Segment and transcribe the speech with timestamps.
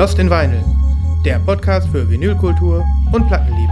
[0.00, 0.64] Lost in Vinyl,
[1.26, 3.70] der Podcast für Vinylkultur und Plattenliebe.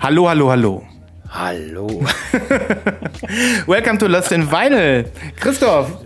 [0.00, 0.82] Hallo, hallo, hallo.
[1.28, 1.86] Hallo.
[3.66, 5.04] Welcome to Lost in Vinyl.
[5.38, 6.05] Christoph,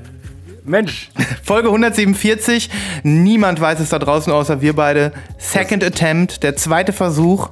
[0.64, 1.10] Mensch.
[1.42, 2.70] Folge 147.
[3.02, 5.12] Niemand weiß es da draußen außer wir beide.
[5.38, 7.50] Second Attempt, der zweite Versuch.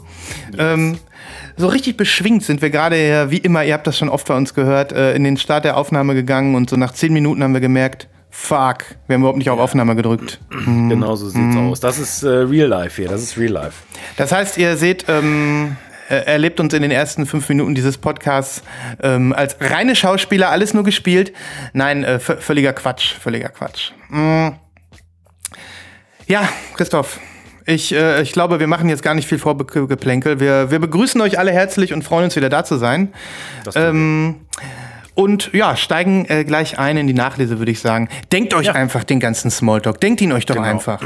[0.56, 0.98] Ähm,
[1.56, 4.54] so richtig beschwingt sind wir gerade, wie immer, ihr habt das schon oft bei uns
[4.54, 7.60] gehört, äh, in den Start der Aufnahme gegangen und so nach zehn Minuten haben wir
[7.60, 10.38] gemerkt, fuck, wir haben überhaupt nicht auf Aufnahme gedrückt.
[10.50, 11.80] Genau so sieht's aus.
[11.80, 13.10] Das ist äh, Real Life hier.
[13.10, 13.82] Das ist Real Life.
[14.16, 15.76] Das heißt, ihr seht, ähm,
[16.14, 18.62] erlebt uns in den ersten fünf Minuten dieses Podcasts
[19.02, 21.32] ähm, als reine Schauspieler, alles nur gespielt.
[21.72, 23.92] Nein, äh, völliger Quatsch, völliger Quatsch.
[24.08, 24.48] Mm.
[26.26, 27.18] Ja, Christoph,
[27.66, 30.40] ich, äh, ich glaube, wir machen jetzt gar nicht viel Vorgeplänkel.
[30.40, 33.12] Wir, wir begrüßen euch alle herzlich und freuen uns wieder da zu sein.
[33.64, 33.76] Das.
[33.76, 34.36] Ähm,
[35.14, 38.08] und ja, steigen äh, gleich ein in die Nachlese, würde ich sagen.
[38.30, 38.72] Denkt euch Ja.
[38.74, 40.00] einfach den ganzen Smalltalk.
[40.00, 40.66] Denkt ihn euch doch Genau.
[40.68, 41.02] einfach.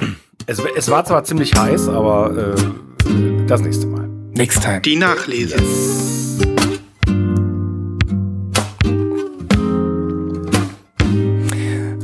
[0.46, 4.11] es, es war zwar ziemlich heiß, aber äh, das nächste Mal.
[4.34, 4.80] Next time.
[4.80, 5.56] Die Nachlese.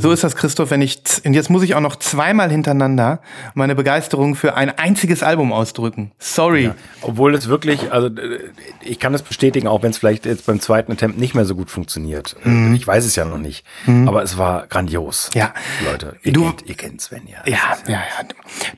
[0.01, 3.21] So ist das, Christoph, wenn ich, und jetzt muss ich auch noch zweimal hintereinander
[3.55, 6.13] meine Begeisterung für ein einziges Album ausdrücken.
[6.21, 6.71] Sorry.
[7.03, 8.39] Obwohl es wirklich, also äh,
[8.81, 11.57] ich kann es bestätigen, auch wenn es vielleicht jetzt beim zweiten Attempt nicht mehr so
[11.57, 12.37] gut funktioniert.
[12.47, 13.67] Äh, Ich weiß es ja noch nicht.
[14.07, 15.31] Aber es war grandios.
[15.35, 15.53] Ja.
[15.91, 17.39] Leute, ihr, Du- kennt, ihr kennt Sven ja.
[17.45, 18.29] Ja, ja, ja.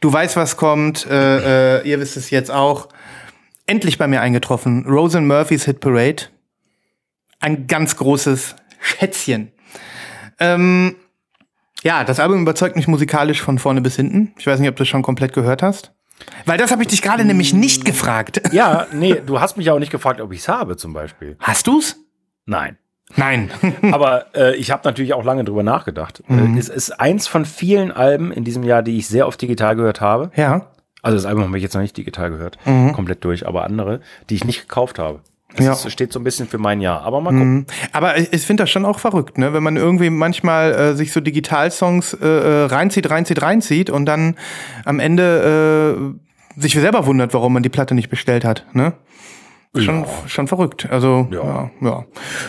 [0.01, 1.07] Du weißt, was kommt.
[1.07, 2.89] Äh, äh, ihr wisst es jetzt auch.
[3.71, 4.85] Endlich bei mir eingetroffen.
[4.85, 6.25] Rosen Murphys Hit Parade.
[7.39, 9.53] Ein ganz großes Schätzchen.
[10.41, 10.97] Ähm,
[11.85, 14.35] ja, das Album überzeugt mich musikalisch von vorne bis hinten.
[14.41, 15.93] Ich weiß nicht, ob du es schon komplett gehört hast.
[16.47, 18.43] Weil das habe ich dich gerade nämlich nicht gefragt.
[18.53, 21.37] Ja, nee, du hast mich auch nicht gefragt, ob ich es habe zum Beispiel.
[21.39, 21.95] Hast du's?
[22.47, 22.77] Nein.
[23.15, 23.53] Nein.
[23.93, 26.25] Aber äh, ich habe natürlich auch lange drüber nachgedacht.
[26.29, 29.77] Äh, es ist eins von vielen Alben in diesem Jahr, die ich sehr oft digital
[29.77, 30.33] gehört habe.
[30.35, 30.73] ja.
[31.03, 32.59] Also das Album habe ich jetzt noch nicht digital gehört,
[32.95, 35.21] komplett durch, aber andere, die ich nicht gekauft habe.
[35.57, 35.73] Das Ja.
[35.73, 37.03] ist, steht so ein bisschen für mein Jahr.
[37.03, 37.67] Aber mal gucken.
[37.93, 39.53] Aber ich, ich finde das schon auch verrückt, ne?
[39.53, 44.37] Wenn man irgendwie manchmal äh, sich so Digitalsongs äh, äh, reinzieht, reinzieht, reinzieht und dann
[44.85, 46.15] am Ende
[46.57, 48.93] äh, sich selber wundert, warum man die Platte nicht bestellt hat, ne?
[49.77, 50.89] Schon, schon verrückt.
[50.91, 51.45] Also, ja.
[51.45, 51.71] Ja.
[51.81, 52.05] ja,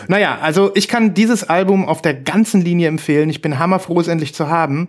[0.08, 3.30] Naja, also ich kann dieses Album auf der ganzen Linie empfehlen.
[3.30, 4.88] Ich bin hammerfroh, es endlich zu haben.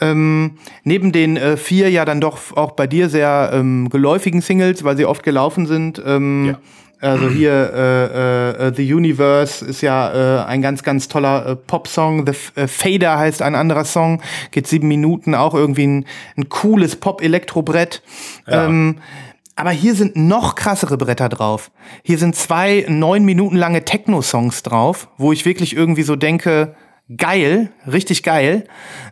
[0.00, 0.52] Ähm,
[0.82, 4.96] neben den äh, vier ja dann doch auch bei dir sehr ähm, geläufigen Singles, weil
[4.96, 6.02] sie oft gelaufen sind.
[6.04, 6.58] Ähm, Ja.
[7.00, 12.24] Also hier äh, äh, The Universe ist ja äh, ein ganz, ganz toller äh, Pop-Song.
[12.24, 16.06] The F äh, Fader heißt ein anderer Song, geht sieben Minuten, auch irgendwie ein,
[16.38, 18.02] ein cooles Pop-Elektrobrett.
[18.46, 18.64] Ja.
[18.64, 18.96] Ähm,
[19.56, 21.70] aber hier sind noch krassere Bretter drauf.
[22.02, 26.74] Hier sind zwei neun Minuten lange Techno-Songs drauf, wo ich wirklich irgendwie so denke,
[27.16, 28.64] geil, richtig geil.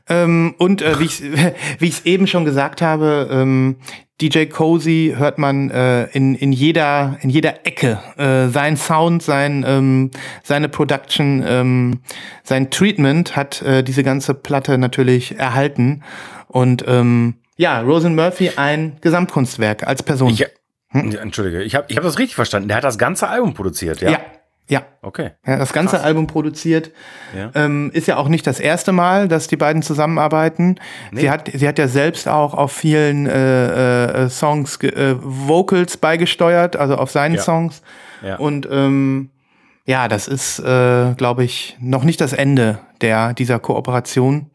[0.08, 1.22] Ähm, und äh, wie ich
[1.78, 3.76] wie ich es eben schon gesagt habe, ähm,
[4.20, 9.64] DJ Cozy hört man äh, in, in jeder in jeder Ecke äh, sein Sound, sein
[9.66, 10.10] ähm,
[10.42, 12.00] seine Production, ähm,
[12.42, 16.02] sein Treatment hat äh, diese ganze Platte natürlich erhalten
[16.48, 20.30] und ähm, ja, Rosen Murphy ein Gesamtkunstwerk als Person.
[20.30, 20.46] Ich, Ja,
[21.20, 22.68] Entschuldige, ich habe ich hab das richtig verstanden.
[22.68, 24.10] Der hat das ganze Album produziert, ja?
[24.10, 24.20] ja,
[24.68, 24.82] ja.
[25.02, 25.30] Okay.
[25.46, 26.90] Ja, das ganze Album produziert.
[27.36, 27.50] Ja.
[27.54, 30.78] Ähm, ist ja auch nicht das erste Mal, dass die beiden zusammenarbeiten.
[31.12, 36.76] Sie, hat, sie hat ja selbst auch auf vielen äh, äh, Songs äh, Vocals beigesteuert,
[36.76, 37.42] also auf seinen Ja.
[37.42, 37.82] Songs.
[38.22, 38.36] Ja.
[38.36, 39.30] Und ähm,
[39.84, 44.50] ja, das ist, äh, glaube ich, noch nicht das Ende der, dieser Kooperation.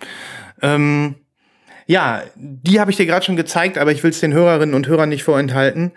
[0.62, 1.16] Ähm,
[1.88, 4.88] ja, die habe ich dir gerade schon gezeigt, aber ich will es den Hörerinnen und
[4.88, 5.94] Hörern nicht vorenthalten.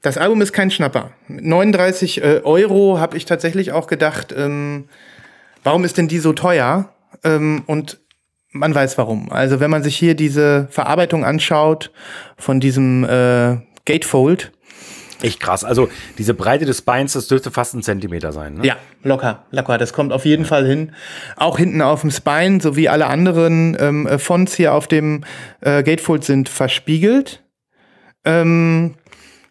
[0.00, 1.10] Das Album ist kein Schnapper.
[1.26, 4.88] Mit 39 äh, Euro habe ich tatsächlich auch gedacht, ähm,
[5.64, 6.94] warum ist denn die so teuer?
[7.24, 8.00] Ähm, und
[8.52, 9.32] man weiß warum.
[9.32, 11.90] Also wenn man sich hier diese Verarbeitung anschaut
[12.36, 14.52] von diesem äh, Gatefold,
[15.22, 15.64] Echt krass.
[15.64, 15.88] Also
[16.18, 18.54] diese Breite des Beins, das dürfte fast ein Zentimeter sein.
[18.54, 18.66] Ne?
[18.66, 19.78] Ja, locker, locker.
[19.78, 20.92] Das kommt auf jeden Fall hin.
[21.36, 25.24] Auch hinten auf dem Spine, sowie alle anderen ähm, äh, Fonts hier auf dem
[25.60, 27.42] äh, Gatefold sind verspiegelt.
[28.24, 28.94] Ähm,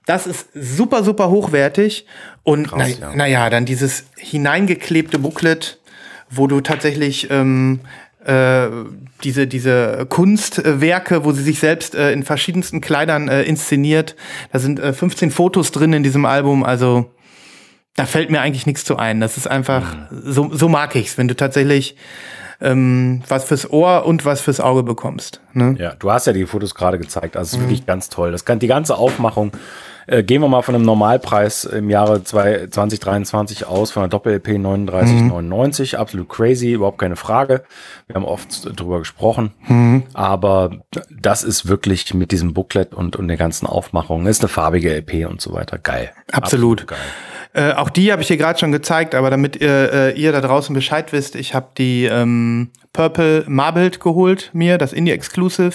[0.06, 2.06] das ist super, super hochwertig.
[2.44, 3.16] Und Krass, na, ja.
[3.16, 5.80] naja, dann dieses hineingeklebte Booklet,
[6.30, 7.82] wo du tatsächlich ähm,
[8.26, 8.70] äh,
[9.24, 14.16] diese, diese Kunstwerke, wo sie sich selbst äh, in verschiedensten Kleidern äh, inszeniert.
[14.52, 16.64] Da sind äh, 15 Fotos drin in diesem Album.
[16.64, 17.12] Also
[17.96, 19.20] da fällt mir eigentlich nichts zu ein.
[19.20, 21.96] Das ist einfach, so, so mag ich's, wenn du tatsächlich
[22.62, 25.42] ähm, was fürs Ohr und was fürs Auge bekommst.
[25.54, 25.76] Ne?
[25.80, 27.64] Ja, du hast ja die Fotos gerade gezeigt, also mhm.
[27.64, 28.32] wirklich ganz toll.
[28.32, 29.52] Das kann die ganze Aufmachung.
[30.08, 35.96] Äh, gehen wir mal von einem Normalpreis im Jahre 2023 aus, von einer Doppel-LP 39,99.
[35.96, 36.02] Mhm.
[36.02, 37.64] Absolut crazy, überhaupt keine Frage.
[38.08, 39.52] Wir haben oft drüber gesprochen.
[39.68, 40.04] Mhm.
[40.14, 40.72] Aber
[41.10, 45.28] das ist wirklich mit diesem Booklet und, und der ganzen Aufmachung, ist eine farbige LP
[45.30, 45.78] und so weiter.
[45.78, 46.12] Geil.
[46.32, 46.82] Absolut.
[46.82, 47.00] Absolut geil.
[47.54, 50.40] Äh, auch die habe ich hier gerade schon gezeigt, aber damit ihr, äh, ihr da
[50.40, 55.74] draußen Bescheid wisst, ich habe die ähm, Purple Marbled geholt, mir, das Indie Exclusive.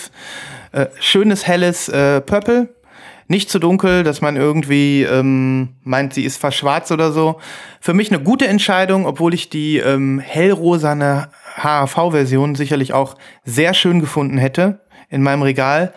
[0.72, 2.69] Äh, schönes, helles äh, Purple.
[3.28, 7.40] Nicht zu dunkel, dass man irgendwie ähm, meint, sie ist fast schwarz oder so.
[7.81, 14.00] Für mich eine gute Entscheidung, obwohl ich die ähm, hellrosane HAV-Version sicherlich auch sehr schön
[14.00, 15.93] gefunden hätte in meinem Regal.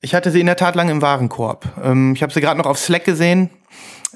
[0.00, 1.80] Ich hatte sie in der Tat lang im Warenkorb.
[1.82, 3.50] Ähm, ich habe sie gerade noch auf Slack gesehen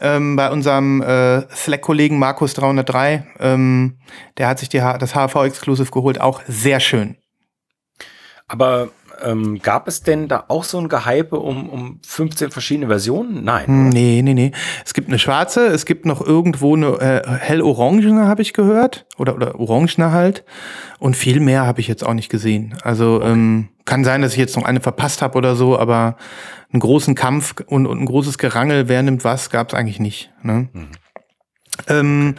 [0.01, 3.25] ähm, bei unserem äh, Slack-Kollegen Markus 303.
[3.39, 3.99] Ähm,
[4.39, 7.17] der hat sich die, das HV-Exclusive geholt, auch sehr schön.
[8.49, 8.89] Aber
[9.25, 13.45] ähm, gab es denn da auch so ein Gehype um, um 15 verschiedene Versionen?
[13.45, 13.65] Nein.
[13.65, 13.73] Oder?
[13.73, 14.53] Nee, nee, nee.
[14.85, 19.07] Es gibt eine schwarze, es gibt noch irgendwo eine äh, hell-orangene, habe ich gehört.
[19.17, 20.45] Oder, oder orangene halt.
[20.99, 22.77] Und viel mehr habe ich jetzt auch nicht gesehen.
[22.83, 23.33] Also okay.
[23.33, 26.17] ähm, kann sein, dass ich jetzt noch eine verpasst habe oder so, aber
[26.73, 30.31] einen großen Kampf und, und ein großes Gerangel, wer nimmt was, gab es eigentlich nicht.
[30.43, 30.69] Ne?
[30.73, 30.89] Mhm.
[31.89, 32.35] Ähm,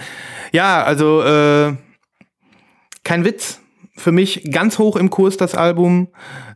[0.51, 1.75] ja, also äh,
[3.03, 3.59] kein Witz.
[3.95, 6.07] Für mich ganz hoch im Kurs das Album.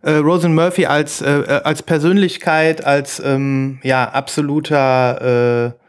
[0.01, 5.87] Äh, Rosen Murphy als, äh, äh als Persönlichkeit, als ähm, ja, absoluter äh,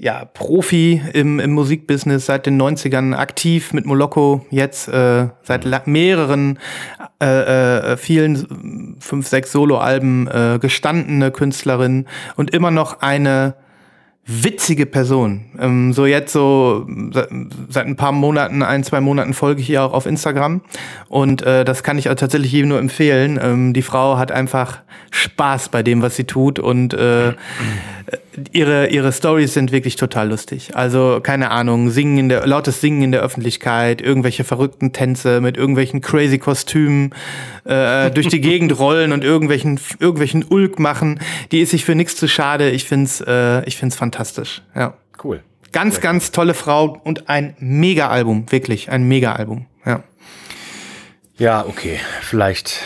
[0.00, 6.58] ja, Profi im, im Musikbusiness seit den 90ern aktiv mit Moloko, jetzt äh, seit mehreren,
[7.22, 7.26] äh,
[7.92, 12.06] äh, vielen, fünf, sechs Soloalben äh, gestandene Künstlerin
[12.36, 13.54] und immer noch eine
[14.30, 15.46] witzige Person.
[15.58, 16.86] Ähm, so jetzt so
[17.68, 20.60] seit ein paar Monaten, ein, zwei Monaten folge ich ihr auch auf Instagram
[21.08, 23.38] und äh, das kann ich auch tatsächlich jedem nur empfehlen.
[23.42, 24.80] Ähm, die Frau hat einfach
[25.10, 27.32] Spaß bei dem, was sie tut und äh,
[28.52, 30.70] ihre, ihre Stories sind wirklich total lustig.
[30.74, 35.56] Also, keine Ahnung, singen in der, lautes Singen in der Öffentlichkeit, irgendwelche verrückten Tänze mit
[35.56, 37.14] irgendwelchen crazy Kostümen,
[37.64, 41.20] äh, durch die Gegend rollen und irgendwelchen, irgendwelchen Ulk machen.
[41.52, 42.70] Die ist sich für nichts zu schade.
[42.70, 44.62] Ich find's, äh, ich find's fantastisch.
[44.74, 44.94] Ja.
[45.22, 45.42] Cool.
[45.72, 48.50] Ganz, Sehr ganz tolle Frau und ein Mega-Album.
[48.50, 49.66] Wirklich, ein Mega-Album.
[49.84, 50.02] Ja.
[51.36, 51.98] Ja, okay.
[52.22, 52.80] Vielleicht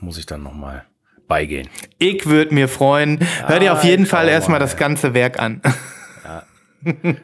[0.00, 0.84] muss ich dann noch mal
[1.26, 1.68] beigehen.
[1.98, 3.20] Ich würde mir freuen.
[3.46, 5.60] Hör dir auf jeden Fall erstmal das ganze Werk an.
[6.24, 6.42] Ja.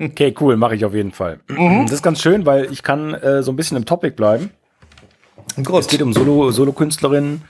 [0.00, 1.40] Okay, cool, mache ich auf jeden Fall.
[1.48, 1.84] Mhm.
[1.84, 4.50] Das ist ganz schön, weil ich kann äh, so ein bisschen im Topic bleiben.
[5.56, 5.80] Gut.
[5.80, 7.42] Es geht um Solo, Solo-Künstlerinnen.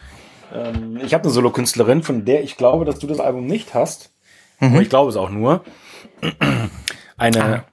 [0.54, 4.10] Ähm, ich habe eine Solo-Künstlerin, von der ich glaube, dass du das Album nicht hast.
[4.60, 4.72] Mhm.
[4.72, 5.64] Aber ich glaube es auch nur.
[7.16, 7.64] Eine ah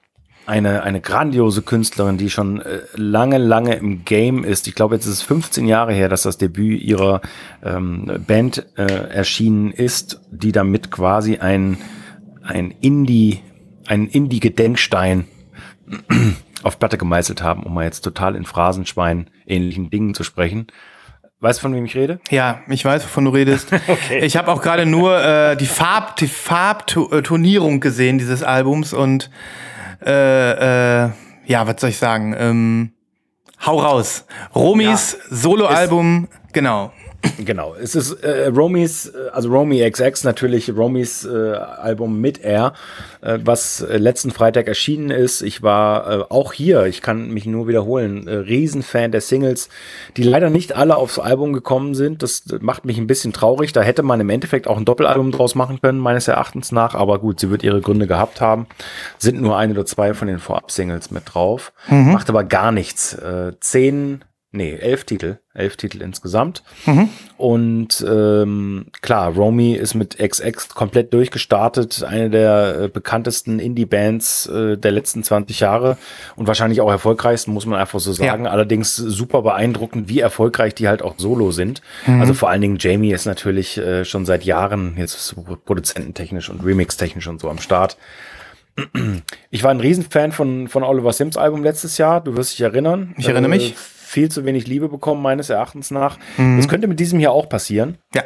[0.50, 4.66] eine, eine grandiose Künstlerin, die schon äh, lange, lange im Game ist.
[4.66, 7.20] Ich glaube, jetzt ist es 15 Jahre her, dass das Debüt ihrer
[7.62, 11.78] ähm, Band äh, erschienen ist, die damit quasi ein,
[12.42, 13.40] ein Indie,
[13.86, 15.26] ein Indie-Gedenkstein
[16.64, 20.66] auf Platte gemeißelt haben, um mal jetzt total in Phrasenschwein ähnlichen Dingen zu sprechen.
[21.38, 22.18] Weißt du, von wem ich rede?
[22.28, 23.72] Ja, ich weiß, wovon du redest.
[23.86, 24.18] okay.
[24.24, 29.30] Ich habe auch gerade nur äh, die Farb, die Farbtonierung gesehen dieses Albums und
[30.04, 31.10] äh, äh,
[31.46, 32.34] ja, was soll ich sagen?
[32.38, 32.92] Ähm,
[33.64, 34.24] hau raus.
[34.54, 36.92] Romis ja, Soloalbum, genau.
[37.44, 42.74] Genau, es ist äh, Romis, äh, also Romy XX natürlich Romis äh, Album mit Air,
[43.20, 45.42] äh, was äh, letzten Freitag erschienen ist.
[45.42, 49.68] Ich war äh, auch hier, ich kann mich nur wiederholen, äh, Riesenfan der Singles,
[50.16, 52.22] die leider nicht alle aufs Album gekommen sind.
[52.22, 53.72] Das macht mich ein bisschen traurig.
[53.72, 56.94] Da hätte man im Endeffekt auch ein Doppelalbum draus machen können, meines Erachtens nach.
[56.94, 58.66] Aber gut, sie wird ihre Gründe gehabt haben.
[59.18, 61.72] Sind nur ein oder zwei von den Vorab-Singles mit drauf.
[61.88, 62.12] Mhm.
[62.12, 63.14] Macht aber gar nichts.
[63.14, 66.62] Äh, zehn nee, elf Titel, elf Titel insgesamt.
[66.86, 67.08] Mhm.
[67.36, 74.76] Und ähm, klar, Romy ist mit XX komplett durchgestartet, eine der äh, bekanntesten Indie-Bands äh,
[74.76, 75.96] der letzten 20 Jahre
[76.36, 78.44] und wahrscheinlich auch erfolgreichsten, muss man einfach so sagen.
[78.44, 78.50] Ja.
[78.50, 81.80] Allerdings super beeindruckend, wie erfolgreich die halt auch solo sind.
[82.06, 82.20] Mhm.
[82.20, 87.28] Also vor allen Dingen Jamie ist natürlich äh, schon seit Jahren jetzt produzententechnisch und remixtechnisch
[87.28, 87.96] und so am Start.
[89.50, 92.20] Ich war ein Riesenfan von, von Oliver Sims Album letztes Jahr.
[92.22, 93.14] Du wirst dich erinnern.
[93.18, 93.74] Ich erinnere mich.
[94.10, 96.18] Viel zu wenig Liebe bekommen, meines Erachtens nach.
[96.36, 96.56] Mhm.
[96.56, 97.98] Das könnte mit diesem hier auch passieren.
[98.12, 98.24] Ja.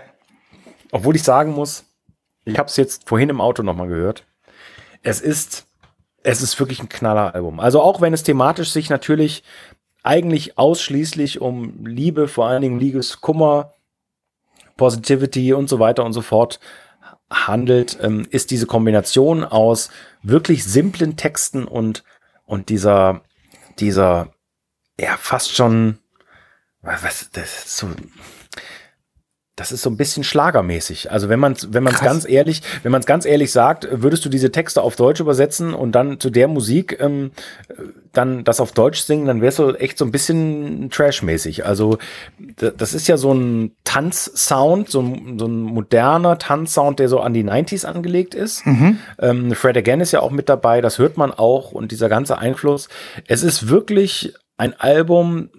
[0.93, 1.85] Obwohl ich sagen muss,
[2.47, 4.25] ich habe es jetzt vorhin im Auto nochmal gehört.
[5.03, 5.67] Es ist,
[6.23, 7.61] es ist wirklich ein Knalleralbum.
[7.61, 9.43] Also auch wenn es thematisch sich natürlich
[10.03, 13.75] eigentlich ausschließlich um Liebe, vor allen Dingen Liebeskummer,
[14.79, 16.61] Positivity und so weiter und so fort
[17.31, 19.91] handelt, ähm, ist diese Kombination aus
[20.23, 22.05] wirklich simplen Texten und,
[22.47, 23.21] und dieser,
[23.79, 24.34] dieser
[24.99, 25.99] ja, fast schon
[26.85, 27.89] was, das ist so,
[29.57, 31.13] das ist so ein bisschen schlagermäßig.
[31.13, 34.25] Also wenn man es wenn man's ganz ehrlich, wenn man es ganz ehrlich sagt, würdest
[34.25, 37.31] du diese Texte auf Deutsch übersetzen und dann zu der Musik ähm,
[38.13, 41.65] dann das auf Deutsch singen, dann wärst du echt so ein bisschen trashmäßig.
[41.65, 41.99] Also
[42.59, 47.33] das ist ja so ein Tanzsound, so ein, so ein moderner Tanzsound, der so an
[47.33, 48.67] die 90s angelegt ist.
[48.67, 48.99] Mhm.
[49.21, 52.39] Ähm, Fred Again ist ja auch mit dabei, das hört man auch und dieser ganze
[52.39, 52.89] Einfluss.
[53.29, 55.51] Es ist wirklich ein Album,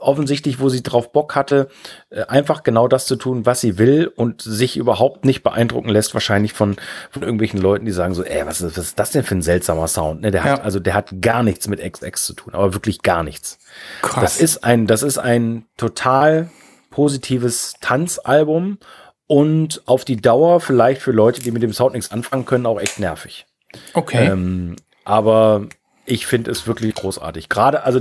[0.00, 1.68] offensichtlich, wo sie drauf Bock hatte,
[2.08, 6.14] äh, einfach genau das zu tun, was sie will und sich überhaupt nicht beeindrucken lässt,
[6.14, 6.76] wahrscheinlich von,
[7.10, 9.42] von irgendwelchen Leuten, die sagen so, ey, was ist, was ist das denn für ein
[9.42, 10.22] seltsamer Sound?
[10.22, 13.22] Ne, der hat, also der hat gar nichts mit XX zu tun, aber wirklich gar
[13.22, 13.58] nichts.
[14.02, 14.22] Krass.
[14.22, 16.50] Das ist ein, das ist ein total
[16.90, 18.78] positives Tanzalbum
[19.26, 22.80] und auf die Dauer vielleicht für Leute, die mit dem Sound nichts anfangen können, auch
[22.80, 23.46] echt nervig.
[23.94, 24.26] Okay.
[24.26, 25.68] Ähm, aber
[26.04, 27.48] ich finde es wirklich großartig.
[27.48, 28.00] Gerade, also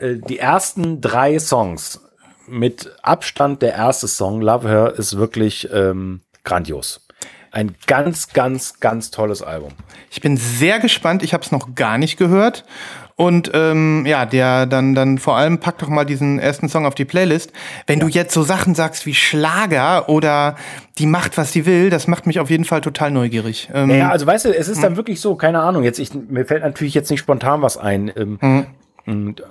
[0.00, 2.00] äh, die ersten drei Songs
[2.46, 7.06] mit Abstand der erste Song, Love Her, ist wirklich ähm, grandios.
[7.52, 9.72] Ein ganz, ganz, ganz tolles Album.
[10.10, 11.22] Ich bin sehr gespannt.
[11.22, 12.64] Ich habe es noch gar nicht gehört.
[13.16, 16.94] Und ähm, ja, der dann, dann vor allem pack doch mal diesen ersten Song auf
[16.94, 17.52] die Playlist.
[17.86, 18.06] Wenn ja.
[18.06, 20.56] du jetzt so Sachen sagst wie Schlager oder
[20.96, 23.68] die macht, was die will, das macht mich auf jeden Fall total neugierig.
[23.74, 24.96] Ähm, ja, also weißt du, es ist dann hm.
[24.96, 28.10] wirklich so, keine Ahnung, jetzt ich, mir fällt natürlich jetzt nicht spontan was ein.
[28.16, 28.66] Ähm, hm.
[29.04, 29.42] Und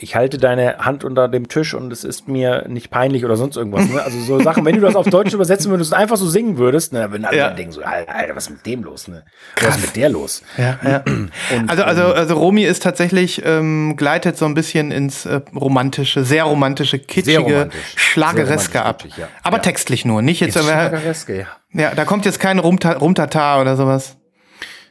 [0.00, 3.56] ich halte deine Hand unter dem Tisch und es ist mir nicht peinlich oder sonst
[3.56, 3.88] irgendwas.
[3.88, 4.00] Ne?
[4.02, 6.92] Also so Sachen, wenn du das auf Deutsch übersetzen würdest und einfach so singen würdest,
[6.92, 7.50] ne, wenn alle ja.
[7.50, 9.08] denken so, Alter, was ist mit dem los?
[9.08, 9.24] Ne?
[9.60, 10.42] Was ist mit der los?
[10.56, 11.02] Ja, ja.
[11.06, 11.30] Und,
[11.68, 16.24] also, also, ähm, also Romy ist tatsächlich, ähm, gleitet so ein bisschen ins äh, romantische,
[16.24, 17.80] sehr romantische, kitschige, romantisch.
[17.96, 19.02] Schlagereske ab.
[19.02, 19.28] Kitschig, ja.
[19.42, 20.58] Aber textlich nur, nicht jetzt.
[20.58, 21.46] Schlagereske, ja.
[21.72, 24.16] Ja, da kommt jetzt kein Rumtata oder sowas.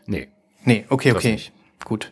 [0.05, 0.27] Nee.
[0.63, 1.39] Nee, okay, okay.
[1.85, 2.11] Gut.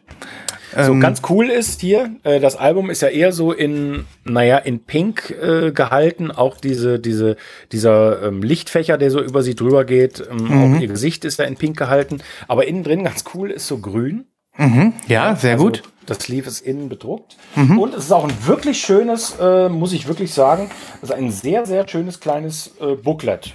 [0.76, 4.58] So ähm, ganz cool ist hier, äh, das Album ist ja eher so in, naja,
[4.58, 6.32] in Pink äh, gehalten.
[6.32, 7.38] Auch diese, diese,
[7.72, 10.24] dieser ähm, Lichtfächer, der so über sie drüber geht.
[10.30, 10.76] Ähm, mhm.
[10.76, 12.22] Auch ihr Gesicht ist ja in Pink gehalten.
[12.48, 14.26] Aber innen drin ganz cool ist so grün.
[14.58, 14.94] Mhm.
[15.08, 15.84] Ja, sehr also, gut.
[16.06, 17.38] Das Sleeve ist innen bedruckt.
[17.56, 17.80] Mhm.
[17.80, 21.32] Und es ist auch ein wirklich schönes, äh, muss ich wirklich sagen, es ist ein
[21.32, 23.54] sehr, sehr schönes kleines äh, Booklet.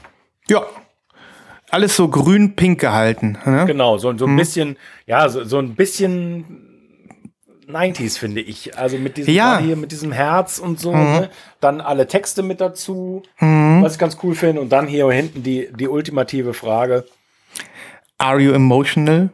[0.48, 0.64] Ja,
[1.70, 3.38] alles so grün-pink gehalten.
[3.44, 3.64] Ne?
[3.66, 4.36] Genau, so, so ein mhm.
[4.36, 6.69] bisschen, ja, so, so ein bisschen
[7.70, 8.76] 90s, finde ich.
[8.78, 9.58] Also mit diesem ja.
[9.58, 10.92] hier, mit diesem Herz und so.
[10.92, 11.12] Mhm.
[11.12, 11.30] Ne?
[11.60, 13.82] Dann alle Texte mit dazu, mhm.
[13.82, 14.60] was ich ganz cool finde.
[14.60, 17.04] Und dann hier hinten die, die ultimative Frage.
[18.18, 19.30] Are you emotional?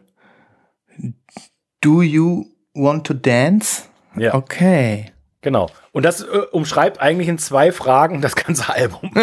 [1.80, 3.84] Do you want to dance?
[4.16, 4.34] Ja.
[4.34, 5.12] Okay.
[5.46, 5.68] Genau.
[5.92, 9.12] Und das äh, umschreibt eigentlich in zwei Fragen das ganze Album.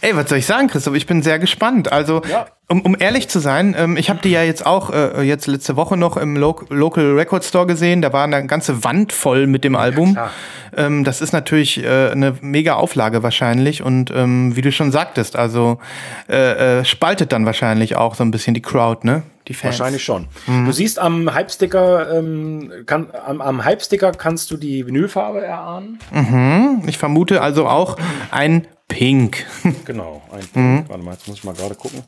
[0.00, 0.94] Ey, was soll ich sagen, Christoph?
[0.94, 1.92] Ich bin sehr gespannt.
[1.92, 2.46] Also, ja.
[2.68, 5.76] Um, um ehrlich zu sein, ähm, ich habe die ja jetzt auch äh, jetzt letzte
[5.76, 8.02] Woche noch im Lo Local Record Store gesehen.
[8.02, 10.14] Da war eine ganze Wand voll mit dem Album.
[10.14, 10.30] Ja,
[10.76, 13.82] ähm, das ist natürlich äh, eine mega Auflage wahrscheinlich.
[13.82, 15.78] Und ähm, wie du schon sagtest, also
[16.28, 19.22] äh, äh, spaltet dann wahrscheinlich auch so ein bisschen die Crowd, ne?
[19.46, 19.78] Die Fans.
[19.78, 20.26] Wahrscheinlich schon.
[20.48, 20.66] Mhm.
[20.66, 26.00] Du siehst am Hype-Sticker, ähm, kann, am, am Hype-Sticker kannst du die Vinylfarbe erahnen.
[26.10, 26.82] Mhm.
[26.88, 27.96] Ich vermute also auch
[28.32, 29.46] ein Pink.
[29.84, 30.56] genau, ein Pink.
[30.56, 30.84] Mhm.
[30.88, 32.02] Warte mal, jetzt muss ich mal gerade gucken.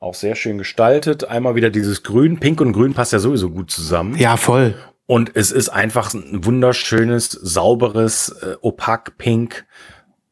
[0.00, 1.24] Auch sehr schön gestaltet.
[1.24, 2.40] Einmal wieder dieses Grün.
[2.40, 4.16] Pink und Grün passt ja sowieso gut zusammen.
[4.16, 4.74] Ja, voll.
[5.06, 9.66] Und es ist einfach ein wunderschönes, sauberes, äh, opak Pink.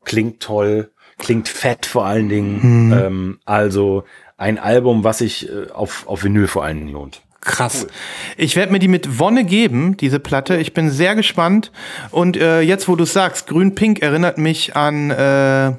[0.05, 2.87] Klingt toll klingt fett vor allen Dingen.
[2.87, 2.93] Mhm.
[2.93, 4.05] Ähm, also
[4.37, 7.23] ein Album, was sich äh, auf, auf Vinyl vor allen Dingen lohnt.
[7.41, 7.85] Krass.
[7.85, 7.91] Cool.
[8.37, 10.57] Ich werde mir die mit Wonne geben, diese Platte.
[10.57, 11.71] Ich bin sehr gespannt.
[12.11, 15.73] Und äh, jetzt, wo du sagst, Grün-Pink erinnert mich an äh,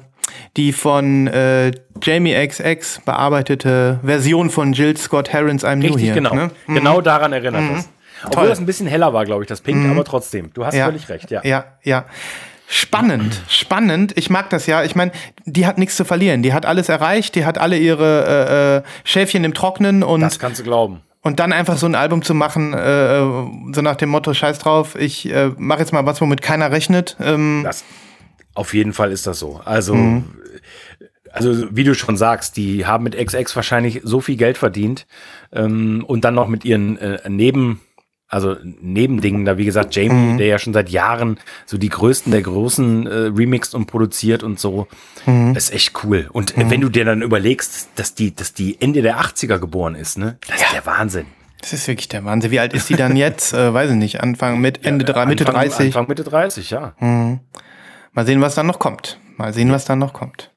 [0.56, 6.14] die von äh, Jamie XX bearbeitete Version von Jill Scott Herons I'm Richtig, New Here.
[6.14, 6.34] Genau.
[6.34, 6.50] Ne?
[6.66, 6.74] Mhm.
[6.74, 7.76] Genau daran erinnert mhm.
[7.76, 7.88] es.
[8.22, 8.48] Obwohl Toll.
[8.48, 9.92] das ein bisschen heller war, glaube ich, das Pink, mhm.
[9.92, 10.52] aber trotzdem.
[10.52, 10.86] Du hast ja.
[10.86, 11.40] völlig recht, ja.
[11.44, 12.04] Ja, ja.
[12.68, 14.16] Spannend, spannend.
[14.16, 14.84] Ich mag das ja.
[14.84, 15.12] Ich meine,
[15.44, 16.42] die hat nichts zu verlieren.
[16.42, 17.34] Die hat alles erreicht.
[17.34, 20.20] Die hat alle ihre äh, äh, Schäfchen im Trocknen und.
[20.20, 21.00] Das kannst du glauben.
[21.22, 23.20] Und dann einfach so ein Album zu machen, äh,
[23.74, 27.16] so nach dem Motto: Scheiß drauf, ich äh, mache jetzt mal was, womit keiner rechnet.
[27.20, 27.62] Ähm.
[27.64, 27.84] Das,
[28.60, 29.60] auf jeden Fall ist das so.
[29.64, 30.24] Also, mhm.
[31.32, 35.06] also wie du schon sagst, die haben mit XX wahrscheinlich so viel Geld verdient
[35.50, 37.80] ähm, und dann noch mit ihren äh, Neben
[38.28, 40.38] also Nebendingen da, wie gesagt, Jamie, mhm.
[40.38, 44.60] der ja schon seit Jahren so die größten der Großen äh, remixt und produziert und
[44.60, 44.86] so,
[45.26, 45.56] mhm.
[45.56, 46.28] ist echt cool.
[46.32, 46.70] Und mhm.
[46.70, 50.38] wenn du dir dann überlegst, dass die, dass die Ende der 80er geboren ist, ne,
[50.46, 50.66] das ja.
[50.66, 51.26] ist der Wahnsinn.
[51.60, 52.52] Das ist wirklich der Wahnsinn.
[52.52, 53.52] Wie alt ist die dann jetzt?
[53.52, 54.20] äh, weiß ich nicht.
[54.20, 55.86] Anfang mit Ende ja, Mitte Anfang, 30.
[55.86, 56.94] Anfang Mitte 30, ja.
[57.00, 57.40] Mhm.
[58.12, 59.18] Mal sehen, was dann noch kommt.
[59.36, 60.50] Mal sehen, was dann noch kommt.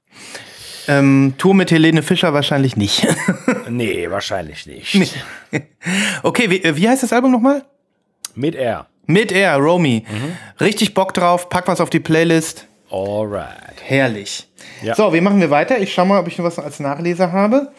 [0.88, 3.08] Ähm, Tour mit Helene Fischer wahrscheinlich nicht.
[3.70, 5.16] nee, wahrscheinlich nicht.
[6.24, 7.64] Okay, wie, wie heißt das Album nochmal?
[8.36, 8.88] Mit R.
[9.06, 10.06] Mit Air, Romy.
[10.60, 12.68] Richtig Bock drauf, pack was auf die Playlist.
[12.90, 13.82] Alright.
[13.84, 14.48] Herrlich.
[14.82, 14.96] Ja.
[14.96, 15.80] So, wie machen wir weiter?
[15.80, 17.72] Ich schau mal, ob ich noch was als Nachleser habe.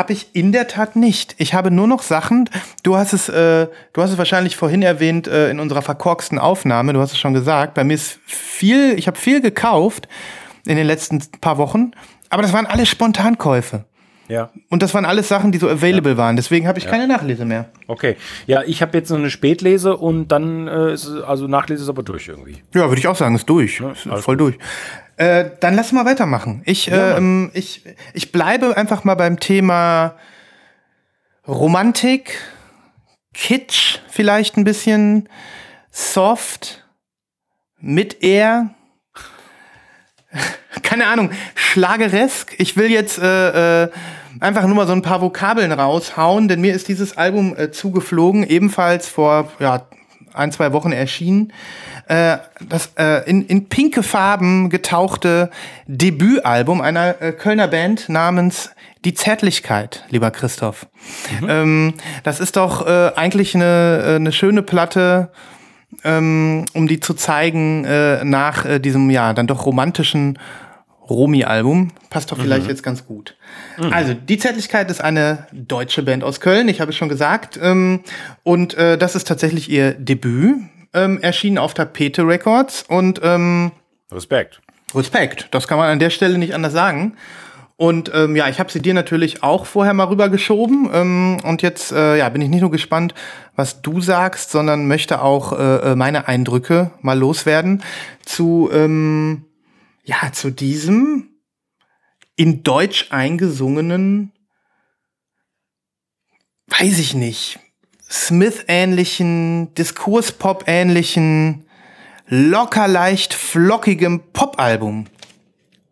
[0.00, 1.34] Habe ich in der Tat nicht.
[1.36, 2.48] Ich habe nur noch Sachen.
[2.82, 6.94] Du hast es, äh, du hast es wahrscheinlich vorhin erwähnt äh, in unserer verkorksten Aufnahme.
[6.94, 7.74] Du hast es schon gesagt.
[7.74, 10.08] Bei mir ist viel, ich habe viel gekauft
[10.66, 11.90] in den letzten paar Wochen,
[12.30, 13.84] aber das waren alles Spontankäufe.
[14.28, 14.48] Ja.
[14.70, 16.36] Und das waren alles Sachen, die so available waren.
[16.36, 17.66] Deswegen habe ich keine Nachlese mehr.
[17.86, 18.16] Okay.
[18.46, 21.88] Ja, ich habe jetzt noch eine Spätlese und dann äh, ist es- also Nachlese ist
[21.90, 22.62] aber durch irgendwie.
[22.72, 23.80] Ja, würde ich auch sagen, ist durch.
[23.80, 24.56] ist alles voll durch.
[25.20, 26.62] Äh, dann lass mal weitermachen.
[26.64, 27.84] Ich, ähm, ich,
[28.14, 30.14] ich bleibe einfach mal beim Thema
[31.46, 32.38] Romantik,
[33.34, 35.28] Kitsch vielleicht ein bisschen,
[35.90, 36.86] Soft,
[37.78, 38.70] mit Air.
[40.82, 42.54] Keine Ahnung, schlageresk.
[42.56, 43.90] Ich will jetzt äh, äh,
[44.40, 48.42] einfach nur mal so ein paar Vokabeln raushauen, denn mir ist dieses Album äh, zugeflogen,
[48.42, 49.86] ebenfalls vor ja,
[50.34, 51.52] ein, zwei Wochen erschienen.
[52.08, 55.50] Äh, das äh, in, in pinke Farben getauchte
[55.86, 58.70] Debütalbum einer äh, Kölner Band namens
[59.04, 60.86] Die Zärtlichkeit, lieber Christoph.
[61.48, 65.30] Ähm, das ist doch äh, eigentlich eine, äh, eine schöne Platte,
[66.04, 70.38] ähm, um die zu zeigen äh, nach äh, diesem ja dann doch romantischen
[71.14, 71.92] Romi-Album.
[72.08, 73.36] Passt doch vielleicht jetzt ganz gut.
[73.90, 77.58] Also, Die Zärtlichkeit ist eine deutsche Band aus Köln, ich habe es schon gesagt.
[77.62, 78.00] Ähm,
[78.42, 80.56] und äh, das ist tatsächlich ihr Debüt.
[80.92, 83.70] Ähm, erschienen auf Tapete Records und ähm,
[84.10, 84.60] Respekt.
[84.92, 87.16] Respekt, das kann man an der Stelle nicht anders sagen.
[87.80, 90.90] Und ähm, ja, ich habe sie dir natürlich auch vorher mal rübergeschoben.
[90.92, 93.14] Ähm, und jetzt äh, ja, bin ich nicht nur gespannt,
[93.56, 97.82] was du sagst, sondern möchte auch äh, äh, meine Eindrücke mal loswerden
[98.22, 99.46] zu, ähm,
[100.10, 101.28] ja, zu diesem
[102.34, 104.32] in Deutsch eingesungenen,
[106.66, 107.60] weiß ich nicht,
[108.10, 111.66] Smith-ähnlichen, Diskurspop-ähnlichen,
[112.26, 115.06] locker leicht flockigem Popalbum.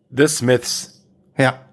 [0.09, 1.05] The Smiths.
[1.37, 1.65] Ja,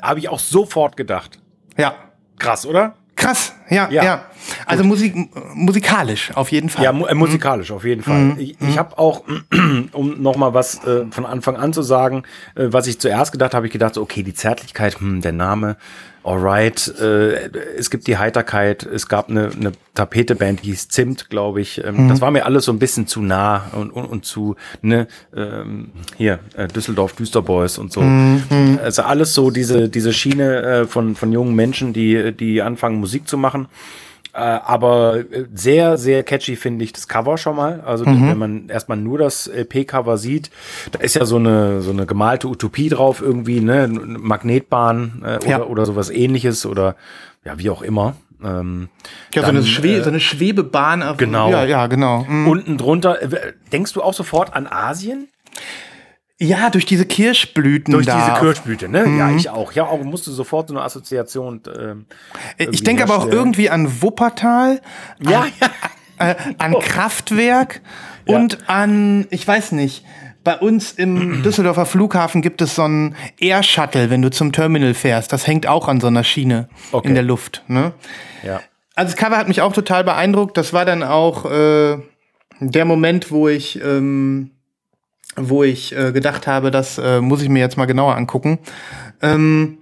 [0.00, 1.38] Habe ich auch sofort gedacht.
[1.76, 1.94] ja.
[2.38, 2.96] Krass, oder?
[3.14, 4.04] Krass, ja, ja.
[4.04, 4.24] Ja.
[4.66, 5.14] Also Musik,
[5.54, 6.84] musikalisch auf jeden Fall.
[6.84, 8.34] Ja, mu äh, musikalisch auf jeden Fall.
[8.38, 9.22] Ich, ich habe auch,
[9.92, 13.54] um noch mal was äh, von Anfang an zu sagen, äh, was ich zuerst gedacht
[13.54, 15.76] habe, ich gedacht, so, okay, die Zärtlichkeit, hm, der Name,
[16.24, 21.60] alright, äh, es gibt die Heiterkeit, es gab eine, eine Tapete-Band, die hieß Zimt, glaube
[21.60, 21.82] ich.
[21.84, 25.06] Ähm, Das war mir alles so ein bisschen zu nah und, und, und zu, ne,
[25.36, 28.00] ähm, hier, äh, Düsseldorf Düsterboys und so.
[28.82, 33.28] Also alles so diese, diese Schiene äh, von, von jungen Menschen, die, die anfangen, Musik
[33.28, 33.61] zu machen.
[34.34, 37.82] Äh, aber äh, sehr, sehr catchy finde ich das Cover schon mal.
[37.84, 40.50] Also wenn man erstmal nur das LP-Cover sieht,
[40.90, 43.82] da ist ja so eine, so eine gemalte Utopie drauf irgendwie, ne?
[43.82, 45.62] Eine Magnetbahn äh, oder, Ja.
[45.64, 46.96] oder sowas ähnliches oder
[47.44, 48.14] ja, wie auch immer.
[48.42, 48.88] Ähm,
[49.34, 51.04] ja, so, eine dann, Schwe so eine Schwebebahn.
[51.18, 51.50] Genau.
[51.50, 52.24] Ja, ja, genau.
[52.26, 52.48] Mhm.
[52.48, 55.28] unten drunter, äh, denkst du auch sofort an Asien?
[56.42, 58.18] Ja, durch diese Kirschblüten Durch da.
[58.26, 59.06] diese Kirschblüte, ne?
[59.16, 59.72] Ja, ich auch.
[59.72, 61.60] Ja, auch musste sofort so eine Assoziation.
[61.78, 62.06] Ähm,
[62.58, 64.80] ich denke aber auch irgendwie an Wuppertal,
[65.20, 65.46] ja,
[66.18, 66.30] ja.
[66.30, 67.80] äh, an Kraftwerk
[68.26, 68.36] Ja.
[68.36, 70.04] und an, ich weiß nicht,
[70.44, 75.32] bei uns im Düsseldorfer Flughafen gibt es so ein Air-Shuttle, wenn du zum Terminal fährst.
[75.32, 77.06] Das hängt auch an so einer Schiene Okay.
[77.08, 77.62] in der Luft.
[77.68, 77.92] Ne?
[78.42, 78.60] ja.
[78.94, 80.56] Also das Cover hat mich auch total beeindruckt.
[80.56, 81.98] Das war dann auch äh,
[82.60, 84.50] der Moment, wo ich, ähm,
[85.36, 88.58] wo ich äh, gedacht habe, das äh, muss ich mir jetzt mal genauer angucken.
[89.20, 89.78] Ähm,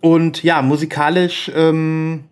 [0.00, 2.24] und ja, musikalisch ähm,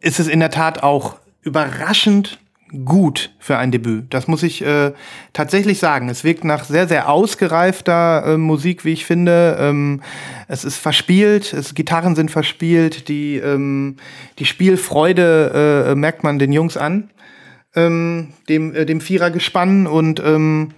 [0.00, 2.38] ist es in der Tat auch überraschend
[2.84, 4.12] gut für ein Debüt.
[4.12, 4.92] Das muss ich äh,
[5.32, 6.08] tatsächlich sagen.
[6.08, 9.56] Es wirkt nach sehr, sehr ausgereifter äh, Musik, wie ich finde.
[9.60, 10.02] Ähm,
[10.48, 13.96] es ist verspielt, es, Gitarren sind verspielt, die, ähm,
[14.38, 17.10] die Spielfreude äh, merkt man den Jungs an,
[17.74, 19.86] ähm, dem, äh, dem Vierergespann.
[19.86, 20.72] Und ähm,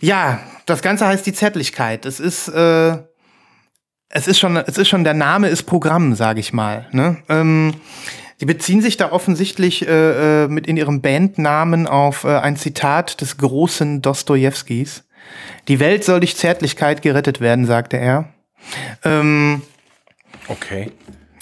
[0.00, 2.06] ja, das Ganze heißt die Zärtlichkeit.
[2.06, 2.96] Es ist, äh,
[4.08, 6.86] es ist schon, es ist schon, der Name ist Programm, sage ich mal.
[6.92, 7.16] Ne?
[7.28, 7.74] Ähm,
[8.40, 13.20] die beziehen sich da offensichtlich äh, äh, mit in ihrem Bandnamen auf äh, ein Zitat
[13.20, 15.04] des großen Dostojewskis.
[15.68, 18.28] Die Welt soll durch Zärtlichkeit gerettet werden, sagte er.
[19.04, 19.62] Ähm,
[20.48, 20.92] Okay.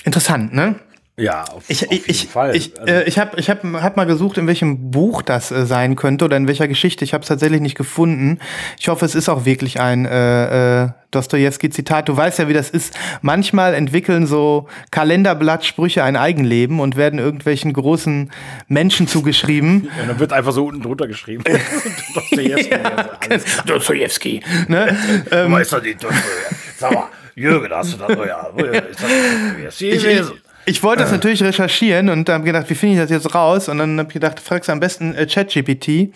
[0.04, 0.76] interessant, ne?
[1.16, 2.57] Ja, auf, Ich, auf jeden ich, Fall.
[2.57, 5.64] ich, Also- äh, ich habe ich hab, hab mal gesucht, in welchem Buch das äh,
[5.64, 7.05] sein könnte oder in welcher Geschichte.
[7.05, 8.40] Ich habe es tatsächlich nicht gefunden.
[8.81, 12.09] Ich hoffe, es ist auch wirklich ein äh, äh, Dostoevsky-Zitat.
[12.09, 12.94] Du weißt ja, wie das ist.
[13.22, 18.33] Manchmal entwickeln so Kalenderblattsprüche ein Eigenleben und werden irgendwelchen großen
[18.66, 19.88] Menschen zugeschrieben.
[20.00, 21.44] Ja, dann wird einfach so unten drunter geschrieben.
[22.14, 22.74] Dostoevsky.
[22.74, 23.44] also alles.
[23.66, 24.40] Dostoevsky.
[24.66, 24.96] Ne?
[25.31, 26.55] Du weißt doch nicht, Dostoevsky.
[26.77, 27.05] Sag mal,
[27.37, 28.16] Jürgen, hast du das?
[28.16, 30.33] Oh ja, ist das Dostoevsky Ich, ich, gewesen?
[30.66, 33.68] Ich wollte das natürlich recherchieren und habe gedacht, wie finde ich das jetzt raus?
[33.68, 36.12] Und dann habe ich gedacht, fragst am besten äh, ChatGPT.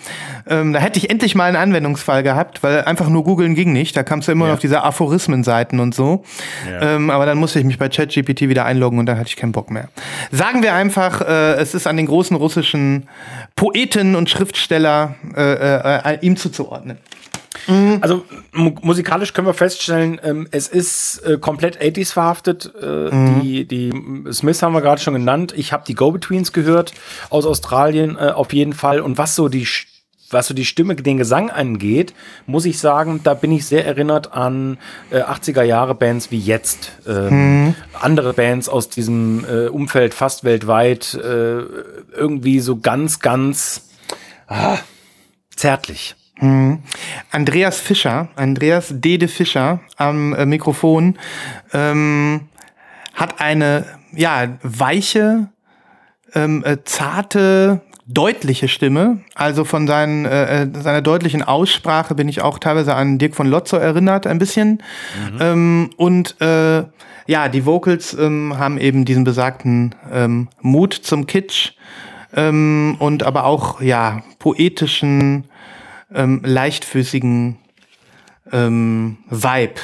[0.49, 3.97] Ähm, da hätte ich endlich mal einen Anwendungsfall gehabt, weil einfach nur googeln ging nicht.
[3.97, 4.55] Da kamst du immer ja.
[4.55, 6.25] auf diese Aphorismenseiten und so.
[6.71, 6.97] Ja.
[6.97, 9.53] Ähm, aber dann musste ich mich bei ChatGPT wieder einloggen und dann hatte ich keinen
[9.53, 9.89] Bock mehr.
[10.31, 13.09] Sagen wir einfach, äh, es ist an den großen russischen
[13.57, 16.99] Poeten und Schriftsteller äh, äh, äh ihm zuzuordnen.
[17.69, 17.99] Mhm.
[18.01, 22.73] Also musikalisch können wir feststellen, ähm, es ist äh, komplett 80s verhaftet.
[22.81, 23.41] Äh, mhm.
[23.43, 25.55] die, die Smiths haben wir gerade schon genannt.
[25.57, 26.95] Ich habe die Go-Betweens gehört
[27.31, 29.01] aus Australien äh, auf jeden Fall.
[29.01, 29.67] Und was so die
[30.31, 32.13] was so die Stimme, den Gesang angeht,
[32.47, 34.79] muss ich sagen, da bin ich sehr erinnert an
[35.11, 36.93] äh, 80er Jahre Bands wie jetzt.
[37.07, 37.75] Ähm, mhm.
[37.99, 41.63] Andere Bands aus diesem äh, Umfeld fast weltweit äh,
[42.15, 43.89] irgendwie so ganz, ganz
[44.49, 44.79] ah,
[45.55, 46.15] zärtlich.
[46.41, 46.81] Mhm.
[47.31, 51.19] Andreas Fischer, Andreas Dede Fischer am äh, Mikrofon
[51.73, 52.49] ähm,
[53.15, 55.49] hat eine ja weiche,
[56.35, 59.21] ähm, äh, zarte, deutliche Stimme.
[59.35, 63.47] Also von seinen, äh, äh, seiner deutlichen Aussprache bin ich auch teilweise an Dirk von
[63.47, 64.83] Lotzo erinnert, ein bisschen.
[65.33, 65.39] Mhm.
[65.41, 66.85] Ähm, und äh,
[67.27, 71.73] ja, die Vocals ähm, haben eben diesen besagten ähm, Mut zum Kitsch
[72.35, 75.45] ähm, und aber auch ja poetischen
[76.15, 77.59] ähm, leichtfüßigen
[78.53, 79.81] ähm, Vibe.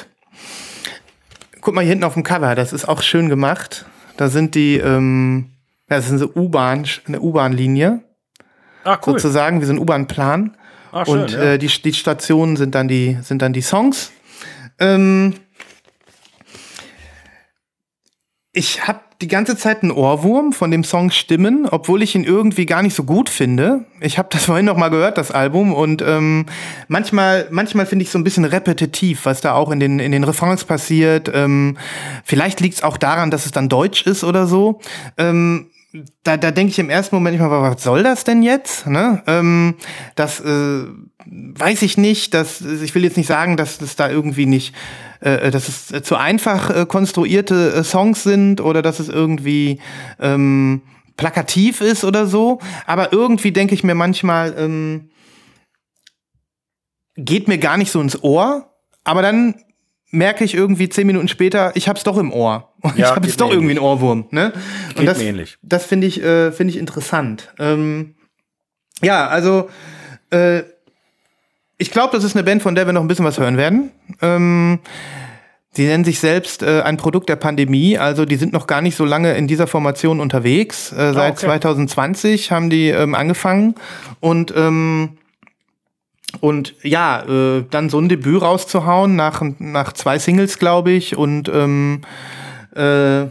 [1.60, 3.87] Guck mal hier hinten auf dem Cover, das ist auch schön gemacht.
[4.16, 5.50] Da sind die, ähm,
[5.88, 8.02] das ist eine U-Bahn, eine U-Bahn-Linie.
[8.84, 9.14] Ah, cool.
[9.14, 10.56] Sozusagen, wie so ein U-Bahn-Plan.
[10.92, 11.42] Ah, schön, Und ja.
[11.42, 14.12] äh, die, die Stationen sind dann die, sind dann die Songs.
[14.78, 15.34] Ähm,
[18.56, 22.66] ich habe die ganze Zeit einen Ohrwurm von dem Song Stimmen, obwohl ich ihn irgendwie
[22.66, 23.84] gar nicht so gut finde.
[24.00, 26.46] Ich habe das vorhin noch mal gehört, das Album, und ähm,
[26.86, 30.22] manchmal, manchmal finde ich so ein bisschen repetitiv, was da auch in den in den
[30.22, 31.30] Refrains passiert.
[31.34, 31.76] Ähm,
[32.24, 34.80] vielleicht liegt es auch daran, dass es dann Deutsch ist oder so.
[35.18, 35.66] Ähm,
[36.22, 38.86] da, da denke ich im ersten Moment immer, was soll das denn jetzt?
[38.86, 39.22] Ne?
[39.26, 39.74] Ähm,
[40.14, 40.84] das äh,
[41.26, 42.34] weiß ich nicht.
[42.34, 44.74] Das, ich will jetzt nicht sagen, dass das da irgendwie nicht,
[45.24, 49.80] äh, dass es zu einfach äh, konstruierte äh, Songs sind oder dass es irgendwie
[50.20, 50.82] ähm,
[51.16, 52.60] plakativ ist oder so.
[52.87, 55.10] Aber irgendwie denke ich mir manchmal, ähm,
[57.16, 58.70] geht mir gar nicht so ins Ohr.
[59.02, 59.54] Aber dann
[60.10, 62.74] merke ich irgendwie zehn Minuten später, ich hab's doch im Ohr.
[62.82, 64.26] Und ja, ich habe jetzt doch irgendwie einen Ohrwurm.
[64.30, 64.52] Ne?
[64.90, 65.56] Und geht das, mir ähnlich.
[65.62, 67.52] das finde ich, äh, finde ich interessant.
[67.58, 68.14] Ähm,
[69.00, 69.70] ja, also
[70.30, 70.64] äh,
[71.78, 73.90] ich glaube, das ist eine Band, von der wir noch ein bisschen was hören werden.
[74.22, 74.80] Ähm,
[75.76, 78.94] Sie nennen sich selbst äh, ein Produkt der Pandemie, also die sind noch gar nicht
[78.94, 80.92] so lange in dieser Formation unterwegs.
[80.92, 81.46] Äh, seit ah, okay.
[81.46, 83.74] 2020 haben die ähm, angefangen
[84.20, 85.18] und ähm,
[86.40, 91.48] und ja, äh, dann so ein Debüt rauszuhauen nach, nach zwei Singles, glaube ich, und
[91.48, 92.02] ähm,
[92.74, 93.26] äh,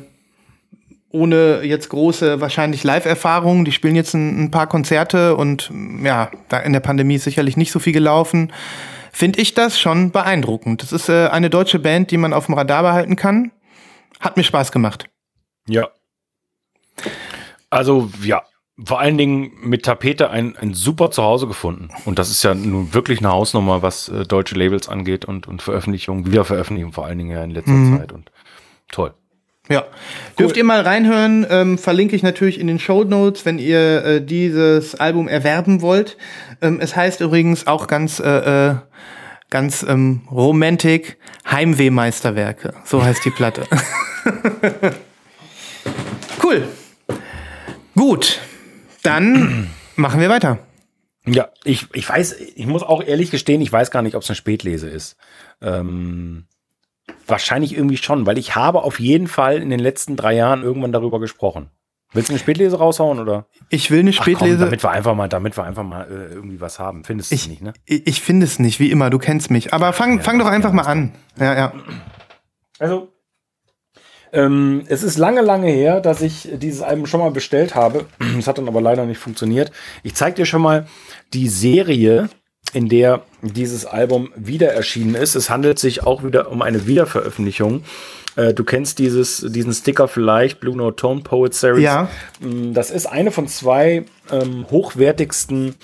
[1.14, 3.66] ohne jetzt große wahrscheinlich Live-Erfahrungen.
[3.66, 5.72] Die spielen jetzt ein, ein, paar Konzerte und
[6.04, 8.52] ja, da in der Pandemie ist sicherlich nicht so viel gelaufen.
[9.12, 10.82] Finde ich das schon beeindruckend.
[10.82, 13.52] Das ist äh, eine deutsche Band, die man auf dem Radar behalten kann.
[14.20, 15.06] Hat mir Spaß gemacht.
[15.68, 15.90] Ja.
[17.70, 18.42] Also, ja,
[18.84, 21.90] vor allen Dingen mit Tapete ein, ein super Zuhause gefunden.
[22.06, 25.62] Und das ist ja nun wirklich eine Hausnummer, was äh, deutsche Labels angeht und, und
[25.62, 28.00] Veröffentlichung, Wiederveröffentlichung vor allen Dingen ja in letzter mhm.
[28.00, 28.12] Zeit.
[28.12, 28.32] Und
[28.92, 29.14] toll.
[29.70, 29.88] Ja, cool.
[30.40, 31.48] dürft ihr mal reinhören.
[31.50, 36.18] Ähm, verlinke ich natürlich in den Show Notes, wenn ihr äh, dieses Album erwerben wollt.
[36.62, 38.76] Ähm, es heißt übrigens auch ganz äh, äh,
[39.50, 41.18] ganz ähm, romantic
[41.50, 42.74] Heimwehmeisterwerke.
[42.84, 43.64] So heißt die Platte.
[46.44, 46.68] cool.
[47.96, 48.42] Gut.
[49.04, 50.60] Dann machen wir weiter.
[51.26, 54.30] Ja, ich, ich weiß, ich muss auch ehrlich gestehen, ich weiß gar nicht, ob es
[54.30, 55.16] eine Spätlese ist.
[55.62, 56.48] Ähm,
[57.28, 60.92] wahrscheinlich irgendwie schon, weil ich habe auf jeden Fall in den letzten drei Jahren irgendwann
[60.92, 61.70] darüber gesprochen.
[62.14, 63.48] Willst du eine Spätlese raushauen oder?
[63.70, 64.58] Ich will eine Spätlese.
[64.58, 67.04] Komm, damit wir einfach mal, damit wir einfach mal äh, irgendwie was haben.
[67.04, 67.74] Findest du nicht, ne?
[67.86, 69.10] Ich, ich finde es nicht, wie immer.
[69.10, 69.74] Du kennst mich.
[69.74, 71.14] Aber fang, ja, fang doch einfach mal an.
[71.40, 71.74] Ja, ja.
[72.78, 73.14] Also
[74.34, 78.06] ähm, es ist lange, lange her, dass ich dieses Album schon mal bestellt habe.
[78.38, 79.72] Es hat dann aber leider nicht funktioniert.
[80.02, 80.88] Ich zeige dir schon mal
[81.34, 82.30] die Serie,
[82.72, 85.36] in der dieses Album wieder erschienen ist.
[85.36, 87.84] Es handelt sich auch wieder um eine Wiederveröffentlichung.
[88.36, 91.84] Äh, du kennst dieses, diesen Sticker vielleicht, Blue Note Tone Poet Series.
[91.84, 92.10] Ja.
[92.40, 95.76] Mm, das ist eine von zwei ähm, hochwertigsten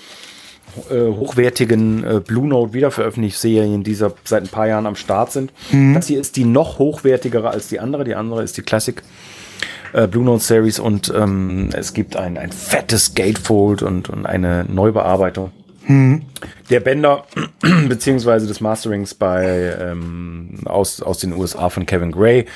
[0.88, 5.52] äh, hochwertigen äh, Blue Note Wiederveröffentlichserien, die seit ein paar Jahren am Start sind.
[5.70, 5.94] Mhm.
[5.94, 8.04] Das hier ist die noch hochwertigere als die andere.
[8.04, 9.02] Die andere ist die Classic
[9.92, 14.64] äh, Blue Note Series und ähm, es gibt ein, ein fettes Gatefold und, und eine
[14.64, 15.52] Neubearbeitung.
[15.90, 16.22] Mhm.
[16.70, 17.24] Der Bänder
[17.88, 22.46] beziehungsweise des Masterings bei ähm, aus, aus den USA von Kevin Gray, äh,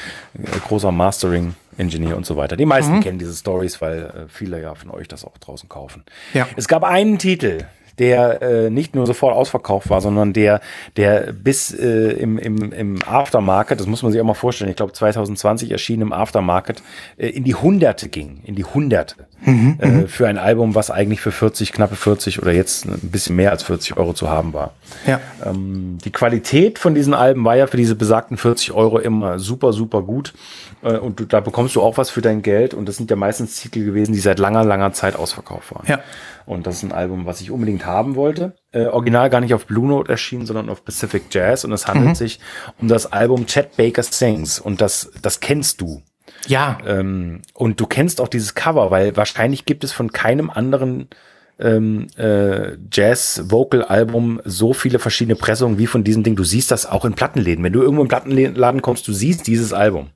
[0.66, 2.56] großer Mastering Engineer und so weiter.
[2.56, 3.00] Die meisten mhm.
[3.00, 6.04] kennen diese Stories, weil äh, viele ja von euch das auch draußen kaufen.
[6.32, 6.46] Ja.
[6.56, 7.64] Es gab einen Titel,
[7.98, 10.60] der äh, nicht nur sofort ausverkauft war, sondern der,
[10.96, 14.76] der bis äh, im, im, im Aftermarket, das muss man sich auch mal vorstellen, ich
[14.76, 16.82] glaube 2020 erschien im Aftermarket,
[17.16, 19.26] äh, in die Hunderte ging, in die Hunderte.
[19.46, 20.08] Mhm, äh, mhm.
[20.08, 23.62] für ein Album, was eigentlich für 40, knappe 40 oder jetzt ein bisschen mehr als
[23.62, 24.72] 40 Euro zu haben war.
[25.06, 25.20] Ja.
[25.44, 29.74] Ähm, die Qualität von diesen Alben war ja für diese besagten 40 Euro immer super,
[29.74, 30.32] super gut.
[30.82, 32.72] Äh, und du, da bekommst du auch was für dein Geld.
[32.72, 35.84] Und das sind ja meistens Titel gewesen, die seit langer, langer Zeit ausverkauft waren.
[35.88, 36.00] Ja.
[36.46, 38.54] Und das ist ein Album, was ich unbedingt haben wollte.
[38.72, 41.64] Äh, original gar nicht auf Blue Note erschienen, sondern auf Pacific Jazz.
[41.64, 42.14] Und es handelt mhm.
[42.14, 42.40] sich
[42.80, 44.58] um das Album Chet Baker Sings.
[44.58, 46.02] Und das, das kennst du.
[46.46, 46.78] Ja.
[46.86, 51.08] Ähm, und du kennst auch dieses Cover, weil wahrscheinlich gibt es von keinem anderen
[51.58, 56.36] ähm, äh, Jazz-Vocal-Album so viele verschiedene Pressungen wie von diesem Ding.
[56.36, 57.64] Du siehst das auch in Plattenläden.
[57.64, 60.08] Wenn du irgendwo im Plattenladen kommst, du siehst dieses Album.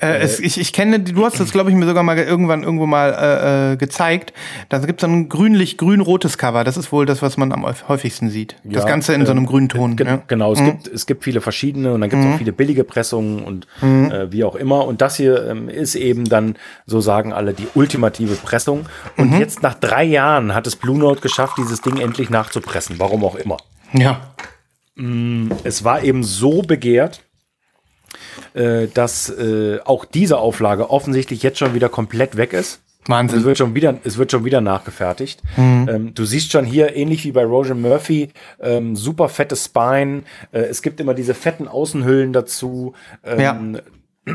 [0.00, 2.86] Äh, es, ich, ich kenne, du hast das, glaube ich, mir sogar mal irgendwann irgendwo
[2.86, 4.32] mal äh, äh gezeigt.
[4.68, 6.62] Da gibt es ein grünlich-grün-rotes Cover.
[6.64, 8.56] Das ist wohl das, was man am häufigsten sieht.
[8.64, 9.96] Ja, das Ganze in so einem grünen Ton.
[9.96, 10.22] Ge ja.
[10.28, 10.66] Genau, es, mhm.
[10.66, 12.34] gibt, es gibt viele verschiedene und dann gibt es mhm.
[12.34, 14.10] auch viele billige Pressungen und mhm.
[14.10, 14.86] äh, wie auch immer.
[14.86, 16.56] Und das hier ähm, ist eben dann,
[16.86, 18.86] so sagen alle, die ultimative Pressung.
[19.16, 19.40] Und mhm.
[19.40, 22.98] jetzt nach drei Jahren hat es Blue Note geschafft, dieses Ding endlich nachzupressen.
[22.98, 23.56] Warum auch immer.
[23.92, 24.34] Ja.
[24.94, 27.22] Mm, es war eben so begehrt,
[28.54, 32.80] äh, dass äh, auch diese Auflage offensichtlich jetzt schon wieder komplett weg ist.
[33.06, 33.40] Wahnsinn.
[33.40, 35.42] Es wird schon wieder, es wird schon wieder nachgefertigt.
[35.56, 35.88] Mhm.
[35.90, 38.28] Ähm, du siehst schon hier, ähnlich wie bei Roger Murphy,
[38.60, 40.22] ähm, super fette Spine.
[40.52, 42.94] Äh, es gibt immer diese fetten Außenhüllen dazu.
[43.24, 43.60] Ähm, ja.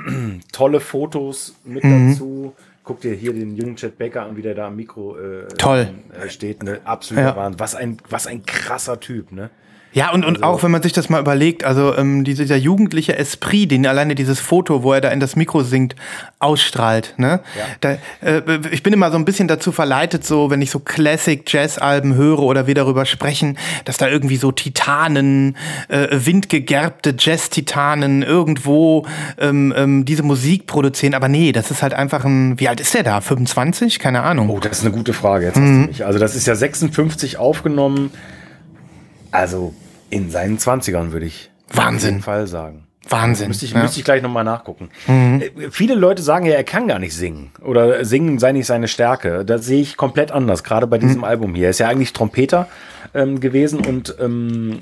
[0.51, 2.11] tolle Fotos mit mhm.
[2.11, 2.53] dazu.
[2.87, 5.89] Guck dir hier den jungen Chet Baker an, wie der da am Mikro äh, Toll.
[6.09, 6.63] Äh, steht.
[6.63, 6.79] Ne?
[6.85, 7.35] Absoluter ja.
[7.35, 7.59] Wahnsinn.
[7.59, 9.49] Was ein, was ein krasser Typ, ne?
[9.93, 13.17] Ja, und, und also, auch wenn man sich das mal überlegt, also ähm, dieser jugendliche
[13.17, 15.95] Esprit, den alleine dieses Foto, wo er da in das Mikro singt,
[16.39, 17.15] ausstrahlt.
[17.17, 17.39] Ne?
[17.57, 17.65] Ja.
[17.81, 22.15] Da, äh, ich bin immer so ein bisschen dazu verleitet, so wenn ich so Classic-Jazz-Alben
[22.15, 29.05] höre oder wir darüber sprechen, dass da irgendwie so Titanen, äh, windgegerbte Jazz-Titanen irgendwo
[29.39, 31.15] ähm, ähm, diese Musik produzieren.
[31.15, 33.21] Aber nee, das ist halt einfach ein, wie alt ist der da?
[33.21, 33.99] 25?
[33.99, 34.49] Keine Ahnung.
[34.49, 35.45] Oh, das ist eine gute Frage.
[35.45, 35.61] Jetzt mhm.
[35.61, 36.05] hast du mich.
[36.05, 38.11] Also das ist ja 56 aufgenommen.
[39.37, 39.71] Also
[40.09, 41.93] in seinen 20ern, würde ich Wahnsinn.
[41.93, 42.87] auf jeden Fall sagen.
[43.07, 43.49] Wahnsinn.
[43.49, 43.83] Müsste ich, ja.
[43.83, 44.89] müsste ich gleich nochmal nachgucken.
[45.05, 45.41] Mhm.
[45.41, 47.51] Äh, viele Leute sagen ja, er kann gar nicht singen.
[47.61, 49.45] Oder singen sei nicht seine Stärke.
[49.45, 51.23] Das sehe ich komplett anders, gerade bei diesem mhm.
[51.23, 51.65] Album hier.
[51.65, 52.67] Er ist ja eigentlich Trompeter
[53.13, 54.79] ähm, gewesen und ähm,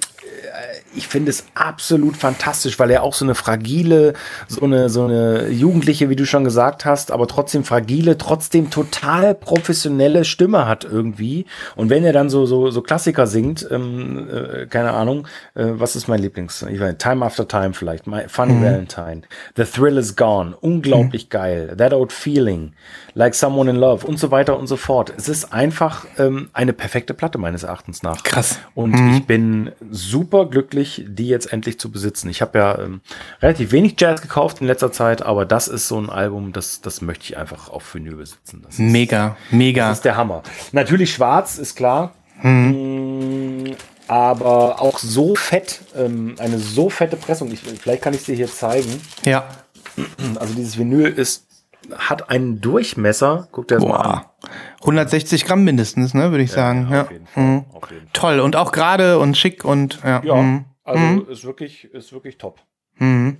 [0.96, 4.14] ich finde es absolut fantastisch, weil er auch so eine fragile,
[4.48, 9.36] so eine, so eine Jugendliche, wie du schon gesagt hast, aber trotzdem fragile, trotzdem total
[9.36, 11.46] professionelle Stimme hat irgendwie.
[11.76, 15.96] Und wenn er dann so, so, so Klassiker singt, ähm, äh, keine Ahnung, äh, was
[15.96, 16.64] ist mein Lieblings?
[16.64, 18.64] Ich weiß, Time After Time vielleicht, My Funny mhm.
[18.64, 19.22] Valentine,
[19.56, 21.30] The Thrill is Gone, unglaublich mhm.
[21.30, 22.74] geil, That Old Feeling,
[23.14, 25.14] Like Someone in Love und so weiter und so fort.
[25.18, 28.24] Es ist einfach ähm, eine perfekte Platte meines Erachtens nach.
[28.24, 28.60] Krass.
[28.74, 29.14] Und mhm.
[29.16, 32.30] ich bin super glücklich, glücklich, die jetzt endlich zu besitzen.
[32.30, 33.02] Ich habe ja ähm,
[33.41, 37.02] relativ wenig Jazz gekauft in letzter Zeit, aber das ist so ein Album, das, das
[37.02, 38.62] möchte ich einfach auf Vinyl besitzen.
[38.63, 39.89] Das ist, mega, mega.
[39.89, 40.43] Das ist der Hammer.
[40.71, 42.13] Natürlich schwarz, ist klar.
[42.41, 43.76] Mhm.
[44.08, 47.52] Aber auch so fett, ähm, eine so fette Pressung.
[47.52, 49.02] Ich, vielleicht kann ich es dir hier zeigen.
[49.24, 49.45] Ja.
[50.39, 51.48] Also dieses Vinyl ist,
[51.95, 53.48] hat einen Durchmesser.
[53.52, 53.98] Guck dir das Boah.
[53.98, 54.21] mal an.
[54.82, 56.88] 160 Gramm mindestens, ne, würde ich ja, sagen.
[56.91, 57.65] Ja, Fall, mhm.
[58.13, 60.21] Toll und auch gerade und schick und ja.
[60.24, 60.36] ja.
[60.36, 60.65] Mhm.
[60.86, 61.28] Also mhm.
[61.30, 62.62] ist wirklich, ist wirklich top.
[63.00, 63.39] Mhm.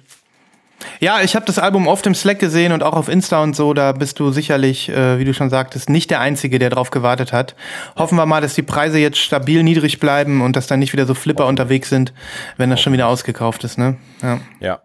[1.00, 3.74] Ja, ich habe das Album oft im Slack gesehen und auch auf Insta und so.
[3.74, 7.32] Da bist du sicherlich, äh, wie du schon sagtest, nicht der Einzige, der drauf gewartet
[7.32, 7.56] hat.
[7.96, 11.06] Hoffen wir mal, dass die Preise jetzt stabil niedrig bleiben und dass da nicht wieder
[11.06, 12.14] so Flipper unterwegs sind,
[12.58, 13.78] wenn das schon wieder ausgekauft ist.
[13.78, 13.96] Ne?
[14.22, 14.40] Ja.
[14.60, 14.82] ja.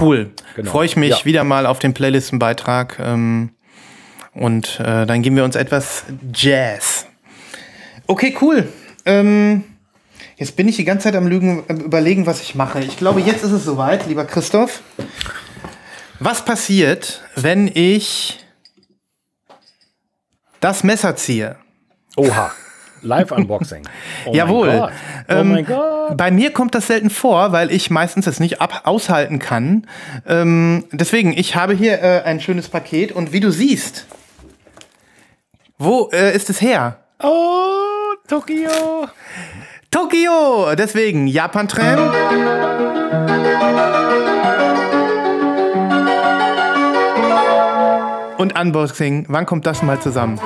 [0.00, 0.30] Cool.
[0.56, 0.70] Genau.
[0.70, 1.24] Freue ich mich ja.
[1.24, 2.98] wieder mal auf den Playlistenbeitrag.
[3.00, 3.50] Ähm,
[4.32, 7.06] und äh, dann geben wir uns etwas Jazz.
[8.06, 8.68] Okay, cool.
[9.04, 9.64] Ähm,
[10.40, 12.80] Jetzt bin ich die ganze Zeit am Lügen, am überlegen, was ich mache.
[12.80, 14.80] Ich glaube, jetzt ist es soweit, lieber Christoph.
[16.18, 18.38] Was passiert, wenn ich
[20.60, 21.56] das Messer ziehe?
[22.16, 22.52] Oha.
[23.02, 23.82] Live-Unboxing.
[24.26, 24.88] Oh Jawohl.
[24.88, 24.88] oh
[25.28, 26.16] ähm, mein Gott.
[26.16, 29.86] Bei mir kommt das selten vor, weil ich meistens es nicht ab aushalten kann.
[30.26, 34.06] Ähm, deswegen, ich habe hier äh, ein schönes Paket und wie du siehst,
[35.76, 36.98] wo äh, ist es her?
[37.22, 39.08] Oh, Tokio.
[39.90, 40.74] Tokio!
[40.76, 41.98] Deswegen Japan-Tram.
[48.38, 49.26] Und Unboxing.
[49.28, 50.40] Wann kommt das mal zusammen?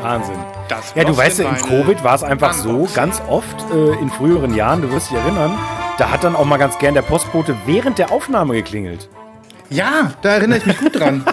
[0.00, 0.36] Wahnsinn.
[0.68, 4.08] Das ja, du weißt ja, im Covid war es einfach so, ganz oft äh, in
[4.10, 5.58] früheren Jahren, du wirst dich erinnern,
[5.98, 9.08] da hat dann auch mal ganz gern der Postbote während der Aufnahme geklingelt.
[9.68, 11.24] Ja, da erinnere ich mich gut dran.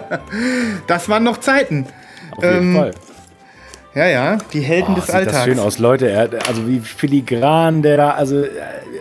[0.86, 1.86] das waren noch Zeiten.
[2.36, 2.90] Auf jeden Ähm, Fall.
[3.96, 5.36] Ja, ja, die Helden Oh, des sieht Alltags.
[5.38, 6.10] das schön aus, Leute.
[6.10, 8.50] Er, also wie filigran der da, also äh,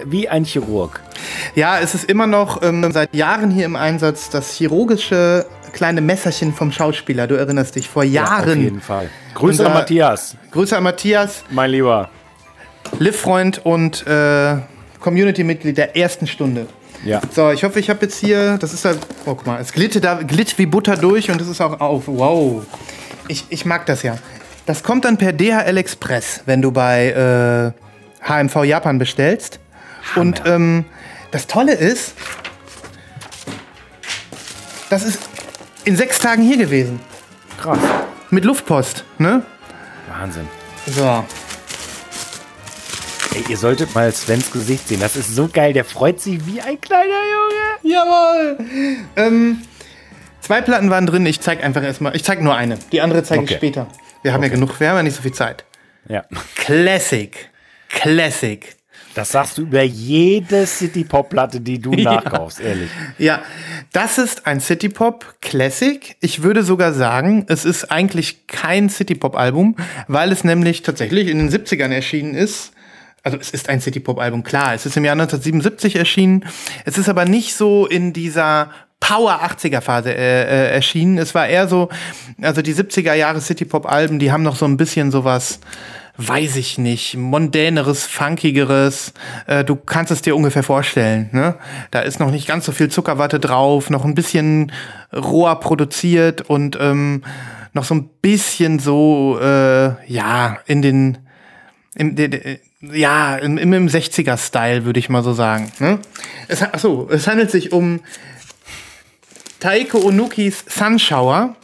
[0.05, 1.01] wie ein Chirurg.
[1.53, 6.53] Ja, es ist immer noch ähm, seit Jahren hier im Einsatz das chirurgische kleine Messerchen
[6.53, 7.27] vom Schauspieler.
[7.27, 8.61] Du erinnerst dich, vor Auf Jahren.
[8.61, 9.09] jeden Fall.
[9.33, 12.09] Grüße Unser- an Matthias, Grüße an Matthias, mein Lieber.
[12.99, 14.55] Liv-Freund und äh,
[15.01, 16.67] Community-Mitglied der ersten Stunde.
[17.03, 17.19] Ja.
[17.31, 18.91] So, ich hoffe, ich habe jetzt hier, das ist da,
[19.25, 22.03] oh, guck mal, es glitt, da, glitt wie Butter durch und es ist auch auf.
[22.07, 22.63] Wow.
[23.27, 24.15] Ich, ich mag das ja.
[24.65, 27.73] Das kommt dann per DHL Express, wenn du bei
[28.23, 29.59] äh, HMV Japan bestellst.
[30.15, 30.85] Und ähm,
[31.31, 32.13] das Tolle ist,
[34.89, 35.19] das ist
[35.83, 36.99] in sechs Tagen hier gewesen.
[37.61, 37.79] Krass.
[38.31, 39.43] Mit Luftpost, ne?
[40.19, 40.47] Wahnsinn.
[40.87, 41.23] So.
[43.35, 44.99] Ey, ihr solltet mal Svens Gesicht sehen.
[44.99, 45.73] Das ist so geil.
[45.73, 47.03] Der freut sich wie ein kleiner
[47.83, 47.93] Junge.
[47.95, 48.57] Jawohl!
[49.15, 49.61] Ähm,
[50.41, 51.25] zwei Platten waren drin.
[51.25, 52.15] Ich zeig einfach erstmal.
[52.15, 52.77] Ich zeig nur eine.
[52.91, 53.57] Die andere zeige ich Okay.
[53.57, 53.87] später.
[54.25, 55.65] Wir haben ja genug, wir haben ja nicht so viel Zeit.
[56.09, 56.25] Ja.
[56.55, 57.47] Classic.
[57.89, 58.75] Classic.
[59.13, 62.89] Das sagst du über jede City-Pop-Platte, die du nachkaufst, ehrlich.
[63.19, 63.43] Ja,
[63.93, 66.15] das ist ein City Pop Classic.
[66.21, 69.75] Ich würde sogar sagen, es ist eigentlich kein City Pop Album,
[70.07, 72.71] weil es nämlich tatsächlich in den 70ern erschienen ist.
[73.21, 74.73] Also es ist ein City Pop Album, klar.
[74.73, 76.45] Es ist im Jahr 1977 erschienen.
[76.83, 81.17] Es ist aber nicht so in dieser Power 80er Phase äh, äh, erschienen.
[81.17, 81.89] Es war eher so,
[82.41, 85.59] also die 70er Jahre City Pop Alben, die haben noch so ein bisschen sowas,
[86.17, 89.13] weiß ich nicht, mondäneres, funkigeres.
[89.47, 91.29] Äh, du kannst es dir ungefähr vorstellen.
[91.33, 91.55] Ne?
[91.91, 94.71] Da ist noch nicht ganz so viel Zuckerwatte drauf, noch ein bisschen
[95.13, 97.23] roher produziert und ähm,
[97.73, 101.17] noch so ein bisschen so, äh, ja, in den,
[101.95, 105.71] im, de, de, ja, im, im, im 60er-Style, würde ich mal so sagen.
[105.79, 105.99] Ne?
[106.47, 107.99] Es, ha- ach so, es handelt sich um
[109.59, 111.55] Taiko Onukis Sunshower.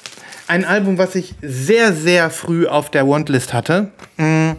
[0.48, 3.92] Ein Album, was ich sehr, sehr früh auf der Wantlist hatte.
[4.18, 4.52] Mm.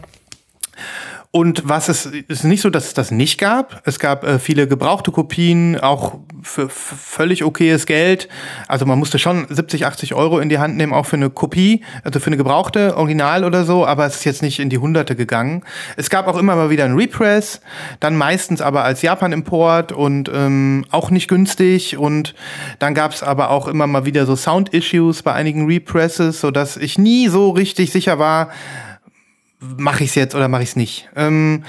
[1.35, 3.81] Und was es ist nicht so, dass es das nicht gab.
[3.87, 8.29] Es gab äh, viele gebrauchte Kopien, auch für, völlig okayes Geld.
[8.69, 11.85] Also man musste schon 70, 80 Euro in die Hand nehmen, auch für eine Kopie,
[12.05, 15.17] also für eine gebrauchte Original oder so, aber es ist jetzt nicht in die Hunderte
[15.17, 15.65] gegangen.
[15.97, 17.63] Es gab auch immer mal wieder ein Repress,
[17.99, 21.97] dann meistens aber als Japan-Import und ähm, auch nicht günstig.
[21.97, 22.35] Und
[22.79, 26.99] dann gab es aber auch immer mal wieder so Sound-Issues bei einigen Represses, sodass ich
[26.99, 28.51] nie so richtig sicher war,
[29.77, 31.09] mache ich es jetzt oder mache ich es nicht.
[31.17, 31.65] Ähm,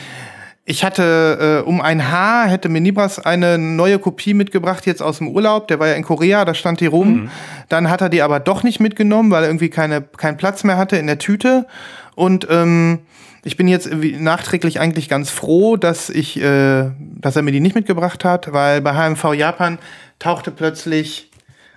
[0.65, 5.17] ich hatte äh, um ein Haar hätte mir Nibras eine neue Kopie mitgebracht jetzt aus
[5.17, 5.67] dem Urlaub.
[5.67, 7.29] Der war ja in Korea, da stand die rum.
[7.67, 10.77] Dann hat er die aber doch nicht mitgenommen, weil er irgendwie keine keinen Platz mehr
[10.77, 11.67] hatte in der Tüte.
[12.15, 12.99] Und ähm,
[13.43, 17.75] ich bin jetzt nachträglich eigentlich ganz froh, dass ich, äh, dass er mir die nicht
[17.75, 19.79] mitgebracht hat, weil bei HMV Japan
[20.19, 21.29] tauchte plötzlich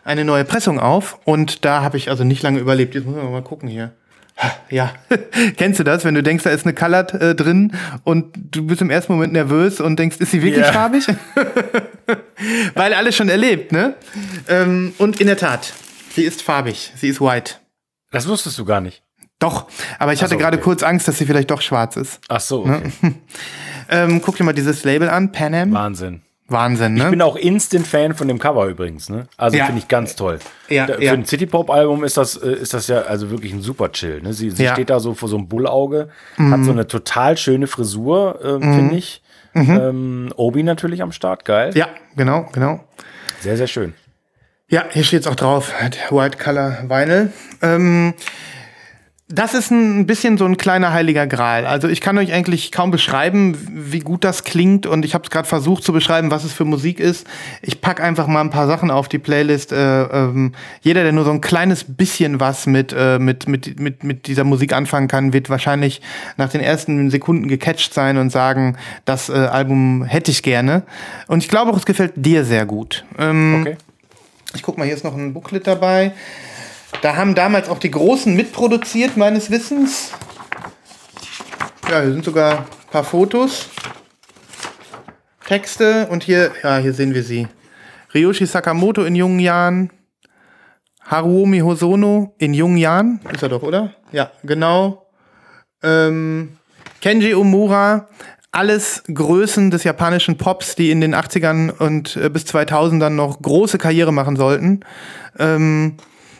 [0.04, 2.94] eine neue Pressung auf und da habe ich also nicht lange überlebt.
[2.94, 3.90] Jetzt muss man mal gucken hier.
[4.68, 4.92] Ja,
[5.56, 7.72] kennst du das, wenn du denkst, da ist eine Colored äh, drin
[8.04, 10.72] und du bist im ersten Moment nervös und denkst, ist sie wirklich Ja.
[10.72, 11.06] farbig?
[12.74, 13.94] Weil alles schon erlebt, ne?
[14.48, 15.72] Ähm, und in der Tat,
[16.14, 17.54] sie ist farbig, sie ist white.
[18.10, 19.02] Das wusstest du gar nicht.
[19.38, 19.66] Doch,
[19.98, 20.64] aber ich hatte so, gerade okay.
[20.64, 22.20] kurz Angst, dass sie vielleicht doch schwarz ist.
[22.28, 22.90] Ach so, okay.
[23.88, 25.72] Ähm, guck dir mal dieses Label an, Pan Am.
[25.72, 26.22] Wahnsinn.
[26.48, 27.04] Wahnsinn, ne?
[27.04, 29.08] Ich bin auch Instant-Fan von dem Cover übrigens.
[29.08, 29.26] Ne?
[29.36, 29.66] Also Ja.
[29.66, 30.38] finde ich ganz toll.
[30.68, 31.12] Ja, Da, für ja.
[31.12, 34.22] ein City-Pop-Album ist das, äh, ist das ja also wirklich ein super Chill.
[34.22, 34.32] Ne?
[34.32, 34.62] Sie, sie.
[34.64, 34.68] Mhm.
[34.72, 38.94] steht da so vor so einem Bullauge, hat so eine total schöne Frisur, äh, finde
[38.96, 39.22] ich.
[39.54, 41.70] Ähm, Obi natürlich am Start, geil.
[41.74, 42.84] ja, genau, genau.
[43.40, 43.94] Sehr, sehr schön.
[44.68, 45.72] Ja, hier steht es auch drauf,
[46.10, 47.32] White Color Vinyl.
[47.62, 48.12] Ähm,
[49.28, 51.66] das ist ein bisschen so ein kleiner heiliger Gral.
[51.66, 55.30] Also ich kann euch eigentlich kaum beschreiben, wie gut das klingt und ich habe es
[55.30, 57.26] gerade versucht zu beschreiben, was es für Musik ist.
[57.60, 59.72] Ich pack einfach mal ein paar Sachen auf die Playlist.
[59.72, 64.04] Äh, ähm, jeder, der nur so ein kleines bisschen was mit, äh, mit, mit, mit,
[64.04, 66.02] mit dieser Musik anfangen kann, wird wahrscheinlich
[66.36, 68.76] nach den ersten Sekunden gecatcht sein und sagen,
[69.06, 70.84] das äh, Album hätte ich gerne.
[71.26, 73.04] Und ich glaube auch, es gefällt dir sehr gut.
[73.18, 73.76] Ähm, Okay.
[74.54, 76.12] ich guck mal, hier ist noch ein Booklet dabei.
[77.02, 80.12] Da haben damals auch die Großen mitproduziert, meines Wissens.
[81.90, 83.68] Ja, hier sind sogar ein paar Fotos.
[85.46, 87.46] Texte und hier, ja, hier sehen wir sie.
[88.14, 89.90] Ryoshi Sakamoto in jungen Jahren.
[91.04, 93.20] Haruomi Hosono in jungen Jahren.
[93.32, 93.94] Ist er doch, oder?
[94.10, 95.06] Ja, genau.
[95.82, 96.56] Ähm,
[97.00, 98.08] Kenji Omura.
[98.50, 103.76] Alles Größen des japanischen Pops, die in den 80ern und äh, bis 2000ern noch große
[103.76, 104.80] Karriere machen sollten.
[105.38, 105.98] Ähm,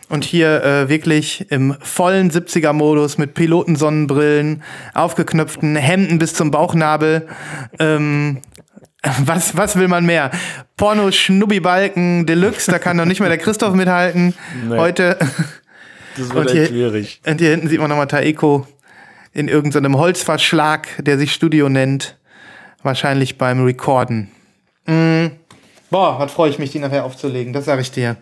[0.09, 4.63] und hier äh, wirklich im vollen 70er-Modus mit Pilotensonnenbrillen,
[4.95, 7.27] aufgeknöpften Hemden bis zum Bauchnabel.
[7.79, 8.43] Ähm,
[9.25, 10.31] was, was will man mehr?
[10.77, 14.35] Porno-Schnubbi-Balken Deluxe, da kann noch nicht mehr der Christoph mithalten.
[14.69, 14.77] Nee.
[14.77, 15.19] Heute.
[16.17, 16.71] Das Und hier,
[17.27, 18.67] und hier hinten sieht man nochmal Taeko
[19.35, 22.17] in irgendeinem Holzverschlag, der sich Studio nennt.
[22.83, 24.31] Wahrscheinlich beim Recorden.
[24.87, 25.27] Mm.
[25.91, 28.17] Boah, was freue ich mich, die nachher aufzulegen, das sage ich dir.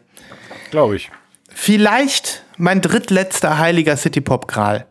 [0.70, 1.10] Glaube ich.
[1.54, 4.86] Vielleicht mein drittletzter heiliger City-Pop-Gral.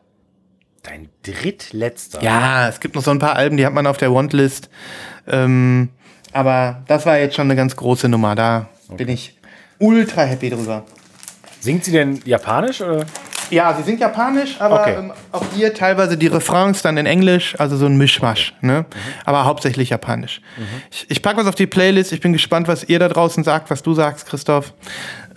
[0.82, 2.22] Dein drittletzter.
[2.22, 4.70] Ja, es gibt noch so ein paar Alben, die hat man auf der Wantlist.
[5.28, 5.90] Ähm,
[6.32, 8.36] aber das war jetzt schon eine ganz große Nummer.
[8.36, 9.38] Da bin ich
[9.80, 10.84] ultra happy drüber.
[11.60, 13.06] Singt sie denn japanisch oder?
[13.54, 14.96] Ja, sie singt japanisch, aber Okay.
[14.98, 18.86] ähm, auch hier teilweise die Refrains dann in Englisch, also so ein Mischmasch, ne?
[19.26, 20.42] Aber hauptsächlich japanisch.
[20.92, 23.70] Ich, ich packe was auf die Playlist, ich bin gespannt, was ihr da draußen sagt,
[23.70, 24.74] was du sagst, Christoph.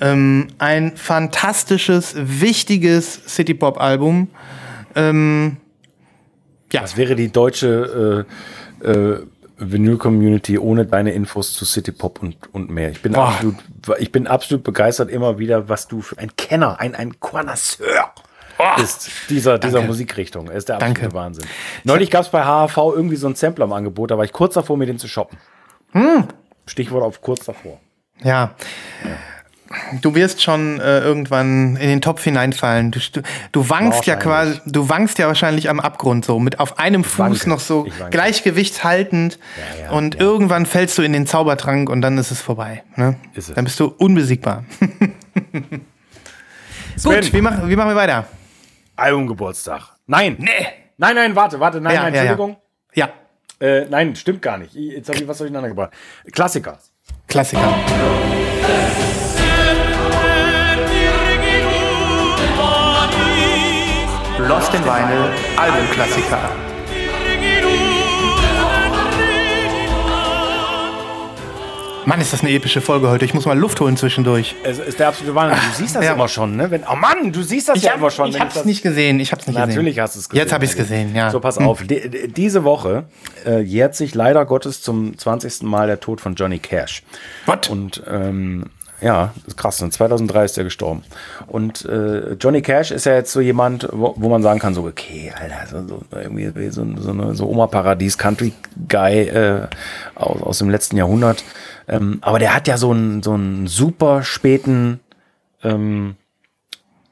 [0.00, 4.28] Ähm, ein fantastisches, wichtiges City-Pop-Album.
[4.94, 5.56] Ähm,
[6.72, 8.24] Was wäre die deutsche
[8.82, 9.20] äh, äh,
[9.58, 12.90] Vinyl-Community ohne deine Infos zu City Pop und, und mehr?
[12.90, 13.28] Ich bin, Boah.
[13.28, 13.54] absolut,
[13.98, 17.95] ich bin absolut begeistert immer wieder, was du für ein Kenner, ein, ein Connoisseur
[18.76, 19.88] bist dieser, dieser Danke.
[19.88, 20.48] Musikrichtung.
[20.50, 21.14] Ist der absolute Danke.
[21.14, 21.44] Wahnsinn.
[21.84, 24.54] Neulich gab es bei HHV irgendwie so ein Sampler im Angebot, da war ich kurz
[24.54, 25.38] davor, mir den zu shoppen.
[25.92, 26.24] Hm.
[26.66, 27.80] Stichwort auf kurz davor.
[28.22, 28.54] Ja.
[30.00, 32.92] Du wirst schon äh, irgendwann in den Topf hineinfallen.
[32.92, 34.72] Du, du, du wankst ja quasi, Wahrscheinlich.
[34.72, 37.48] du wankst ja wahrscheinlich am Abgrund so, mit auf einem Fuß wanke.
[37.48, 39.40] noch so gleichgewichtshaltend
[39.78, 40.20] Ja, ja, und ja.
[40.20, 42.84] irgendwann fällst du in den Zaubertrank und dann ist es vorbei.
[42.94, 43.16] Ne?
[43.34, 43.54] Ist es.
[43.56, 44.64] Dann bist du unbesiegbar.
[47.02, 48.26] Gut, wie machen, wie machen wir weiter?
[48.96, 49.94] Albumgeburtstag.
[50.06, 50.36] Nein.
[50.38, 50.66] Nee.
[50.98, 52.30] Nein, nein, warte, warte, nein, Ja, nein, ja, ja.
[52.32, 52.60] Entschuldigung.
[52.94, 53.08] Ja,
[53.58, 54.74] Äh, nein, stimmt gar nicht.
[54.74, 55.92] Jetzt habe ich was durcheinander gebracht.
[56.32, 56.78] Klassiker.
[57.26, 57.74] Klassiker.
[64.48, 66.50] Lost in Vinyl, Albumklassiker.
[72.06, 73.24] Mann, ist das eine epische Folge heute.
[73.24, 74.54] Ich muss mal Luft holen zwischendurch.
[74.62, 75.58] Es ist der absolute Wahnsinn.
[75.70, 76.12] Du siehst das Ja.
[76.12, 76.70] immer schon, ne?
[76.70, 78.28] Wenn, oh Mann, du siehst das ja hab- immer schon.
[78.30, 79.18] ich hab's das- nicht gesehen.
[79.18, 79.68] Ich hab's nicht gesehen.
[79.70, 80.42] Natürlich hast du es gesehen.
[80.44, 81.30] Jetzt habe ich es gesehen, ja.
[81.30, 81.82] So, pass auf.
[81.82, 83.04] Die, die- diese Woche
[83.44, 85.62] äh, jährt sich leider Gottes zum 20.
[85.64, 87.02] Mal der Tod von Johnny Cash.
[87.46, 87.68] What?
[87.70, 88.66] Und ähm,
[89.00, 89.82] ja, das ist krass.
[89.82, 89.90] ne?
[89.90, 91.02] 2003 ist er gestorben.
[91.48, 94.84] Und äh, Johnny Cash ist ja jetzt so jemand, wo, wo man sagen kann, so,
[94.84, 99.66] okay, Alter, so, so, irgendwie so, so eine so Oma-Paradies-Country-Guy äh,
[100.14, 101.42] aus, aus dem letzten Jahrhundert.
[101.88, 105.00] Ähm, aber der hat ja so einen, so einen super späten,
[105.62, 106.16] ähm,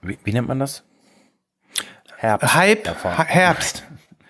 [0.03, 0.83] wie, wie nennt man das?
[2.17, 2.55] Herbst.
[2.55, 3.19] Hype, erfahren.
[3.19, 3.85] Ha- Herbst,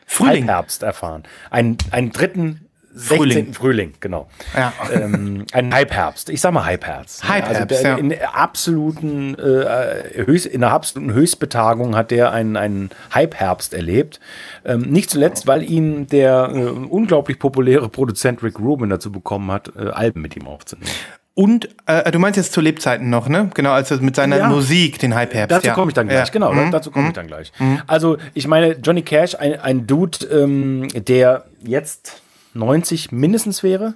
[0.06, 0.48] Frühling.
[0.48, 1.22] Halbherbst erfahren.
[1.50, 2.63] Einen, einen dritten
[2.94, 3.16] 16.
[3.18, 3.54] Frühling.
[3.54, 4.28] Frühling, genau.
[4.56, 4.72] Ja.
[4.92, 6.30] Ähm, ein Halbherbst.
[6.30, 7.28] Ich sag mal Halbherbst.
[7.28, 7.96] Halbherbst, also ja.
[7.96, 14.20] in der absoluten äh, Höchst, in der absoluten Höchstbetagung hat der einen, einen Halbherbst erlebt.
[14.64, 19.72] Ähm, nicht zuletzt, weil ihn der äh, unglaublich populäre Produzent Rick Rubin dazu bekommen hat,
[19.76, 20.88] äh, Alben mit ihm aufzunehmen.
[21.36, 23.50] Und äh, du meinst jetzt zu Lebzeiten noch, ne?
[23.54, 24.48] Genau, als er mit seiner Ja.
[24.48, 25.56] Musik den Hype Herbst.
[25.56, 25.74] Dazu ja.
[25.74, 26.32] komme ich dann gleich, Ja.
[26.32, 26.70] genau, Mhm.
[26.70, 27.52] dazu komme ich dann gleich.
[27.88, 32.22] Also, ich meine, Johnny Cash, ein, ein Dude, ähm, der jetzt
[32.54, 33.94] 90 mindestens wäre.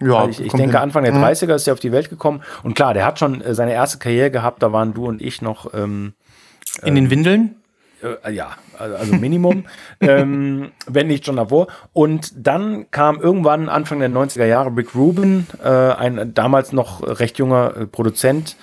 [0.00, 0.80] Ja, Ich, ich denke.
[0.80, 2.42] Anfang der 30er ist er auf die Welt gekommen.
[2.62, 5.42] Und klar, der hat schon äh, seine erste Karriere gehabt, da waren du und ich
[5.42, 6.14] noch, ähm,
[6.82, 7.56] In den Windeln?
[8.02, 9.64] äh, ja, also also Minimum,
[10.00, 11.68] ähm, wenn nicht schon davor.
[11.92, 17.38] Und dann kam irgendwann Anfang der 90er Jahre Rick Rubin, äh, ein damals noch recht
[17.38, 18.56] junger äh, Produzent.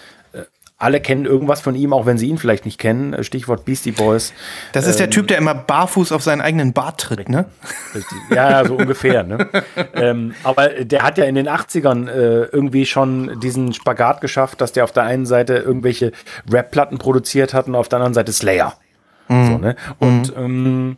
[0.82, 3.14] Alle kennen irgendwas von ihm, auch wenn sie ihn vielleicht nicht kennen.
[3.14, 4.32] Äh, Stichwort Beastie Boys.
[4.72, 7.46] Das ist Ähm, der Typ, der immer barfuß auf seinen eigenen Bart tritt, ne?
[7.94, 8.18] Richtig.
[8.30, 9.24] Ja, ja, so ungefähr.
[9.24, 9.50] Ne?
[9.94, 14.72] ähm, aber der hat ja in den 80ern äh, irgendwie schon diesen Spagat geschafft, dass
[14.72, 16.14] der auf der einen Seite irgendwelche
[16.50, 18.76] Rap-Platten produziert hat und auf der anderen Seite Slayer.
[19.30, 19.76] So, ne?
[20.00, 20.98] Und ähm,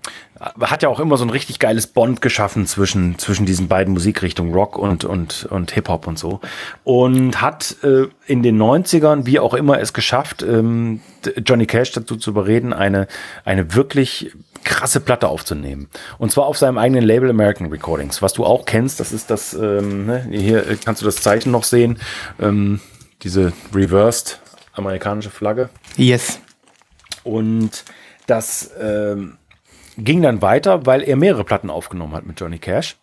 [0.59, 4.53] hat ja auch immer so ein richtig geiles Bond geschaffen zwischen, zwischen diesen beiden Musikrichtungen,
[4.53, 6.39] Rock und, und, und Hip-Hop und so.
[6.86, 11.01] Und hat äh, in den 90ern, wie auch immer, es geschafft, ähm,
[11.45, 13.07] Johnny Cash dazu zu überreden, eine,
[13.43, 14.32] eine wirklich
[14.63, 15.89] krasse Platte aufzunehmen.
[16.17, 19.01] Und zwar auf seinem eigenen Label American Recordings, was du auch kennst.
[19.01, 20.25] Das ist das, ähm, ne?
[20.32, 21.99] hier äh, kannst du das Zeichen noch sehen,
[22.39, 22.79] ähm,
[23.23, 24.39] diese reversed
[24.73, 25.69] amerikanische Flagge.
[25.97, 26.39] Yes.
[27.23, 27.84] Und
[28.32, 29.38] das ähm,
[29.97, 32.95] ging dann weiter, weil er mehrere Platten aufgenommen hat mit Johnny Cash.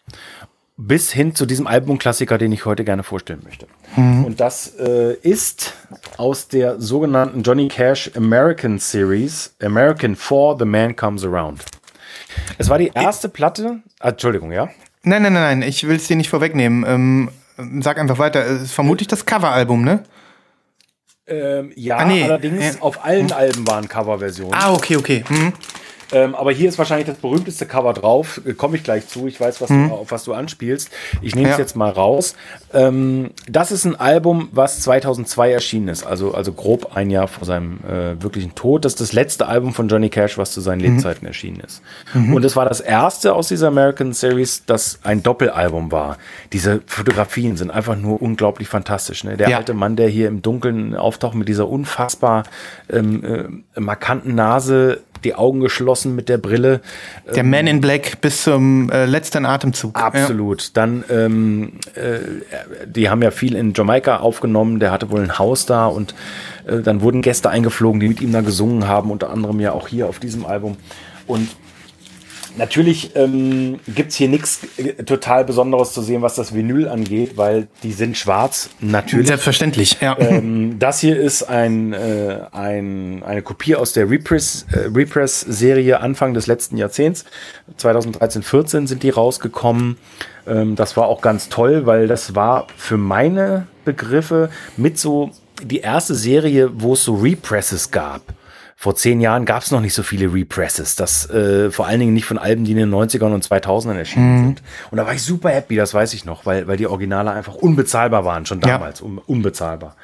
[0.81, 3.67] Bis hin zu diesem Albumklassiker, den ich heute gerne vorstellen möchte.
[3.97, 5.75] Und das äh, ist
[6.19, 11.65] aus der sogenannten Johnny Cash American Series, American 4 The Man Comes Around.
[12.59, 14.69] Es war die erste Platte, ah, Entschuldigung, ja?
[15.03, 16.85] Nein, nein, nein, nein, ich will es dir nicht vorwegnehmen.
[16.87, 17.31] Ähm,
[17.83, 18.47] sag einfach weiter.
[18.47, 20.05] Es ist vermutlich das Coveralbum, ne?
[21.29, 22.23] Ähm, ja, Ah, nee.
[22.25, 22.81] allerdings Ja.
[22.81, 24.55] auf allen Alben waren Coverversionen.
[24.55, 25.25] Ah, okay, okay.
[25.29, 25.53] Mhm.
[26.13, 28.41] Ähm, aber hier ist wahrscheinlich das berühmteste Cover drauf.
[28.47, 29.27] Äh, Komme ich gleich zu.
[29.27, 29.89] Ich weiß, was Mhm.
[29.91, 30.91] du, auf was du anspielst.
[31.23, 31.61] Ich nehme es Ja.
[31.61, 32.35] jetzt mal raus.
[32.73, 36.05] Ähm, das ist ein Album, was 2002 erschienen ist.
[36.07, 38.85] Also, also grob ein Jahr vor seinem äh, wirklichen Tod.
[38.85, 40.95] Das ist das letzte Album von Johnny Cash, was zu seinen Mhm.
[40.97, 41.83] Lebzeiten erschienen ist.
[42.15, 46.17] Und es war das erste aus dieser American Series, das ein Doppelalbum war.
[46.53, 49.25] Diese Fotografien sind einfach nur unglaublich fantastisch.
[49.25, 49.37] Ne?
[49.37, 49.57] Der Ja.
[49.59, 52.45] alte Mann, der hier im Dunkeln auftaucht mit dieser unfassbar
[52.91, 56.81] ähm, äh, markanten Nase, die Augen geschlossen mit der Brille.
[57.35, 60.01] Der Man in Black bis zum äh, letzten Atemzug.
[60.01, 60.77] Absolut.
[60.77, 62.19] Dann, ähm, äh,
[62.87, 64.81] die haben ja viel in Jamaika aufgenommen.
[64.81, 66.15] Der hatte wohl ein Haus da und
[66.67, 69.89] äh, dann wurden Gäste eingeflogen, die mit ihm da gesungen haben, unter anderem ja auch
[69.89, 70.77] hier auf diesem Album.
[71.27, 71.49] Und
[72.59, 77.37] natürlich ähm, gibt es hier nichts äh, total Besonderes zu sehen, was das Vinyl angeht,
[77.37, 79.29] weil die sind schwarz, natürlich.
[79.29, 80.19] Selbstverständlich, ja.
[80.19, 86.35] Ähm, das hier ist ein, äh, ein, eine Kopie aus der Repress, äh, Repress-Serie Anfang
[86.35, 87.25] des letzten Jahrzehnts.
[87.77, 89.97] 2013, 14 sind die rausgekommen.
[90.47, 95.31] Ähm, das war auch ganz toll, weil das war für meine Begriffe mit so
[95.63, 98.23] die erste Serie, wo es so Represses gab.
[98.81, 100.95] Vor zehn Jahren gab es noch nicht so viele Represses.
[100.95, 104.39] Das äh, vor allen Dingen nicht von Alben, die in den 90ern und 2000ern erschienen
[104.39, 104.63] sind.
[104.93, 107.57] Und da war ich super happy, das weiß ich noch, weil, weil die Originale einfach
[107.57, 108.69] unbezahlbar waren, schon Ja.
[108.79, 109.97] damals, un unbezahlbar.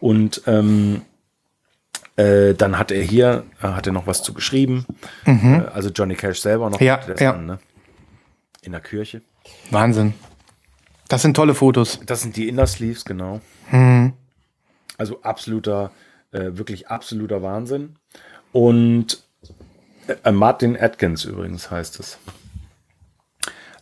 [0.00, 1.02] Und ähm,
[2.16, 4.86] äh, dann hat er hier, äh, hat er noch was zu geschrieben.
[5.24, 6.80] Äh, also Johnny Cash selber noch.
[6.80, 6.86] Mhm.
[6.86, 7.32] Ja, ja.
[7.34, 7.58] An, ne?
[8.62, 9.22] In der Kirche.
[9.70, 10.14] Wahnsinn.
[11.06, 12.00] Das sind tolle Fotos.
[12.04, 13.40] Das sind die Inner Sleeves, genau.
[13.70, 14.14] Mhm.
[14.98, 15.92] Also absoluter,
[16.36, 17.96] äh, wirklich absoluter Wahnsinn.
[18.52, 19.22] Und
[20.24, 22.18] äh, Martin Atkins übrigens heißt es.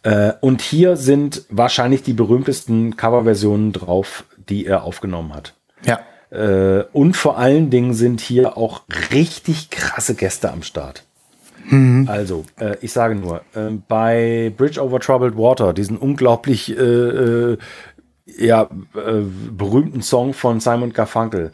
[0.02, 5.54] Äh, und hier sind wahrscheinlich die berühmtesten Coverversionen drauf, die er aufgenommen hat.
[5.84, 6.00] Ja.
[6.30, 8.82] Äh, und vor allen Dingen sind hier auch
[9.12, 11.04] richtig krasse Gäste am Start.
[12.06, 17.58] Also, äh, ich sage nur, äh, bei Bridge over Troubled Water, diesen unglaublich äh, äh,
[18.26, 21.52] ja, äh, berühmten Song von Simon Garfunkel,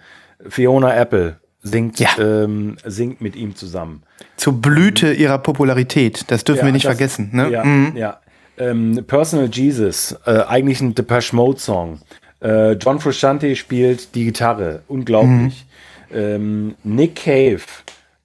[0.48, 2.10] Fiona Apple singt, Ja.
[2.18, 4.02] ähm, singt mit ihm zusammen.
[4.36, 6.24] Zur Blüte ihrer Popularität.
[6.28, 7.30] Das dürfen wir nicht das- vergessen.
[7.32, 7.50] Ne?
[7.50, 7.92] Ja, Mhm.
[7.96, 8.20] ja.
[8.58, 12.00] Ähm, Personal Jesus, äh, eigentlich ein Depeche Mode Song.
[12.42, 15.66] Äh, John Frusciante spielt die Gitarre, unglaublich.
[16.10, 16.16] Mhm.
[16.16, 17.60] Ähm, Nick Cave,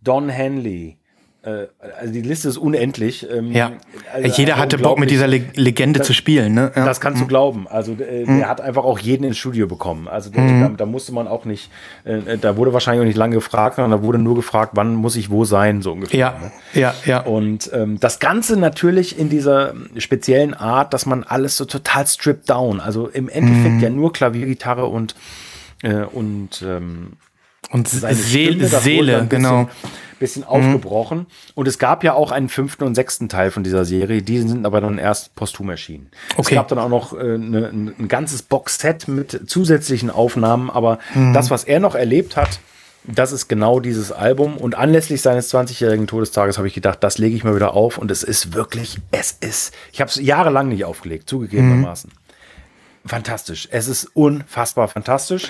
[0.01, 0.97] Don Henley,
[2.00, 3.28] also die Liste ist unendlich.
[3.30, 3.72] Ähm, Ja.
[4.14, 5.28] also Jeder hatte Bock, mit dieser.
[5.28, 6.54] Le Legende zu spielen.
[6.54, 6.72] Ne?
[6.76, 6.86] Ja.
[6.86, 7.68] Das kannst du glauben.
[7.68, 8.39] Also äh, Mhm.
[8.39, 10.08] der hat einfach auch jeden ins Studio bekommen.
[10.08, 11.70] Also der, da, da musste man auch nicht,
[12.04, 15.16] äh, da wurde wahrscheinlich auch nicht lange gefragt, sondern da wurde nur gefragt, wann muss
[15.16, 16.20] ich wo sein, so ungefähr.
[16.20, 16.52] ja, ne?
[16.74, 17.20] ja, ja.
[17.22, 22.50] Und ähm, das Ganze natürlich in dieser speziellen Art, dass man alles so total stripped
[22.50, 22.80] down.
[22.80, 25.16] Also im Endeffekt ja nur Klavier, Gitarre und,
[25.84, 27.14] äh, und ähm,
[27.72, 29.70] Und seine wurde Seele dann ein bisschen, genau.
[30.18, 31.26] Bisschen aufgebrochen.
[31.55, 34.22] Und es gab ja auch einen fünften und sechsten Teil von dieser Serie.
[34.22, 36.09] Die sind aber dann erst posthum erschienen.
[36.32, 36.55] Es Okay.
[36.55, 40.70] gab dann auch noch äh, ne, ein, ganzes Boxset mit zusätzlichen Aufnahmen.
[40.70, 41.34] Aber Mhm.
[41.34, 42.59] das, was er noch erlebt hat,
[43.03, 44.55] das ist genau dieses Album.
[44.55, 47.97] Und anlässlich seines 20-jährigen Todestages habe ich gedacht, das lege ich mal wieder auf.
[47.97, 49.74] Und es ist wirklich, es ist.
[49.91, 52.09] Ich habe es jahrelang nicht aufgelegt, zugegebenermaßen.
[53.05, 53.68] Fantastisch.
[53.72, 55.49] Es ist unfassbar fantastisch.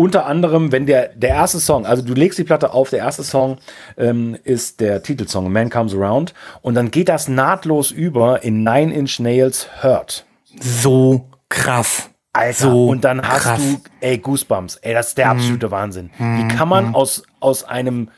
[0.00, 3.22] Unter anderem, wenn der, der erste Song, also du legst die Platte auf, der erste
[3.22, 3.58] Song
[3.98, 6.32] ähm, ist der Titelsong Man Comes Around
[6.62, 10.24] und dann geht das nahtlos über in Nine Inch Nails Hurt.
[10.58, 12.08] So krass.
[12.32, 13.58] Alter, So und dann hast krass.
[13.60, 16.08] du, ey, Goosebumps, ey, das ist der absolute Wahnsinn.
[16.16, 18.08] Wie kann man aus, aus einem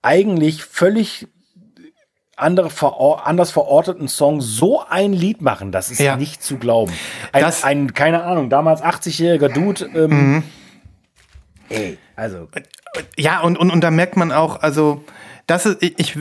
[0.00, 1.28] eigentlich völlig
[2.36, 5.70] andere veror anders verorteten Song so ein Lied machen?
[5.72, 6.16] Das ist Ja.
[6.16, 6.92] nicht zu glauben.
[7.32, 10.42] Ein, Das- ein keine Ahnung, damals 80-jähriger Dude, ähm,
[11.68, 12.48] ey, also,
[13.16, 15.04] Ja, und, und, und da merkt man auch, also,
[15.46, 16.18] das ist, ich ich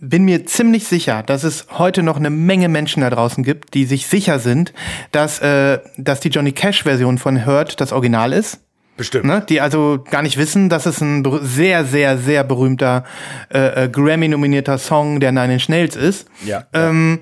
[0.00, 3.84] bin mir ziemlich sicher, dass es heute noch eine Menge Menschen da draußen gibt, die
[3.84, 4.72] sich sicher sind,
[5.12, 8.60] dass, äh, dass die Johnny Cash-Version von Hurt das Original ist.
[9.00, 9.24] Bestimmt.
[9.24, 9.42] Ne?
[9.48, 13.04] Die also gar nicht wissen, dass es ein sehr, sehr, sehr berühmter
[13.52, 16.28] äh, äh, Grammy-nominierter Song der Nine Inch Nails ist.
[16.44, 16.66] Ja.
[16.74, 17.20] Ähm,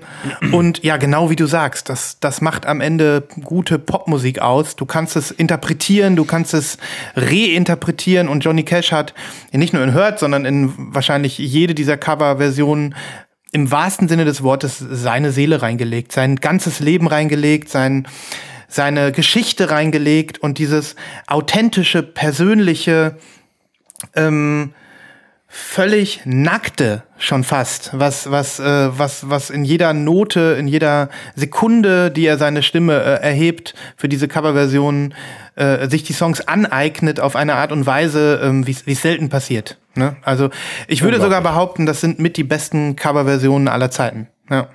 [0.51, 4.75] und ja, genau wie du sagst, das, das macht am Ende gute Popmusik aus.
[4.75, 6.77] Du kannst es interpretieren, du kannst es
[7.15, 9.13] reinterpretieren und Johnny Cash hat
[9.53, 12.93] nicht nur in Hurt, sondern in wahrscheinlich jede dieser Coverversionen
[13.53, 18.05] im wahrsten Sinne des Wortes seine Seele reingelegt, sein ganzes Leben reingelegt, sein,
[18.69, 20.95] seine Geschichte reingelegt und dieses
[21.27, 23.17] authentische, persönliche,
[24.15, 24.73] ähm,
[25.51, 32.11] völlig nackte schon fast, was was äh, was was in jeder Note, in jeder Sekunde,
[32.11, 35.15] die er seine Stimme äh, erhebt für diese Coverversion,
[35.55, 39.79] äh, sich die Songs aneignet auf eine Art und Weise, ähm, wie es selten passiert.
[39.95, 40.15] Ne?
[40.21, 40.51] Also
[40.87, 44.27] ich würde sogar behaupten, das sind mit die besten Coverversionen aller Zeiten.
[44.51, 44.67] Ja.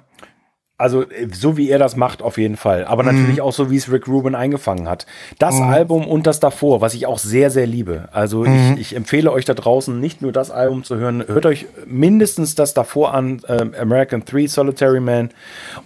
[0.84, 2.84] Also äh, so wie er das macht, auf jeden Fall.
[2.84, 3.18] Aber mhm.
[3.18, 5.06] natürlich auch so, wie es Rick Rubin eingefangen hat.
[5.38, 5.62] Das mhm.
[5.62, 8.10] Album und das davor, was ich auch sehr, sehr liebe.
[8.12, 8.74] Also mhm.
[8.74, 12.54] ich, ich, empfehle euch da draußen nicht nur das Album zu hören, hört euch mindestens
[12.54, 15.30] das davor an, ähm, American 3, Solitary Man.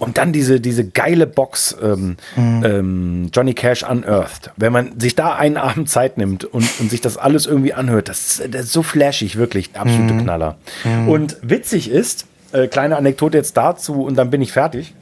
[0.01, 2.65] Und dann diese, diese geile Box, ähm, mhm.
[2.65, 4.51] ähm, Johnny Cash Unearthed.
[4.57, 8.09] Wenn man sich da einen Abend Zeit nimmt und, und sich das alles irgendwie anhört,
[8.09, 10.23] das, das ist so flashig, wirklich, absolute mhm.
[10.23, 10.57] Knaller.
[10.83, 11.09] Mhm.
[11.09, 14.95] Und witzig ist, äh, kleine Anekdote jetzt dazu und dann bin ich fertig.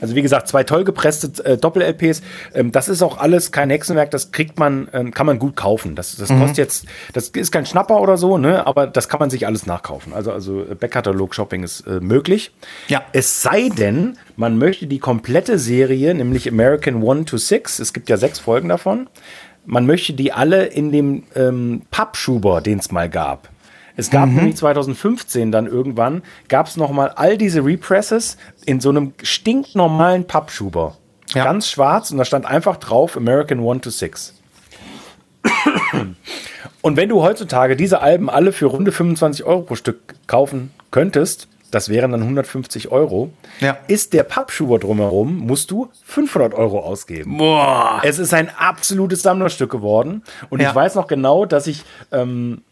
[0.00, 2.22] Also wie gesagt, zwei toll gepresste äh, Doppel-LPs.
[2.54, 5.94] Ähm, das ist auch alles kein Hexenwerk, das kriegt man, ähm, kann man gut kaufen.
[5.94, 6.40] Das, das mhm.
[6.40, 8.66] kostet jetzt, das ist kein Schnapper oder so, ne?
[8.66, 10.12] aber das kann man sich alles nachkaufen.
[10.12, 12.52] Also, also äh, Backkatalog-Shopping ist äh, möglich.
[12.88, 13.02] Ja.
[13.12, 18.08] Es sei denn, man möchte die komplette Serie, nämlich American 1 to 6, es gibt
[18.08, 19.08] ja sechs Folgen davon,
[19.64, 23.48] man möchte die alle in dem ähm, Pappschuber, den es mal gab.
[23.96, 24.36] Es gab mhm.
[24.36, 30.96] nämlich 2015 dann irgendwann, gab es nochmal all diese Represses in so einem stinknormalen Pappschuber.
[31.34, 31.44] Ja.
[31.44, 34.34] Ganz schwarz und da stand einfach drauf American 1 to 6.
[36.82, 41.48] Und wenn du heutzutage diese Alben alle für runde 25 Euro pro Stück kaufen könntest,
[41.70, 43.76] das wären dann 150 Euro, ja.
[43.88, 47.38] ist der Pappschuber drumherum, musst du 500 Euro ausgeben.
[47.38, 48.00] Boah.
[48.04, 50.22] Es ist ein absolutes Sammlerstück geworden.
[50.48, 50.68] Und ja.
[50.68, 51.82] ich weiß noch genau, dass ich
[52.12, 52.62] ähm,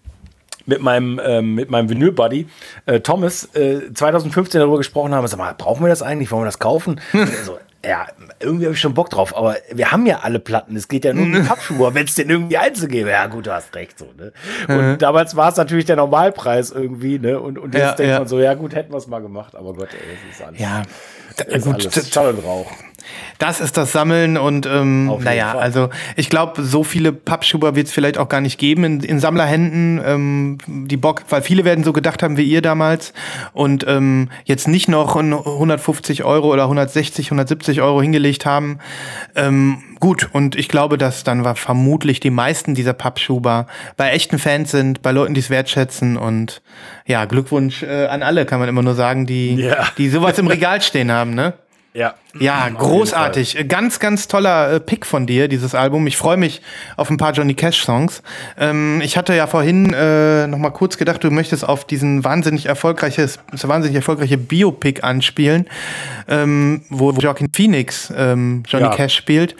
[0.66, 2.46] mit meinem, ähm, mit meinem Vinyl-Buddy
[2.86, 5.26] äh, Thomas äh, 2015 darüber gesprochen haben.
[5.26, 6.30] Sag mal, brauchen wir das eigentlich?
[6.30, 7.00] Wollen wir das kaufen?
[7.44, 8.06] so, ja,
[8.40, 10.74] irgendwie habe ich schon Bock drauf, aber wir haben ja alle Platten.
[10.76, 13.10] Es geht ja nur um die Pappschuhe, wenn es denn irgendwie einzugeben.
[13.10, 13.98] Ja, gut, du hast recht.
[13.98, 14.32] So, ne?
[14.68, 14.98] Und mhm.
[14.98, 17.38] damals war es natürlich der Normalpreis irgendwie, ne?
[17.38, 18.18] Und, und jetzt ja, denkt ja.
[18.20, 20.60] man so, ja gut, hätten wir es mal gemacht, aber Gott, ey, das ist alles.
[20.60, 20.82] Ja,
[21.46, 22.70] ist gut, alles Schall und Rauch.
[23.38, 25.61] Das ist das Sammeln und ähm, naja, Fall.
[25.61, 29.20] also ich glaube, so viele Pappschuber wird es vielleicht auch gar nicht geben in, in
[29.20, 30.00] Sammlerhänden.
[30.05, 33.12] Ähm, die Bock, weil viele werden so gedacht haben wie ihr damals
[33.52, 38.78] und ähm, jetzt nicht noch 150 Euro oder 160, 170 Euro hingelegt haben.
[39.34, 44.38] Ähm, gut, und ich glaube, dass dann war vermutlich die meisten dieser Pappschuber bei echten
[44.38, 46.62] Fans sind, bei Leuten, die es wertschätzen und
[47.07, 49.86] ja, Glückwunsch äh, an alle, kann man immer nur sagen, die, ja.
[49.98, 51.55] die sowas im Regal stehen haben, ne?
[51.97, 52.14] Ja.
[52.40, 53.68] Ja, großartig.
[53.68, 56.09] Ganz, ganz toller äh, Pick von dir, dieses Album.
[56.09, 56.61] Ich freue mich
[56.97, 58.20] auf ein paar Johnny Cash-Songs.
[58.59, 62.66] Ähm, ich hatte ja vorhin äh, noch mal kurz gedacht, du möchtest auf diesen wahnsinnig
[62.66, 65.68] erfolgreiches, wahnsinnig erfolgreiche Biopic anspielen,
[66.26, 68.97] ähm, wo, wo Joaquin Phoenix ähm, Johnny ja.
[68.97, 69.55] Cash spielt.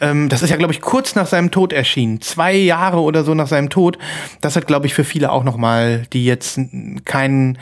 [0.00, 2.20] Ähm, das ist ja, glaube ich, kurz nach seinem Tod erschienen.
[2.20, 3.98] Zwei Jahre oder so nach seinem Tod.
[4.40, 6.60] Das hat, glaube ich, für viele auch noch mal, die jetzt
[7.04, 7.58] keinen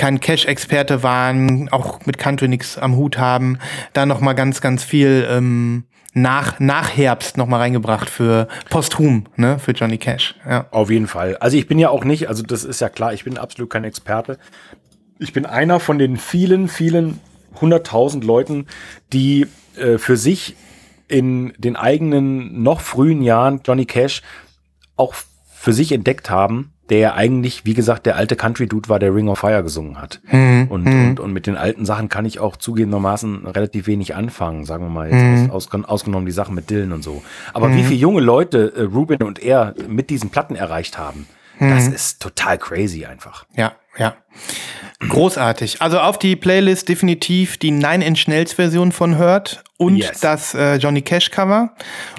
[0.00, 3.58] kein Cash-Experte waren, auch mit Country nichts am Hut haben,
[3.92, 5.84] da noch mal ganz, ganz viel ähm,
[6.14, 10.36] nach, nach Herbst noch mal reingebracht für posthum, ne, für Johnny Cash.
[10.48, 10.66] Ja.
[10.70, 11.36] Auf jeden Fall.
[11.36, 13.84] Also ich bin ja auch nicht, also das ist ja klar, ich bin absolut kein
[13.84, 14.38] Experte.
[15.18, 17.20] Ich bin einer von den vielen, vielen
[17.60, 18.68] hunderttausend Leuten,
[19.12, 20.56] die äh, für sich
[21.08, 24.22] in den eigenen noch frühen Jahren Johnny Cash
[24.96, 25.14] auch
[25.52, 29.38] für sich entdeckt haben der eigentlich, wie gesagt, der alte Country-Dude war, der Ring of
[29.38, 30.20] Fire gesungen hat.
[30.30, 30.66] Mhm.
[30.68, 31.08] Und, mhm.
[31.10, 34.90] und, und mit den alten Sachen kann ich auch zugegebenermaßen relativ wenig anfangen, sagen wir
[34.90, 35.50] mal, jetzt mhm.
[35.50, 37.22] aus, aus, ausgenommen die Sachen mit Dylan und so.
[37.54, 37.86] Aber wie mhm.
[37.86, 41.26] viele junge Leute äh, Ruben und er mit diesen Platten erreicht haben,
[41.60, 41.94] das mhm.
[41.94, 43.44] ist total crazy einfach.
[43.54, 44.14] Ja, ja.
[45.08, 45.80] Großartig.
[45.80, 50.20] Also auf die Playlist definitiv die Nine Inch Nails Version von Hurt und yes.
[50.20, 51.70] das äh, Johnny Cash Cover.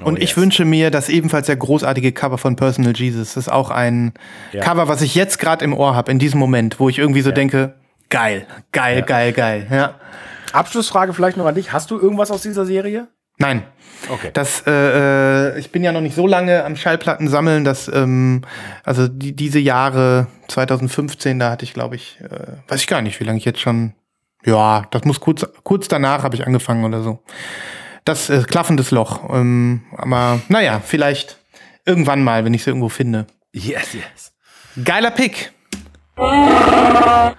[0.02, 0.36] Oh, und oh, ich yes.
[0.36, 3.34] wünsche mir das ebenfalls sehr großartige Cover von Personal Jesus.
[3.34, 4.14] Das ist auch ein
[4.52, 4.62] ja.
[4.62, 7.30] Cover, was ich jetzt gerade im Ohr habe, in diesem Moment, wo ich irgendwie so
[7.30, 7.34] ja.
[7.34, 7.74] denke,
[8.10, 9.04] geil, geil, ja.
[9.04, 9.66] geil, geil.
[9.70, 9.94] Ja.
[10.52, 11.72] Abschlussfrage vielleicht noch an dich.
[11.72, 13.06] Hast du irgendwas aus dieser Serie?
[13.38, 13.62] Nein.
[14.08, 14.30] Okay.
[14.32, 18.42] Das, äh, äh, ich bin ja noch nicht so lange am Schallplatten sammeln, dass ähm,
[18.84, 23.20] also die, diese Jahre 2015, da hatte ich, glaube ich, äh, weiß ich gar nicht,
[23.20, 23.94] wie lange ich jetzt schon.
[24.44, 27.20] Ja, das muss kurz kurz danach habe ich angefangen oder so.
[28.04, 29.30] Das äh, klaffendes Loch.
[29.32, 31.38] Ähm, aber naja, vielleicht
[31.84, 33.26] irgendwann mal, wenn ich es irgendwo finde.
[33.52, 34.32] Yes, yes.
[34.84, 35.52] Geiler Pick.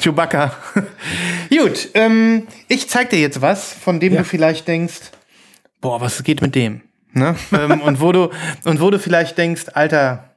[0.00, 0.52] Chewbacca.
[1.50, 4.20] Gut, ähm, ich zeig dir jetzt was, von dem ja.
[4.20, 5.10] du vielleicht denkst,
[5.82, 6.80] boah, was geht mit dem?
[7.12, 7.36] Ne?
[7.52, 8.30] ähm, und wo du
[8.64, 10.30] und wo du vielleicht denkst, Alter,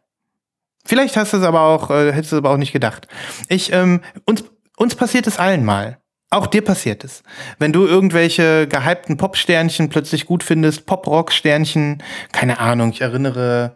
[0.84, 3.08] vielleicht hast du es aber auch, äh, hättest du es aber auch nicht gedacht.
[3.48, 4.44] Ich, ähm, uns,
[4.76, 6.00] uns passiert es allen mal.
[6.32, 7.24] Auch dir passiert es.
[7.60, 13.76] Wenn du irgendwelche gehypten Pop-Sternchen plötzlich gut findest, Pop-Rock-Sternchen, keine Ahnung, ich erinnere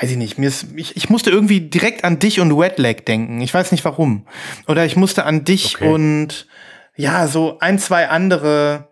[0.00, 3.04] weiß ich nicht, mir ist, ich, ich musste irgendwie direkt an dich und Wet Leg
[3.04, 3.40] denken.
[3.40, 4.26] Ich weiß nicht warum.
[4.66, 5.88] Oder ich musste an dich okay.
[5.88, 6.46] und
[6.96, 8.88] ja, so ein, zwei andere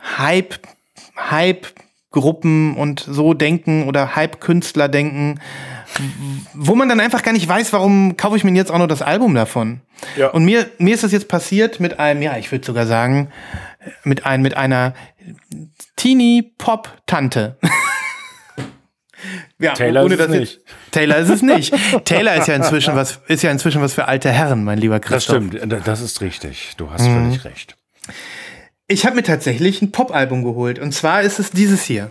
[0.00, 0.58] Hype,
[1.16, 1.66] Hype
[2.10, 5.40] Gruppen und so denken oder Hype-Künstler denken,
[6.54, 9.02] wo man dann einfach gar nicht weiß, warum kaufe ich mir jetzt auch noch das
[9.02, 9.80] Album davon.
[10.16, 10.30] Ja.
[10.30, 13.30] Und mir, mir ist das jetzt passiert mit einem, ja, ich würde sogar sagen,
[14.02, 14.94] mit, ein, mit einer
[15.96, 17.58] Teenie-Pop-Tante.
[19.60, 20.60] ja, Taylor ohne, ist es nicht.
[20.90, 21.74] Taylor ist es nicht.
[22.04, 25.44] Taylor ist ja inzwischen was, ist ja inzwischen was für alte Herren, mein lieber Christoph.
[25.50, 26.72] Das stimmt, das ist richtig.
[26.76, 27.30] Du hast mhm.
[27.30, 27.76] völlig recht.
[28.90, 30.80] Ich habe mir tatsächlich ein Pop-Album geholt.
[30.80, 32.08] Und zwar ist es dieses hier.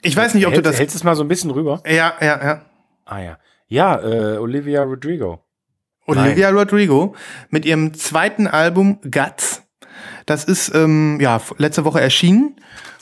[0.00, 0.78] Ich weiß nicht, ob Hält, du das.
[0.78, 1.82] Hältst es mal so ein bisschen rüber?
[1.86, 2.62] Ja, ja, ja.
[3.04, 3.38] Ah ja.
[3.66, 5.44] Ja, äh, Olivia Rodrigo.
[6.06, 6.58] Olivia Nein.
[6.58, 7.14] Rodrigo
[7.50, 9.62] mit ihrem zweiten Album Guts.
[10.24, 12.56] Das ist ähm, ja letzte Woche erschienen.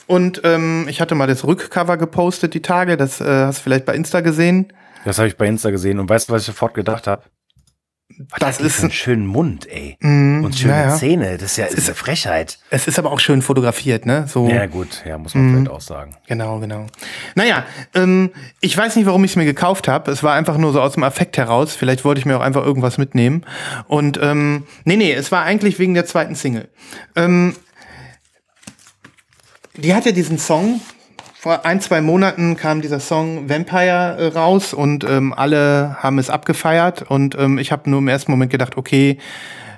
[0.05, 2.97] Und ähm, ich hatte mal das Rückcover gepostet die Tage.
[2.97, 4.73] Das äh, hast du vielleicht bei Insta gesehen.
[5.05, 5.99] Das habe ich bei Insta gesehen.
[5.99, 7.23] Und weißt du, was ich sofort gedacht habe?
[8.29, 9.97] Was das ist einen schönen Mund, ey.
[9.99, 10.95] Mm, und schöne ja.
[10.95, 11.37] Zähne.
[11.37, 12.59] Das ist ja ist, ist eine Frechheit.
[12.69, 14.25] Es ist aber auch schön fotografiert, ne?
[14.27, 14.47] So.
[14.47, 16.15] Ja, gut, ja, muss man mm, vielleicht auch sagen.
[16.27, 16.87] Genau, genau.
[17.35, 20.11] Naja, ähm, ich weiß nicht, warum ich es mir gekauft habe.
[20.11, 21.75] Es war einfach nur so aus dem Affekt heraus.
[21.75, 23.45] Vielleicht wollte ich mir auch einfach irgendwas mitnehmen.
[23.87, 26.69] Und ähm, nee, nee, es war eigentlich wegen der zweiten Single.
[27.15, 27.55] Ähm,
[29.75, 30.81] die hat ja diesen Song,
[31.43, 36.29] vor ein, zwei Monaten kam dieser Song Vampire äh, raus und ähm, alle haben es
[36.29, 39.17] abgefeiert und ähm, ich habe nur im ersten Moment gedacht, okay,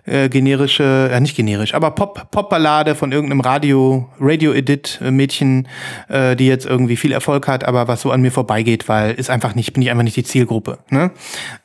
[0.05, 6.35] äh, generische, ja nicht generisch, aber Pop Popballade von irgendeinem Radio Radio Edit äh, äh,
[6.35, 9.55] die jetzt irgendwie viel Erfolg hat, aber was so an mir vorbeigeht, weil ist einfach
[9.55, 10.77] nicht bin ich einfach nicht die Zielgruppe.
[10.91, 11.09] Ne?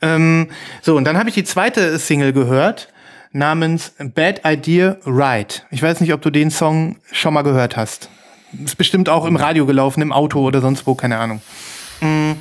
[0.01, 0.47] Ähm,
[0.81, 2.91] so und dann habe ich die zweite Single gehört
[3.33, 5.67] namens Bad Idea Right.
[5.69, 8.09] Ich weiß nicht, ob du den Song schon mal gehört hast.
[8.63, 11.41] Ist bestimmt auch im Radio gelaufen, im Auto oder sonst wo, keine Ahnung.
[12.01, 12.31] Mm.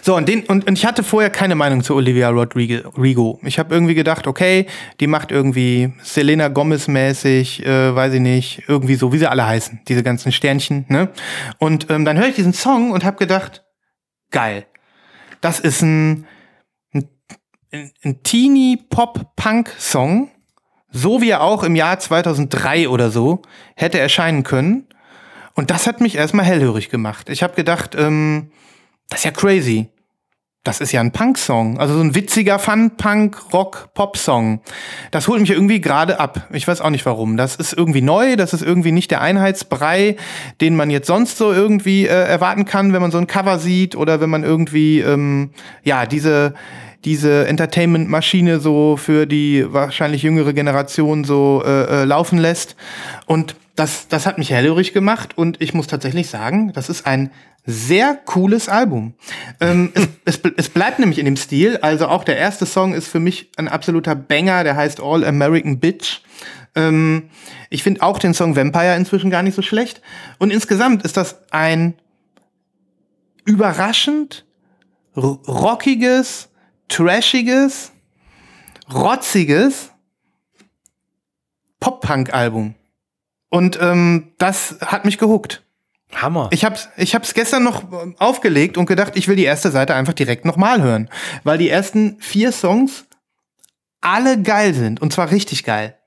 [0.00, 3.38] So, und, den, und, und ich hatte vorher keine Meinung zu Olivia Rodrigo.
[3.42, 4.66] Ich habe irgendwie gedacht, okay,
[5.00, 9.82] die macht irgendwie Selena Gomez-mäßig, äh, weiß ich nicht, irgendwie so, wie sie alle heißen,
[9.86, 10.86] diese ganzen Sternchen.
[10.88, 11.10] Ne?
[11.58, 13.64] Und ähm, dann höre ich diesen Song und habe gedacht,
[14.30, 14.66] geil.
[15.40, 16.26] Das ist ein,
[16.92, 17.08] ein,
[18.02, 20.30] ein Teenie-Pop-Punk-Song,
[20.90, 23.42] so wie er auch im Jahr 2003 oder so
[23.76, 24.86] hätte erscheinen können.
[25.54, 27.28] Und das hat mich erstmal hellhörig gemacht.
[27.28, 28.50] Ich habe gedacht, ähm,
[29.08, 29.88] das ist ja crazy.
[30.64, 31.78] Das ist ja ein Punk-Song.
[31.78, 34.60] Also so ein witziger Fun-Punk-Rock-Pop-Song.
[35.10, 36.46] Das holt mich irgendwie gerade ab.
[36.52, 37.36] Ich weiß auch nicht warum.
[37.36, 38.36] Das ist irgendwie neu.
[38.36, 40.14] Das ist irgendwie nicht der Einheitsbrei,
[40.60, 43.96] den man jetzt sonst so irgendwie äh, erwarten kann, wenn man so ein Cover sieht
[43.96, 45.50] oder wenn man irgendwie, ähm,
[45.82, 46.54] ja, diese,
[47.04, 52.76] diese Entertainment-Maschine so für die wahrscheinlich jüngere Generation so äh, äh, laufen lässt.
[53.26, 57.32] Und das, das hat mich hellhörig gemacht und ich muss tatsächlich sagen, das ist ein
[57.66, 59.14] sehr cooles Album.
[59.60, 59.90] Ähm,
[60.24, 61.78] es, es, es, bleibt nämlich in dem Stil.
[61.78, 65.80] Also auch der erste Song ist für mich ein absoluter Banger, der heißt All American
[65.80, 66.20] Bitch.
[66.76, 67.30] Ähm,
[67.70, 70.00] ich finde auch den Song Vampire inzwischen gar nicht so schlecht.
[70.38, 71.94] Und insgesamt ist das ein
[73.44, 74.44] überraschend
[75.16, 76.50] rockiges,
[76.86, 77.90] trashiges,
[78.94, 79.90] rotziges
[81.80, 82.76] Pop-Punk-Album.
[83.52, 85.62] Und ähm, das hat mich gehuckt.
[86.14, 86.48] Hammer.
[86.52, 89.94] Ich hab's, ich hab's gestern noch ähm, aufgelegt und gedacht, ich will die erste Seite
[89.94, 91.10] einfach direkt nochmal hören.
[91.44, 93.04] Weil die ersten vier Songs
[94.00, 95.02] alle geil sind.
[95.02, 95.98] Und zwar richtig geil.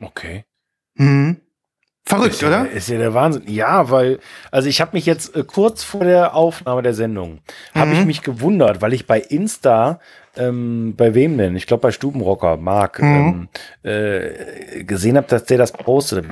[0.00, 0.46] Okay.
[0.94, 1.42] Mhm.
[2.06, 2.70] Verrückt, ist ja, oder?
[2.70, 3.42] Ist ja der Wahnsinn.
[3.46, 4.18] Ja, weil,
[4.50, 7.40] also ich habe mich jetzt äh, kurz vor der Aufnahme der Sendung,
[7.74, 7.78] mhm.
[7.78, 10.00] habe ich mich gewundert, weil ich bei Insta
[10.36, 11.56] ähm, bei wem denn?
[11.56, 13.48] Ich glaube bei Stubenrocker, Marc, mhm.
[13.84, 16.26] ähm, äh, gesehen habe, dass der das postet.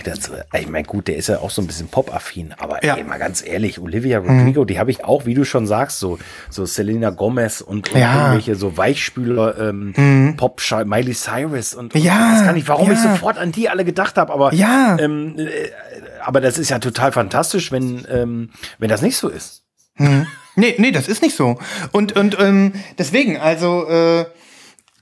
[0.52, 2.96] Ich meine, gut, der ist ja auch so ein bisschen pop-affin, aber ja.
[2.96, 4.28] ey, mal ganz ehrlich, Olivia mhm.
[4.28, 4.66] Rodrigo, mhm.
[4.66, 6.18] die habe ich auch, wie du schon sagst, so,
[6.50, 8.26] so Selena Gomez und, und ja.
[8.26, 10.36] irgendwelche so Weichspüler, ähm, mhm.
[10.36, 12.12] Pop, Miley Cyrus und, und ja.
[12.12, 12.92] ich weiß gar nicht, warum ja.
[12.94, 14.96] ich sofort an die alle gedacht habe, aber ja.
[14.98, 15.70] Ähm, äh,
[16.24, 19.64] aber das ist ja total fantastisch, wenn, ähm, wenn das nicht so ist.
[19.96, 20.26] Mhm.
[20.56, 21.58] Nee, nee, das ist nicht so.
[21.92, 24.24] Und, und ähm, deswegen, also äh,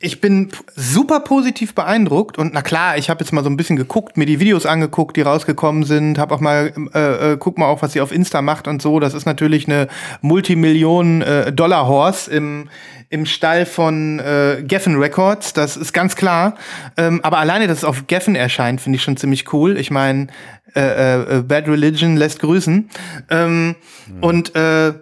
[0.02, 3.76] ich bin super positiv beeindruckt und na klar, ich habe jetzt mal so ein bisschen
[3.76, 7.66] geguckt, mir die Videos angeguckt, die rausgekommen sind, habe auch mal äh, äh, guck mal
[7.66, 8.98] auch, was sie auf Insta macht und so.
[8.98, 9.86] Das ist natürlich eine
[10.20, 12.68] Multimillionen äh, Dollar Horse im
[13.10, 16.54] im Stall von äh, Geffen Records, das ist ganz klar.
[16.96, 19.76] Ähm, aber alleine, dass es auf Geffen erscheint, finde ich schon ziemlich cool.
[19.76, 20.28] Ich meine,
[20.74, 22.88] äh, äh, Bad Religion lässt grüßen.
[23.28, 24.22] Ähm, mhm.
[24.22, 24.94] Und äh,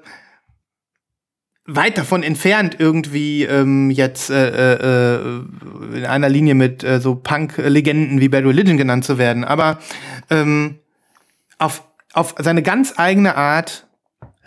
[1.74, 5.40] weit davon entfernt, irgendwie ähm, jetzt äh, äh,
[5.94, 9.78] in einer Linie mit äh, so Punk-Legenden wie Bad Religion genannt zu werden, aber
[10.30, 10.78] ähm,
[11.58, 13.86] auf, auf seine ganz eigene Art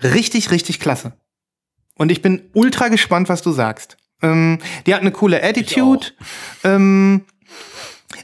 [0.02, 1.14] richtig, richtig klasse.
[1.96, 3.98] Und ich bin ultra gespannt, was du sagst.
[4.22, 6.08] Ähm, die hat eine coole Attitude.
[6.64, 7.26] Ähm,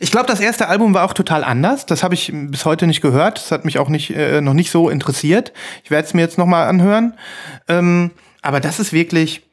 [0.02, 1.86] Ich glaube, das erste Album war auch total anders.
[1.86, 3.38] Das habe ich bis heute nicht gehört.
[3.38, 5.52] Das hat mich auch nicht, äh, noch nicht so interessiert.
[5.84, 7.16] Ich werde es mir jetzt noch mal anhören.
[7.68, 8.12] Ähm,
[8.42, 9.44] aber das ist wirklich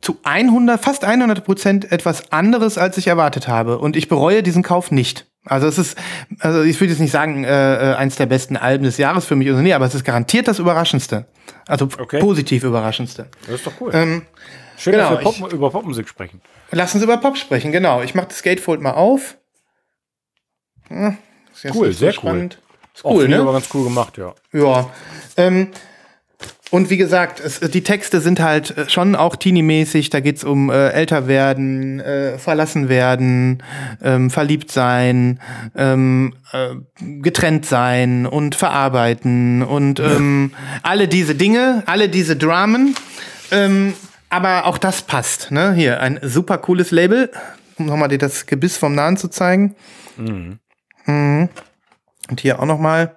[0.00, 3.78] zu 100, fast 100 Prozent etwas anderes, als ich erwartet habe.
[3.78, 5.26] Und ich bereue diesen Kauf nicht.
[5.46, 5.98] Also es ist,
[6.40, 9.36] also ich würde jetzt nicht sagen, äh, äh, eins der besten Alben des Jahres für
[9.36, 11.26] mich oder nee, aber es ist garantiert das Überraschendste.
[11.66, 12.18] Also okay.
[12.20, 13.28] positiv Überraschendste.
[13.46, 13.90] Das ist doch cool.
[13.94, 14.22] Ähm,
[14.76, 16.40] Schön, genau, dass wir Pop, ich, über Popmusik sprechen.
[16.70, 18.02] Lass uns über Pop sprechen, genau.
[18.02, 19.36] Ich mache das Gatefold mal auf.
[20.90, 21.16] Ja,
[21.74, 22.58] cool, sehr so spannend.
[22.60, 22.90] cool.
[22.94, 23.40] Ist cool, ne?
[23.40, 24.34] aber ganz cool gemacht, ja.
[24.52, 24.90] Ja.
[25.36, 25.68] Ähm,
[26.74, 30.10] und wie gesagt, es, die Texte sind halt äh, schon auch teenie-mäßig.
[30.10, 33.62] Da geht's um äh, älter werden, äh, verlassen werden,
[34.02, 35.38] ähm, verliebt sein,
[35.76, 40.50] ähm, äh, getrennt sein und verarbeiten und ähm,
[40.82, 42.96] alle diese Dinge, alle diese Dramen.
[43.52, 43.94] Ähm,
[44.28, 45.52] aber auch das passt.
[45.52, 45.74] Ne?
[45.74, 47.30] Hier, ein super cooles Label.
[47.78, 49.76] Um nochmal dir das Gebiss vom Nahen zu zeigen.
[50.16, 50.58] Mhm.
[51.06, 51.50] Mhm.
[52.30, 53.14] Und hier auch nochmal.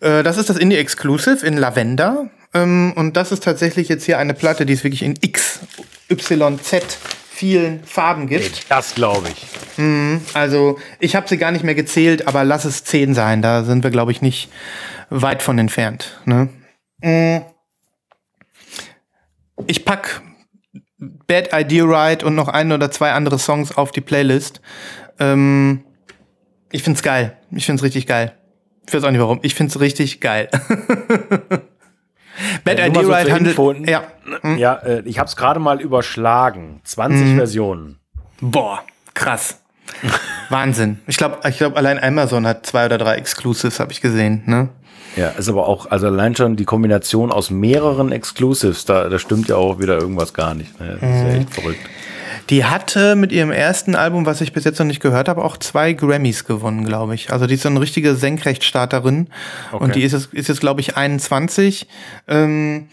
[0.00, 2.30] Äh, das ist das Indie Exclusive in Lavender.
[2.62, 5.60] Ähm, und das ist tatsächlich jetzt hier eine Platte, die es wirklich in X,
[6.10, 6.84] Y, Z
[7.30, 8.68] vielen Farben gibt.
[8.68, 9.46] Das glaube ich.
[9.76, 13.42] Mhm, also ich habe sie gar nicht mehr gezählt, aber lass es zehn sein.
[13.42, 14.50] Da sind wir, glaube ich, nicht
[15.08, 16.20] weit von entfernt.
[16.24, 16.48] Ne?
[17.00, 17.42] Mhm.
[19.66, 20.20] Ich pack
[20.98, 24.60] Bad Idea Ride und noch ein oder zwei andere Songs auf die Playlist.
[25.20, 25.84] Ähm,
[26.72, 27.36] ich find's geil.
[27.52, 28.34] Ich find's richtig geil.
[28.86, 29.38] Ich weiß auch nicht warum.
[29.42, 30.48] Ich find's richtig geil.
[32.64, 33.88] Bad Idea so Ride handelt.
[33.88, 34.02] Ja,
[34.56, 36.80] ja äh, ich habe es gerade mal überschlagen.
[36.84, 37.36] 20 mhm.
[37.36, 37.98] Versionen.
[38.40, 38.82] Boah,
[39.14, 39.60] krass.
[40.50, 41.00] Wahnsinn.
[41.06, 44.42] Ich glaube, ich glaub, allein Amazon hat zwei oder drei Exclusives, habe ich gesehen.
[44.46, 44.68] Ne?
[45.16, 49.48] Ja, ist aber auch, also allein schon die Kombination aus mehreren Exclusives, da, da stimmt
[49.48, 50.78] ja auch wieder irgendwas gar nicht.
[50.78, 50.98] Ne?
[51.00, 51.40] Das ist ja mhm.
[51.40, 51.80] echt verrückt.
[52.50, 55.56] Die hatte mit ihrem ersten Album, was ich bis jetzt noch nicht gehört habe, auch
[55.58, 57.30] zwei Grammys gewonnen, glaube ich.
[57.30, 59.28] Also die ist so eine richtige Senkrechtstarterin.
[59.70, 59.84] Okay.
[59.84, 61.86] Und die ist jetzt, ist jetzt glaube ich, 21.
[62.26, 62.88] Ähm,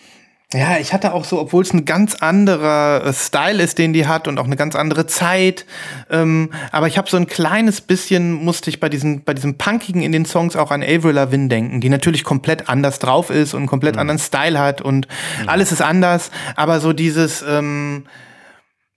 [0.53, 4.07] ja, ich hatte auch so, obwohl es ein ganz anderer äh, Style ist, den die
[4.07, 5.65] hat und auch eine ganz andere Zeit.
[6.09, 10.01] Ähm, aber ich habe so ein kleines bisschen, musste ich bei diesen, bei diesem Punkigen
[10.01, 13.65] in den Songs auch an Avril Lavigne denken, die natürlich komplett anders drauf ist und
[13.65, 14.01] komplett mhm.
[14.01, 15.07] anderen Style hat und
[15.41, 15.49] mhm.
[15.49, 16.29] alles ist anders.
[16.55, 18.05] Aber so dieses, ähm,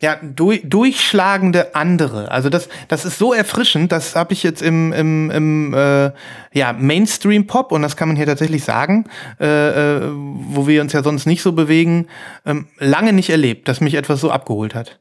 [0.01, 2.31] ja, durch, durchschlagende andere.
[2.31, 6.13] Also das, das ist so erfrischend, das habe ich jetzt im, im, im äh,
[6.53, 9.07] ja, Mainstream-Pop, und das kann man hier tatsächlich sagen,
[9.41, 12.07] äh, äh, wo wir uns ja sonst nicht so bewegen,
[12.47, 15.01] ähm, lange nicht erlebt, dass mich etwas so abgeholt hat.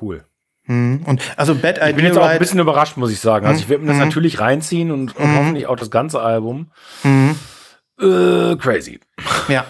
[0.00, 0.24] Cool.
[0.64, 1.02] Hm.
[1.06, 3.46] Und also Bad Idea Ich bin jetzt auch ein bisschen überrascht, muss ich sagen.
[3.46, 4.08] Also ich werde mir das hm.
[4.08, 5.36] natürlich reinziehen und, und hm.
[5.36, 6.70] hoffentlich auch das ganze Album.
[7.02, 7.36] Hm.
[7.98, 9.00] Äh, crazy.
[9.48, 9.64] Ja.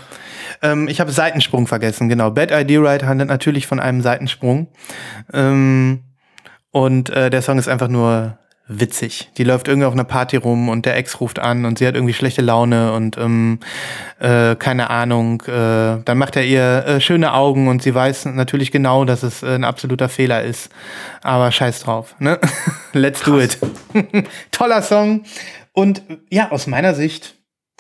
[0.63, 2.31] Ähm, ich habe Seitensprung vergessen, genau.
[2.31, 4.69] Bad Idea Ride handelt natürlich von einem Seitensprung.
[5.33, 6.05] Ähm,
[6.71, 8.39] und äh, der Song ist einfach nur
[8.69, 9.31] witzig.
[9.37, 11.95] Die läuft irgendwie auf einer Party rum und der Ex ruft an und sie hat
[11.95, 13.61] irgendwie schlechte Laune und ähm,
[14.19, 15.43] äh, keine Ahnung.
[15.43, 19.43] Äh, dann macht er ihr äh, schöne Augen und sie weiß natürlich genau, dass es
[19.43, 20.71] äh, ein absoluter Fehler ist.
[21.23, 22.17] Aber scheiß drauf.
[22.19, 22.41] Ne?
[22.93, 23.59] Let's Krass.
[23.93, 24.29] do it.
[24.51, 25.23] Toller Song.
[25.73, 27.36] Und ja, aus meiner Sicht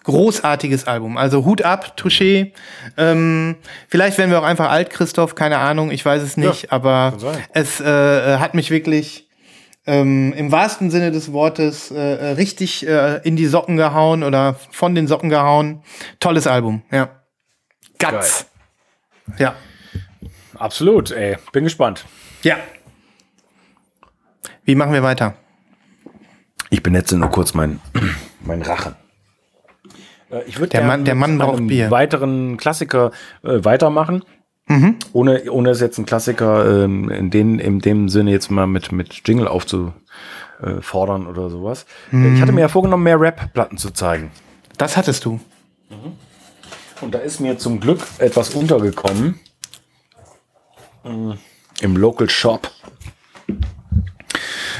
[0.06, 1.16] großartiges Album.
[1.16, 2.52] Also Hut ab, Touché.
[2.96, 3.56] Ähm,
[3.88, 7.14] vielleicht werden wir auch einfach alt, Christoph, keine Ahnung, ich weiß es nicht, ja, aber
[7.52, 9.28] es äh, hat mich wirklich
[9.84, 14.94] ähm, im wahrsten Sinne des Wortes äh, richtig äh, in die Socken gehauen oder von
[14.94, 15.82] den Socken gehauen.
[16.20, 17.08] Tolles Album, ja.
[17.98, 18.46] Guts.
[19.26, 19.36] Geil.
[19.38, 19.54] Ja.
[20.56, 21.36] Absolut, ey.
[21.50, 22.04] Bin gespannt.
[22.42, 22.56] Ja.
[24.64, 25.34] Wie machen wir weiter?
[26.70, 27.80] Ich benetze nur kurz mein,
[28.40, 28.94] mein Rachen.
[30.36, 31.90] Äh, ich würde der Mann, der Mann braucht Bier.
[31.90, 33.10] weiteren Klassiker
[33.42, 34.24] äh, weitermachen.
[34.68, 34.96] Mhm.
[35.12, 38.90] Ohne, ohne es jetzt einen Klassiker ähm, in, den, in dem Sinne jetzt mal mit,
[38.90, 41.86] mit Jingle aufzufordern oder sowas.
[42.10, 42.34] Mhm.
[42.34, 44.32] Ich hatte mir ja vorgenommen, mehr Rap-Platten zu zeigen.
[44.76, 45.34] Das hattest du.
[45.88, 46.16] Mhm.
[47.00, 49.38] Und da ist mir zum Glück etwas untergekommen.
[51.04, 51.34] Äh,
[51.84, 52.68] Im Local Shop.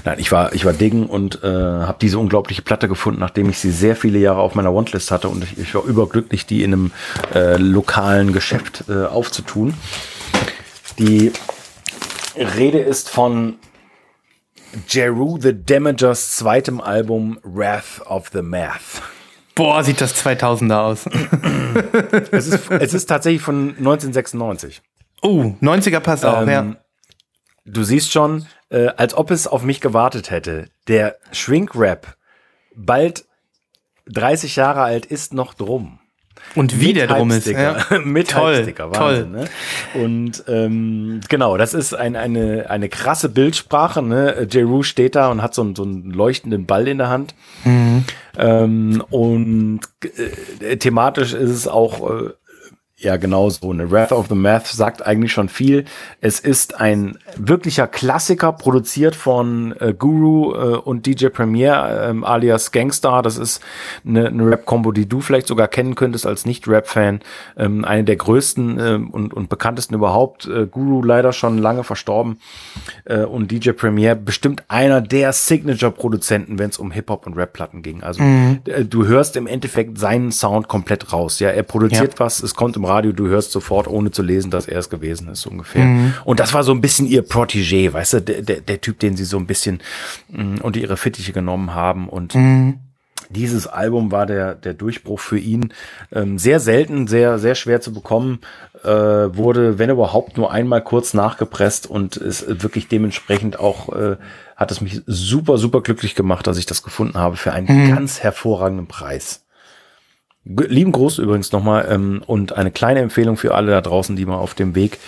[0.07, 3.59] Nein, ich war, ich war Diggen und äh, habe diese unglaubliche Platte gefunden, nachdem ich
[3.59, 6.73] sie sehr viele Jahre auf meiner Wantlist hatte und ich, ich war überglücklich, die in
[6.73, 6.93] einem
[7.35, 9.75] äh, lokalen Geschäft äh, aufzutun.
[11.01, 11.33] Die
[12.37, 13.57] Rede ist von
[14.89, 19.03] Jeru the Damagers zweitem Album Wrath of the Math.
[19.57, 21.07] Boah, sieht das 2000er aus.
[22.31, 24.83] es, ist, es ist tatsächlich von 1996.
[25.23, 26.77] Oh, 90er passt auch, ähm, ja.
[27.65, 30.67] Du siehst schon, äh, als ob es auf mich gewartet hätte.
[30.89, 32.17] Der Shrink-Rap,
[32.75, 33.25] bald
[34.07, 35.99] 30 Jahre alt, ist noch drum.
[36.55, 37.47] Und wie der drum ist.
[37.47, 37.85] Ja.
[38.05, 39.27] mit toll, Wahnsinn, toll.
[39.27, 39.45] Ne?
[39.95, 44.03] Und ähm, genau, das ist ein, eine, eine krasse Bildsprache.
[44.03, 44.47] Ne?
[44.51, 47.35] Jeru steht da und hat so, einen, so einen leuchtenden Ball in der Hand.
[47.65, 48.05] Mhm.
[48.39, 49.81] Ähm, und
[50.61, 52.31] äh, thematisch ist es auch äh,
[52.99, 53.71] ja, genau so.
[53.71, 55.85] Eine Wrath of the Math sagt eigentlich schon viel.
[56.23, 62.73] Es ist ein wirklicher Klassiker, produziert von äh, Guru äh, und DJ Premier ähm, alias
[62.73, 63.23] Gangstar.
[63.23, 63.61] Das ist
[64.07, 67.21] eine, eine Rap-Kombo, die du vielleicht sogar kennen könntest als Nicht-Rap-Fan.
[67.59, 70.47] Ähm, eine der größten äh, und, und bekanntesten überhaupt.
[70.47, 72.39] Äh, Guru leider schon lange verstorben
[73.05, 78.03] äh, und DJ Premier bestimmt einer der Signature-Produzenten, wenn es um Hip-Hop und Rap-Platten ging.
[78.03, 78.61] Also mhm.
[78.65, 81.41] Äh, du hörst im Endeffekt seinen Sound komplett raus.
[81.41, 82.21] Ja, er produziert ja.
[82.21, 85.29] was, es kommt im Radio, du hörst sofort, ohne zu lesen, dass er es gewesen
[85.29, 85.85] ist, ungefähr.
[85.85, 86.15] Mhm.
[86.25, 89.17] Und das war so ein bisschen ihr Protégé, weißt du, der, der, der Typ, den
[89.17, 89.81] sie so ein bisschen
[90.29, 92.79] mh, mm, unter ihre Fittiche genommen haben und mhm.
[93.29, 95.73] Dieses Album war der, der Durchbruch für ihn.
[96.13, 98.41] Ähm, sehr selten, sehr, sehr schwer zu bekommen.
[98.85, 104.17] Äh, wurde, wenn überhaupt, nur einmal kurz nachgepresst und ist wirklich dementsprechend auch, äh,
[104.55, 107.95] hat es mich super, super glücklich gemacht, dass ich das gefunden habe für einen mhm.
[107.95, 109.46] ganz hervorragenden Preis.
[110.49, 114.37] Lieben Gruß übrigens nochmal ähm, und eine kleine Empfehlung für alle da draußen, die mal
[114.37, 114.99] auf dem Weg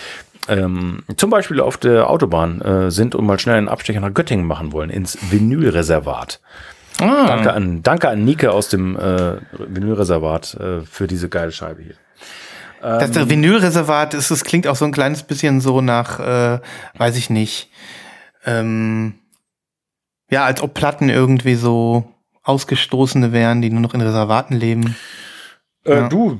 [0.49, 4.45] ähm, zum Beispiel auf der Autobahn äh, sind und mal schnell einen Abstecher nach Göttingen
[4.45, 6.41] machen wollen, ins Vinylreservat.
[6.99, 7.27] Ah.
[7.27, 11.95] Danke an, danke an Nike aus dem äh, Vinylreservat äh, für diese geile Scheibe hier.
[12.81, 16.59] Das ähm, Vinylreservat ist, es klingt auch so ein kleines bisschen so nach, äh,
[16.97, 17.69] weiß ich nicht,
[18.45, 19.15] ähm,
[20.31, 22.05] ja, als ob Platten irgendwie so
[22.43, 24.95] Ausgestoßene wären, die nur noch in Reservaten leben.
[25.89, 26.09] Äh.
[26.09, 26.39] Du,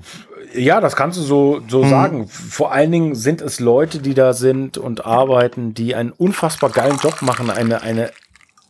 [0.53, 1.89] ja, das kannst du so, so mhm.
[1.89, 2.27] sagen.
[2.27, 6.97] Vor allen Dingen sind es Leute, die da sind und arbeiten, die einen unfassbar geilen
[7.01, 8.11] Job machen, eine, eine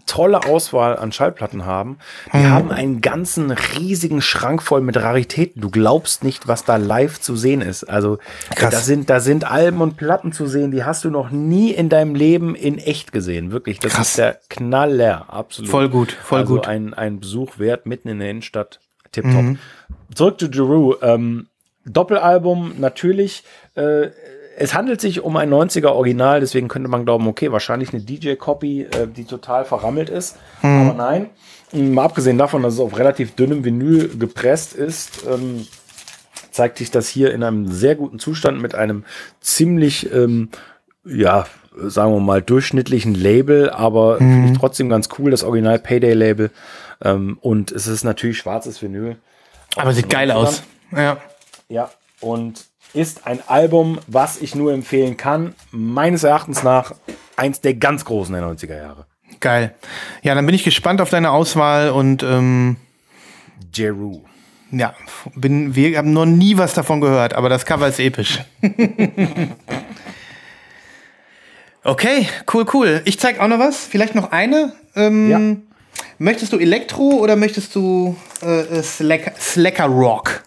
[0.09, 1.99] tolle Auswahl an Schallplatten haben.
[2.33, 2.49] Die mhm.
[2.49, 5.61] haben einen ganzen riesigen Schrank voll mit Raritäten.
[5.61, 7.83] Du glaubst nicht, was da live zu sehen ist.
[7.83, 8.17] Also
[8.55, 8.71] Krass.
[8.71, 11.89] da sind, da sind Alben und Platten zu sehen, die hast du noch nie in
[11.89, 13.51] deinem Leben in echt gesehen.
[13.51, 14.09] Wirklich, das Krass.
[14.09, 15.69] ist der Knaller, absolut.
[15.69, 16.67] Voll gut, voll also gut.
[16.67, 18.79] Ein, ein Besuch wert mitten in der Innenstadt.
[19.11, 19.41] Tipptopp.
[19.41, 19.59] Mhm.
[20.13, 20.95] Zurück zu Jeru.
[21.01, 21.47] Ähm,
[21.85, 23.43] Doppelalbum natürlich.
[23.75, 24.09] Äh,
[24.57, 28.81] es handelt sich um ein 90er Original, deswegen könnte man glauben, okay, wahrscheinlich eine DJ-Copy,
[28.81, 30.35] äh, die total verrammelt ist.
[30.61, 30.69] Mhm.
[30.69, 31.29] Aber nein,
[31.71, 35.65] mal abgesehen davon, dass es auf relativ dünnem Vinyl gepresst ist, ähm,
[36.51, 39.05] zeigt sich das hier in einem sehr guten Zustand mit einem
[39.39, 40.49] ziemlich, ähm,
[41.05, 41.45] ja,
[41.77, 44.33] sagen wir mal, durchschnittlichen Label, aber mhm.
[44.33, 46.51] finde ich trotzdem ganz cool, das Original Payday Label.
[47.01, 49.15] Ähm, und es ist natürlich schwarzes Vinyl.
[49.75, 50.63] Aber sieht geil aus.
[50.91, 51.17] Ja.
[51.67, 55.53] Ja, und ist ein Album, was ich nur empfehlen kann.
[55.71, 56.95] Meines Erachtens nach
[57.35, 59.05] eins der ganz großen der 90er Jahre.
[59.39, 59.75] Geil.
[60.23, 62.77] Ja, dann bin ich gespannt auf deine Auswahl und ähm,
[63.73, 64.23] Jeru.
[64.71, 64.93] Ja,
[65.35, 68.39] bin, wir haben noch nie was davon gehört, aber das Cover ist episch.
[71.83, 73.01] okay, cool, cool.
[73.05, 73.85] Ich zeig auch noch was.
[73.85, 74.73] Vielleicht noch eine.
[74.95, 75.39] Ähm, ja.
[76.17, 80.43] Möchtest du Elektro oder möchtest du äh, Slacker, Slacker Rock?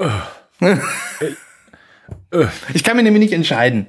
[0.00, 0.10] Uh.
[2.74, 3.88] ich kann mir nämlich nicht entscheiden.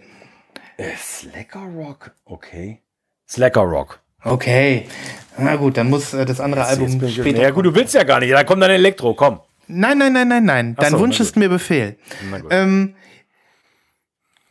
[0.78, 2.82] Äh, Slacker Rock, okay.
[3.28, 4.00] Slacker Rock.
[4.24, 4.88] Okay.
[5.38, 7.42] Na gut, dann muss äh, das andere Album später.
[7.42, 8.34] Ja gut, du willst ja gar nicht.
[8.34, 9.40] Da kommt dann Elektro, komm.
[9.68, 10.76] Nein, nein, nein, nein, nein.
[10.76, 11.98] Dein so, Wunsch ist mir Befehl.
[12.50, 12.96] Ähm,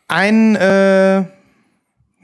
[0.07, 1.25] ein äh,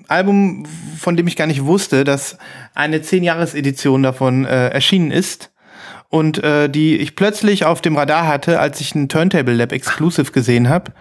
[0.07, 0.65] Album,
[0.97, 2.37] von dem ich gar nicht wusste, dass
[2.73, 5.51] eine 10-Jahres-Edition davon äh, erschienen ist
[6.09, 10.31] und äh, die ich plötzlich auf dem Radar hatte, als ich ein Turntable Lab Exclusive
[10.31, 10.93] gesehen habe.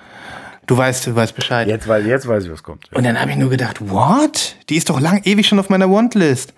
[0.67, 1.69] Du weißt, du weißt Bescheid.
[1.69, 2.91] Jetzt, weiß, jetzt weiß ich, was kommt.
[2.93, 4.57] Und dann habe ich nur gedacht, what?
[4.71, 6.55] Die ist doch lang, ewig schon auf meiner Wantlist.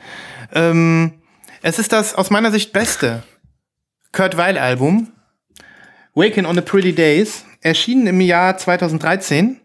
[0.54, 1.14] Ähm,
[1.62, 3.24] es ist das aus meiner Sicht beste
[4.12, 5.08] Kurt Weil Album.
[6.14, 7.44] Waking on the Pretty Days.
[7.62, 9.60] Erschienen im Jahr 2013.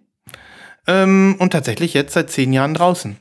[0.88, 3.18] Ähm, und tatsächlich jetzt seit zehn Jahren draußen.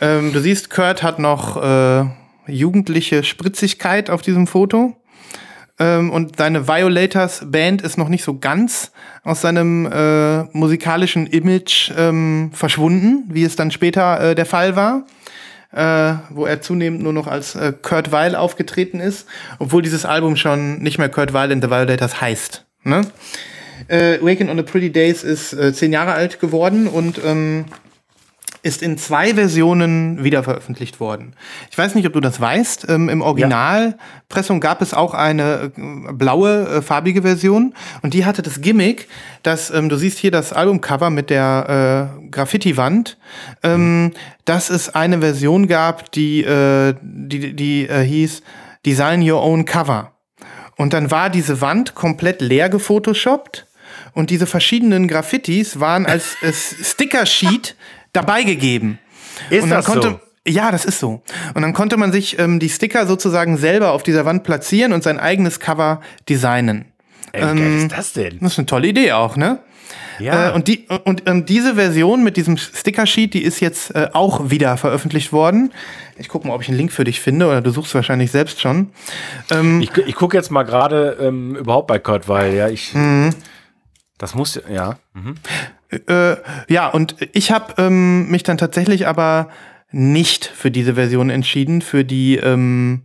[0.00, 2.04] Ähm, du siehst, Kurt hat noch äh,
[2.46, 4.96] jugendliche Spritzigkeit auf diesem Foto.
[5.78, 8.92] Ähm, und seine Violators Band ist noch nicht so ganz
[9.24, 15.06] aus seinem äh, musikalischen Image ähm, verschwunden, wie es dann später äh, der Fall war.
[15.72, 19.26] Äh, wo er zunehmend nur noch als äh, Kurt Weil aufgetreten ist,
[19.58, 22.66] obwohl dieses Album schon nicht mehr Kurt Weil and the Violators heißt.
[22.84, 23.00] Ne?
[23.88, 27.64] Äh, Waking on the Pretty Days ist äh, zehn Jahre alt geworden und ähm,
[28.62, 31.34] ist in zwei Versionen wiederveröffentlicht worden.
[31.70, 32.86] Ich weiß nicht, ob du das weißt.
[32.88, 38.42] Ähm, Im Originalpressung gab es auch eine äh, blaue, äh, farbige Version und die hatte
[38.42, 39.08] das Gimmick,
[39.42, 43.18] dass ähm, du siehst hier das Albumcover mit der äh, Graffiti-Wand,
[43.64, 44.12] ähm,
[44.44, 48.42] dass es eine Version gab, die, äh, die, die äh, hieß
[48.86, 50.12] Design Your Own Cover.
[50.76, 53.66] Und dann war diese Wand komplett leer gefotoshoppt
[54.14, 56.36] und diese verschiedenen Graffitis waren als,
[56.82, 57.76] Sticker-Sheet
[58.12, 58.98] dabei gegeben.
[59.50, 60.20] Ist und dann das konnte, so?
[60.46, 61.22] Ja, das ist so.
[61.54, 65.02] Und dann konnte man sich ähm, die Sticker sozusagen selber auf dieser Wand platzieren und
[65.02, 66.86] sein eigenes Cover designen.
[67.32, 68.38] Ey, wie geil ist das denn?
[68.40, 69.60] Das ist eine tolle Idee auch, ne?
[70.18, 70.50] Ja.
[70.50, 74.50] Äh, und die, und ähm, diese Version mit diesem Sticker-Sheet, die ist jetzt äh, auch
[74.50, 75.72] wieder veröffentlicht worden.
[76.16, 78.60] Ich gucke mal, ob ich einen Link für dich finde, oder du suchst wahrscheinlich selbst
[78.60, 78.90] schon.
[79.50, 82.94] Ähm, ich ich gucke jetzt mal gerade ähm, überhaupt bei Kurt, weil ja, ich.
[82.94, 83.30] Mhm.
[84.22, 84.98] Das muss ja.
[85.14, 85.34] Mhm.
[85.90, 86.36] Äh,
[86.68, 89.48] ja, und ich habe ähm, mich dann tatsächlich aber
[89.90, 93.02] nicht für diese Version entschieden, für die ähm,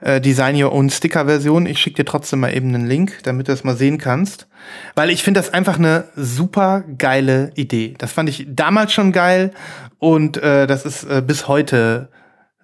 [0.00, 1.64] äh, Design Your Own Sticker Version.
[1.64, 4.48] Ich schicke dir trotzdem mal eben einen Link, damit du das mal sehen kannst.
[4.96, 7.94] Weil ich finde das einfach eine super geile Idee.
[7.96, 9.52] Das fand ich damals schon geil
[10.00, 12.08] und äh, das ist äh, bis heute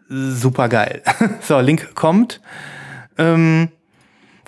[0.09, 1.01] super geil.
[1.43, 2.41] so, Link kommt.
[3.17, 3.69] Ähm,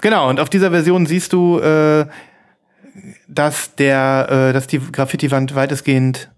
[0.01, 2.07] genau, und auf dieser Version siehst du, äh,
[3.39, 6.29] dass der, äh, dass die Graffiti-Wand weitestgehend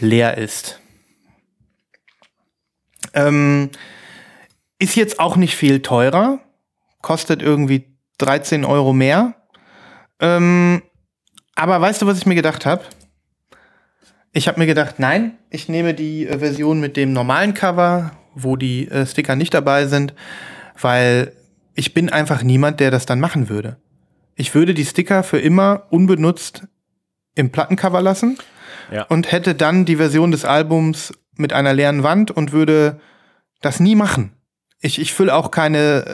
[0.00, 0.80] leer ist.
[3.14, 3.70] Ähm,
[4.80, 6.40] ist jetzt auch nicht viel teurer,
[7.00, 9.34] kostet irgendwie 13 Euro mehr.
[10.18, 10.82] Ähm,
[11.54, 12.82] aber weißt du, was ich mir gedacht habe?
[14.32, 18.56] Ich habe mir gedacht, nein, ich nehme die äh, Version mit dem normalen Cover, wo
[18.56, 20.12] die äh, Sticker nicht dabei sind,
[20.80, 21.32] weil
[21.74, 23.76] ich bin einfach niemand, der das dann machen würde.
[24.36, 26.64] Ich würde die Sticker für immer unbenutzt
[27.34, 28.38] im Plattencover lassen
[28.92, 29.02] Ja.
[29.04, 33.00] und hätte dann die Version des Albums mit einer leeren Wand und würde
[33.62, 34.32] das nie machen.
[34.82, 36.04] Ich, ich fülle auch keine,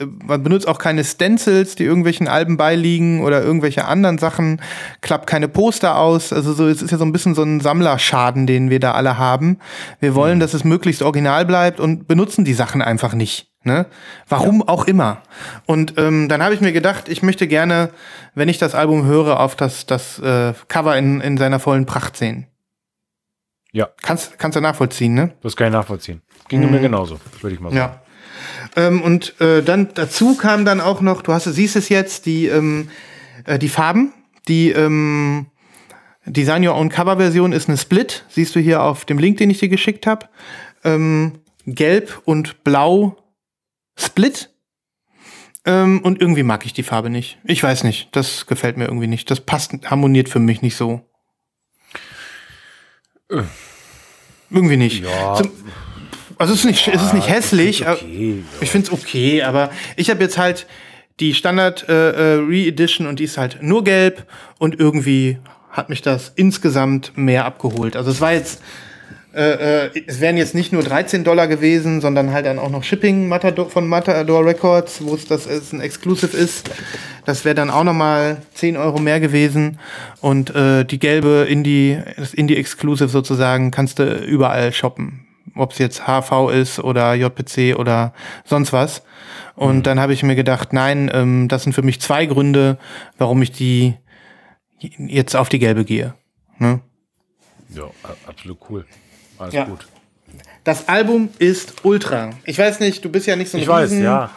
[0.00, 4.60] äh, man benutzt auch keine Stencils, die irgendwelchen Alben beiliegen oder irgendwelche anderen Sachen,
[5.00, 6.32] klappt keine Poster aus.
[6.32, 9.16] Also so, es ist ja so ein bisschen so ein Sammlerschaden, den wir da alle
[9.16, 9.58] haben.
[10.00, 13.49] Wir wollen, dass es möglichst original bleibt und benutzen die Sachen einfach nicht.
[13.62, 13.86] Ne?
[14.28, 15.22] Warum auch immer.
[15.66, 17.90] Und ähm, dann habe ich mir gedacht, ich möchte gerne,
[18.34, 22.16] wenn ich das Album höre, auf das, das äh, Cover in, in seiner vollen Pracht
[22.16, 22.46] sehen.
[23.72, 25.34] Ja, Kannst, kannst du nachvollziehen, ne?
[25.42, 26.22] das kann ich nachvollziehen.
[26.48, 27.94] Ging mir genauso, würde ich mal sagen.
[27.94, 28.02] Ja.
[28.76, 32.46] Ähm, und äh, dann dazu kam dann auch noch, du hast, siehst es jetzt, die,
[32.46, 32.88] ähm,
[33.44, 34.12] äh, die Farben,
[34.48, 35.46] die ähm,
[36.24, 39.50] Design Your Own Cover Version ist eine Split, siehst du hier auf dem Link, den
[39.50, 40.28] ich dir geschickt habe.
[40.82, 43.16] Ähm, Gelb und Blau
[44.00, 44.50] Split.
[45.66, 47.38] Ähm, und irgendwie mag ich die Farbe nicht.
[47.44, 49.30] Ich weiß nicht, das gefällt mir irgendwie nicht.
[49.30, 51.02] Das passt, harmoniert für mich nicht so.
[54.50, 55.04] Irgendwie nicht.
[55.04, 55.34] Ja.
[55.34, 55.50] Zum,
[56.38, 57.84] also es ist nicht, es ist nicht hässlich.
[58.60, 60.66] ich find's okay, aber ich habe jetzt halt
[61.20, 64.26] die Standard äh, äh, Re-Edition und die ist halt nur gelb
[64.58, 65.38] und irgendwie
[65.70, 67.94] hat mich das insgesamt mehr abgeholt.
[67.94, 68.62] Also es war jetzt,
[69.32, 72.82] äh, äh, es wären jetzt nicht nur 13 Dollar gewesen, sondern halt dann auch noch
[72.82, 76.68] Shipping Matador, von Matador Records, wo es das ist, ein Exclusive ist.
[77.26, 79.78] Das wäre dann auch noch mal 10 Euro mehr gewesen.
[80.20, 85.26] Und äh, die gelbe Indie, das Indie Exclusive sozusagen, kannst du überall shoppen.
[85.54, 88.12] Ob es jetzt HV ist oder JPC oder
[88.44, 89.02] sonst was.
[89.54, 92.78] Und dann habe ich mir gedacht, nein, ähm, das sind für mich zwei Gründe,
[93.18, 93.94] warum ich die
[94.78, 96.14] jetzt auf die gelbe gehe.
[96.58, 96.80] Ne?
[97.68, 97.84] Ja,
[98.26, 98.86] absolut cool.
[99.40, 99.64] Alles Ja.
[99.64, 99.86] gut.
[100.64, 102.30] Das Album ist ultra.
[102.44, 104.30] Ich weiß nicht, du bist ja nicht so ein Ich weiß, ja.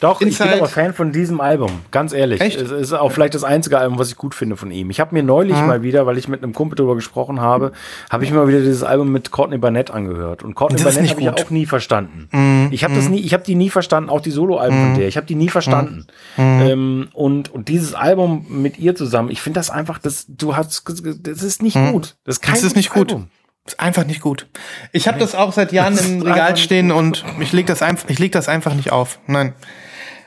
[0.00, 2.40] Doch, ich Inside- bin aber Fan von diesem Album, ganz ehrlich.
[2.40, 2.58] Echt?
[2.58, 4.88] Es ist auch vielleicht das einzige Album, was ich gut finde von ihm.
[4.88, 7.72] Ich habe mir neulich mal wieder, weil ich mit einem Kumpel darüber gesprochen habe,
[8.10, 10.42] habe ich mir mal wieder dieses Album mit Courtney Barnett angehört.
[10.42, 11.26] Und Courtney Das Barnett habe ich.
[11.26, 11.34] Mhm.
[11.34, 12.68] auch nie verstanden.
[12.72, 15.06] Ich habe das nie, ich habe die nie verstanden, auch die Soloalben von der.
[15.06, 16.06] Ich habe die nie verstanden.
[16.38, 20.82] Ähm, und, und dieses Album mit ihr zusammen, ich finde das einfach, das, du hast,
[21.22, 22.16] das ist nicht gut.
[22.24, 22.56] Das ist kein Mhm.
[22.56, 23.26] Das ist nicht gutes gut.
[23.66, 24.48] Ist einfach nicht gut.
[24.92, 28.18] Ich habe das auch seit Jahren im Regal stehen und ich leg das einfach, ich
[28.18, 29.18] leg das einfach nicht auf.
[29.26, 29.54] Nein.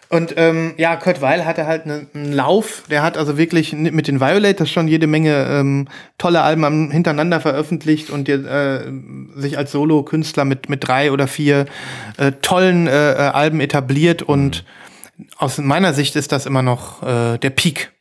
[0.10, 2.84] Und ähm, ja, Kurt Weil hatte halt ne- einen Lauf.
[2.92, 5.88] Der hat also wirklich mit den Violators schon jede Menge ähm,
[6.20, 8.92] tolle Alben hintereinander veröffentlicht und äh,
[9.36, 11.66] sich als Solo-Künstler mit mit drei oder vier
[12.18, 14.22] äh, tollen äh, äh, Alben etabliert.
[14.22, 14.66] Und
[15.38, 17.92] aus meiner Sicht ist das immer noch äh, der Peak.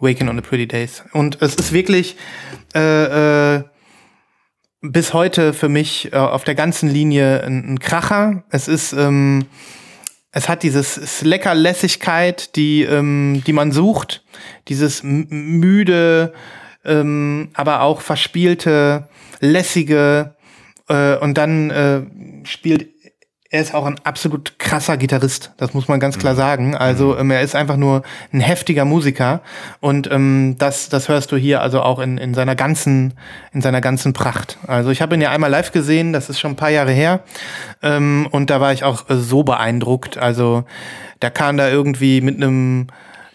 [0.00, 1.04] Waking on the Pretty Days.
[1.12, 2.16] Und es ist wirklich
[2.74, 3.64] äh, äh,
[4.82, 8.44] bis heute für mich äh, auf der ganzen Linie ein, ein Kracher.
[8.50, 9.46] Es ist, ähm,
[10.32, 14.24] es hat dieses Sleckerlässigkeit, die, ähm, die man sucht,
[14.68, 16.32] dieses müde,
[16.84, 19.08] ähm, aber auch verspielte,
[19.40, 20.34] lässige,
[20.90, 22.02] äh, und dann äh,
[22.44, 22.88] spielt
[23.52, 26.76] er ist auch ein absolut krasser Gitarrist, das muss man ganz klar sagen.
[26.76, 28.02] Also ähm, er ist einfach nur
[28.32, 29.40] ein heftiger Musiker
[29.80, 33.14] und ähm, das, das hörst du hier also auch in, in seiner ganzen
[33.52, 34.56] in seiner ganzen Pracht.
[34.68, 37.24] Also ich habe ihn ja einmal live gesehen, das ist schon ein paar Jahre her
[37.82, 40.16] ähm, und da war ich auch äh, so beeindruckt.
[40.16, 40.62] Also
[41.18, 42.86] da kam da irgendwie mit einem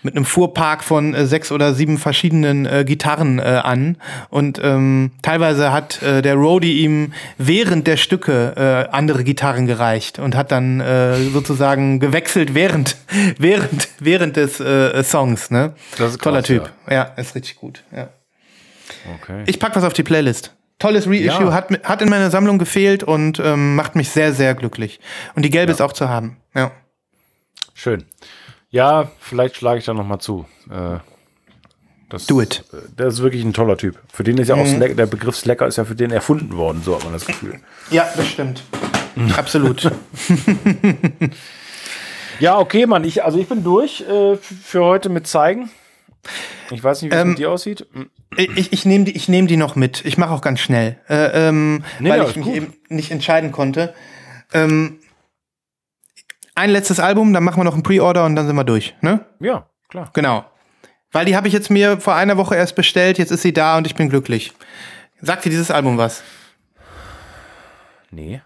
[0.06, 3.98] mit einem Fuhrpark von äh, sechs oder sieben verschiedenen äh, Gitarren äh, an.
[4.30, 10.20] Und ähm, teilweise hat äh, der Roadie ihm während der Stücke äh, andere Gitarren gereicht
[10.20, 12.96] und hat dann äh, sozusagen gewechselt während,
[13.38, 15.52] während, während des äh, Songs.
[15.52, 15.74] Ne?
[15.98, 16.72] Das ist Toller krass, Typ.
[16.90, 17.04] Ja.
[17.18, 17.84] ist richtig gut.
[17.94, 18.10] Ja.
[19.22, 19.44] Okay.
[19.48, 20.54] Ich pack was auf die Playlist.
[20.78, 21.54] Tolles Reissue, Ja.
[21.54, 25.00] hat, hat in meiner Sammlung gefehlt und ähm, macht mich sehr, sehr glücklich.
[25.36, 26.38] Und die gelbe ist auch zu haben.
[26.54, 26.72] Ja.
[27.74, 28.04] Schön.
[28.76, 30.46] Ja, vielleicht schlage ich da noch mal zu.
[30.70, 30.98] Äh,
[32.10, 32.66] das, Do it.
[32.74, 33.98] äh, Der ist wirklich ein toller Typ.
[34.12, 36.82] Für den ist ja auch Slack, der Begriff Slacker ist ja für den erfunden worden,
[36.84, 37.62] so hat man das Gefühl.
[37.90, 38.64] Ja, das stimmt.
[39.38, 39.90] Absolut.
[42.42, 43.06] Ja, okay, Mann.
[43.06, 45.70] Ich, also ich bin durch äh, für heute mit zeigen.
[46.70, 47.88] Ich weiß nicht, wie es Ähm, mit dir aussieht.
[47.94, 48.10] Hm.
[48.36, 50.04] Ich, ich nehme die, ich nehm die noch mit.
[50.04, 52.54] Ich mache auch ganz schnell, äh, ähm, Nee, weil ja, ich mich gut.
[52.56, 53.94] eben nicht entscheiden konnte.
[54.52, 55.00] Ähm,
[56.56, 58.96] ein letztes Album, dann machen wir noch einen Pre-Order und dann sind wir durch.
[59.02, 59.26] Ne?
[59.40, 60.10] Ja, klar.
[60.14, 60.46] Genau.
[61.12, 63.78] Weil die habe ich jetzt mir vor einer Woche erst bestellt, jetzt ist sie da
[63.78, 64.54] und ich bin glücklich.
[65.22, 66.24] Sagt dir dieses Album was?
[68.12, 68.42] Nee.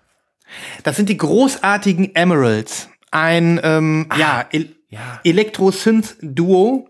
[0.83, 2.89] Das sind die großartigen Emeralds.
[3.11, 5.19] Ein ähm, ja, El ja.
[5.23, 6.87] Elektro-Synth-Duo.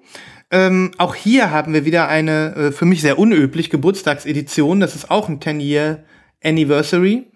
[0.51, 4.79] Ähm, auch hier haben wir wieder eine äh, für mich sehr unüblich Geburtstagsedition.
[4.79, 6.03] Das ist auch ein 10-Year
[6.43, 7.31] Anniversary.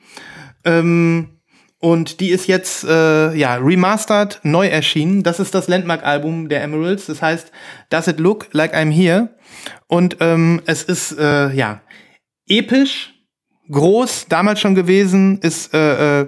[0.66, 1.33] Ähm,
[1.84, 5.22] und die ist jetzt äh, ja remastered, neu erschienen.
[5.22, 7.08] Das ist das Landmark-Album der Emeralds.
[7.08, 7.52] Das heißt,
[7.90, 9.36] Does It Look Like I'm Here?
[9.88, 11.82] Und ähm, es ist äh, ja
[12.48, 13.14] episch,
[13.70, 16.28] groß, damals schon gewesen, ist äh, äh,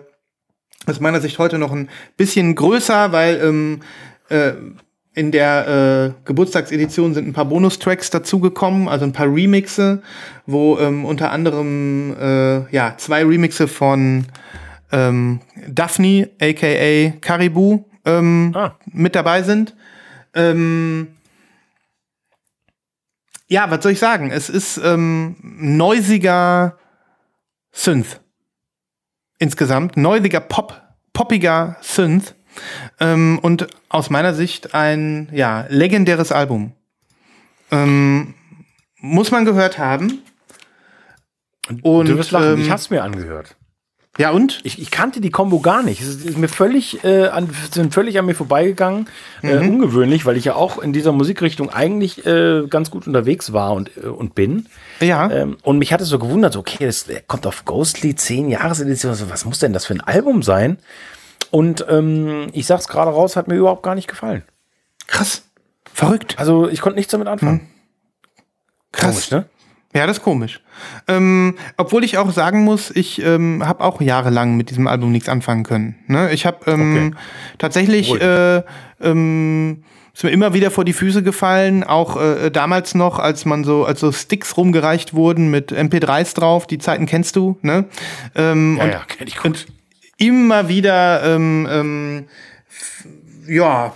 [0.87, 1.87] aus meiner Sicht heute noch ein
[2.17, 3.79] bisschen größer, weil ähm,
[4.27, 4.55] äh,
[5.13, 10.01] in der äh, Geburtstagsedition sind ein paar Bonustracks dazugekommen, also ein paar Remixe,
[10.47, 14.25] wo ähm, unter anderem äh, ja zwei Remixe von
[14.91, 18.77] ähm, Daphne, aka Caribou, ähm, Ah.
[18.85, 19.75] mit dabei sind.
[20.33, 21.15] Ähm,
[23.47, 24.31] ja, was soll ich sagen?
[24.31, 26.77] Es ist ähm, neusiger
[27.71, 28.21] Synth.
[29.37, 29.97] Insgesamt.
[29.97, 30.81] Neusiger Pop,
[31.13, 32.35] poppiger Synth.
[32.99, 36.71] Ähm, und aus meiner Sicht ein ja, legendäres Album.
[37.71, 38.33] Ähm,
[38.97, 40.21] muss man gehört haben.
[41.81, 43.55] Und, du wirst lachen, ähm, ich hab's mir angehört.
[44.17, 44.61] Ja, und?
[44.63, 45.99] Ich, ich kannte die Combo gar nicht.
[46.01, 49.09] Es ist mir völlig, äh, an, sind völlig an mir vorbeigegangen.
[49.43, 49.69] Äh, Mhm.
[49.71, 53.91] ungewöhnlich, weil ich ja auch in dieser Musikrichtung eigentlich äh, ganz gut unterwegs war und,
[53.97, 54.67] äh, und bin.
[55.01, 55.29] Ja.
[55.29, 59.15] Ähm, und mich hat es so gewundert, so, okay, das kommt auf Ghostly 10 Jahresedition.
[59.15, 60.77] So, was muss denn das für ein Album sein?
[61.51, 64.43] Und ähm, ich sag's gerade raus, hat mir überhaupt gar nicht gefallen.
[65.07, 65.43] Krass.
[65.93, 66.35] Verrückt.
[66.39, 67.67] Also ich konnte nichts damit anfangen.
[68.91, 69.11] Krass.
[69.11, 69.45] Komisch, ne?
[69.95, 70.59] Ja, das ist komisch.
[71.07, 75.29] Ähm, obwohl ich auch sagen muss, ich ähm, habe auch jahrelang mit diesem Album nichts
[75.29, 75.95] anfangen können.
[76.07, 76.31] Ne?
[76.33, 77.21] Ich habe ähm, Okay.
[77.57, 78.61] tatsächlich äh,
[79.01, 83.63] ähm, ist mir immer wieder vor die Füße gefallen, auch äh, damals noch, als man
[83.63, 87.85] so, als so Sticks rumgereicht wurden mit MP3s drauf, die Zeiten kennst du, ne?
[88.35, 89.45] Ähm, Ja, und, ja, kenn ich gut.
[89.45, 89.65] und
[90.17, 92.25] immer wieder, ähm, ähm,
[93.47, 93.93] ja,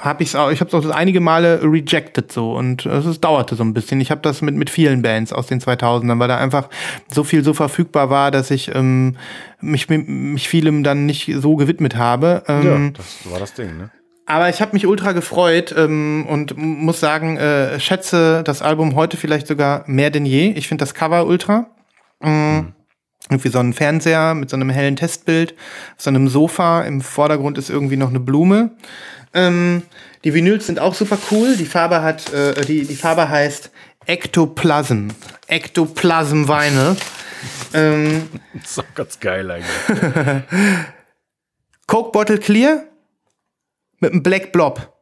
[0.00, 3.62] habe ich auch, ich habe es auch einige Male rejected so und es dauerte so
[3.62, 4.00] ein bisschen.
[4.00, 6.68] Ich habe das mit mit vielen Bands aus den 2000ern, weil da einfach
[7.08, 9.16] so viel so verfügbar war, dass ich ähm,
[9.60, 12.42] mich mich vielem dann nicht so gewidmet habe.
[12.48, 13.90] Ja, Ähm, das war das Ding, ne?
[14.30, 19.16] aber ich habe mich ultra gefreut ähm, und muss sagen, äh, schätze das Album heute
[19.16, 20.50] vielleicht sogar mehr denn je.
[20.52, 21.66] Ich finde das Cover ultra.
[22.20, 22.72] Mm.
[23.28, 25.52] Irgendwie so ein Fernseher mit so einem hellen Testbild,
[25.96, 26.82] auf so einem Sofa.
[26.82, 28.70] Im Vordergrund ist irgendwie noch eine Blume.
[29.32, 29.82] Ähm,
[30.24, 31.56] die Vinyls sind auch super cool.
[31.56, 33.70] Die Farbe hat, äh, die, die Farbe heißt
[34.06, 35.08] Ectoplasm.
[35.46, 36.96] Ectoplasm Vinyl.
[37.74, 40.44] ähm, Das ist auch ganz geil eigentlich.
[41.86, 42.84] Coke Bottle Clear
[44.00, 44.92] mit einem Black Blob.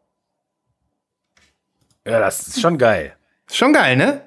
[2.07, 3.15] ja, das ist schon geil.
[3.47, 4.23] Ist schon geil, ne?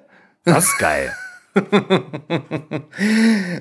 [0.46, 1.16] Das ist geil.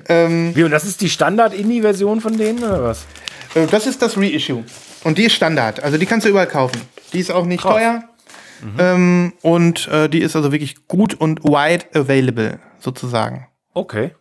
[0.07, 0.55] Ähm.
[0.55, 3.05] Wie, und das ist die Standard-Indie-Version von denen, oder was?
[3.55, 4.63] Äh, Das ist das Reissue.
[5.03, 5.81] Und die ist Standard.
[5.83, 6.81] Also die kannst du überall kaufen.
[7.13, 7.73] Die ist auch nicht Krass.
[7.75, 8.03] teuer.
[8.77, 13.47] Ähm, und äh, die ist also wirklich gut und wide available, sozusagen.
[13.73, 14.11] Okay.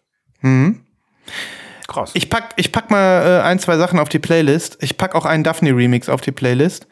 [1.87, 2.13] Krass.
[2.15, 4.79] Ich pack, ich pack mal äh, ein, zwei Sachen auf die Playlist.
[4.81, 6.87] Ich pack auch einen Daphne Remix auf die Playlist.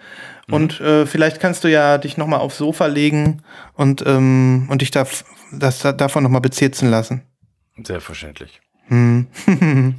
[0.50, 3.42] Und äh, vielleicht kannst du ja dich noch mal aufs Sofa legen
[3.74, 5.06] und, ähm, und dich da,
[5.52, 7.22] das, davon noch mal bezirzen lassen.
[7.82, 8.60] Selbstverständlich.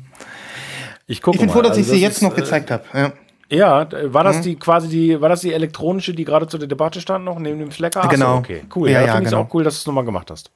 [1.12, 2.70] Ich gucke Ich bin froh, dass Also ich sie das jetzt ist, noch äh, gezeigt
[2.72, 2.84] habe.
[2.94, 3.12] Ja.
[3.52, 7.26] Ja, war das die quasi die, war das die elektronische, die gerade zur Debatte stand
[7.26, 8.02] noch neben dem Flecker?
[8.02, 8.38] Ach so, Genau.
[8.38, 8.90] okay, cool.
[8.92, 9.44] Ja, Ja, ja, finde ich genau.
[9.44, 10.52] auch cool, dass du es nochmal gemacht hast.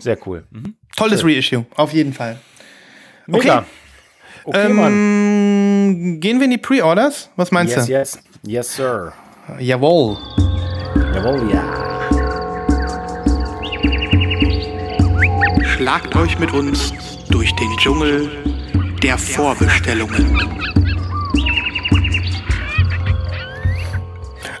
[0.00, 0.44] Sehr cool.
[0.50, 0.74] Mhm.
[0.96, 2.38] Tolles Reissue, auf jeden Fall.
[3.26, 3.64] Mega.
[4.44, 4.92] Okay, Mann.
[4.92, 7.30] Ähm, gehen wir in die Pre-Orders?
[7.36, 7.92] Was meinst Yes, du?
[7.92, 8.18] yes.
[8.42, 9.12] Yes, sir.
[9.58, 10.16] Jawohl.
[11.14, 11.62] Jawohl, ja.
[15.64, 16.92] Schlagt euch mit uns
[17.30, 18.30] durch den Dschungel
[19.02, 20.36] der Vorbestellungen.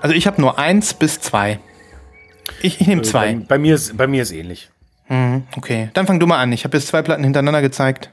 [0.00, 1.58] Also ich habe nur eins bis zwei.
[2.62, 3.34] Ich, ich nehme Bei, zwei.
[3.34, 4.70] bei, mir ist, bei mir ist ähnlich.
[5.56, 6.52] Okay, dann fang du mal an.
[6.52, 8.12] Ich habe jetzt zwei Platten hintereinander gezeigt.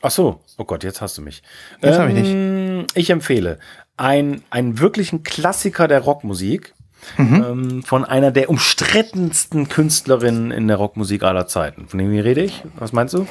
[0.00, 0.40] Ach so.
[0.58, 1.42] Oh Gott, jetzt hast du mich.
[1.82, 2.28] Jetzt hab ich dich.
[2.28, 3.58] Ähm, Ich empfehle
[3.96, 6.74] ein, einen wirklichen Klassiker der Rockmusik
[7.18, 7.34] Mhm.
[7.46, 11.86] ähm, von einer der umstrittensten Künstlerinnen in der Rockmusik aller Zeiten.
[11.86, 12.62] Von wem rede ich?
[12.78, 13.26] Was meinst du?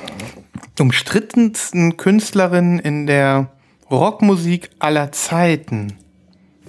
[0.79, 3.47] Umstrittensten Künstlerin in der
[3.89, 5.93] Rockmusik aller Zeiten.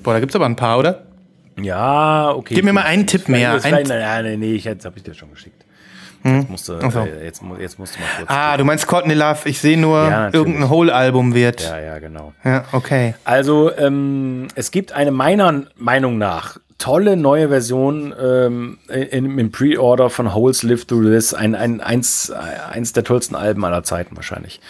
[0.03, 1.05] Boah, da gibt's aber ein paar, oder?
[1.61, 2.55] Ja, okay.
[2.55, 3.53] Gib mir mal einen Tipp mehr.
[3.63, 5.54] Nein, Ein- nein, nein, nein, nee, ich, jetzt habe ich dir schon geschickt.
[6.25, 7.01] Jetzt, musst du, so.
[7.01, 8.31] äh, jetzt, jetzt musst du mal kurz.
[8.31, 9.41] Ah, du meinst Courtney Love.
[9.47, 11.63] Ich sehe nur, Ja, irgendein Whole-Album wird.
[11.63, 12.33] Ja, ja, genau.
[12.45, 13.15] Ja, okay.
[13.25, 20.11] Also, ähm, es gibt eine meiner Meinung nach tolle neue Version ähm, in, im Pre-Order
[20.11, 21.33] von Holes Live Through This.
[21.33, 24.61] Ein, ein, eins, eins der tollsten Alben aller Zeiten wahrscheinlich.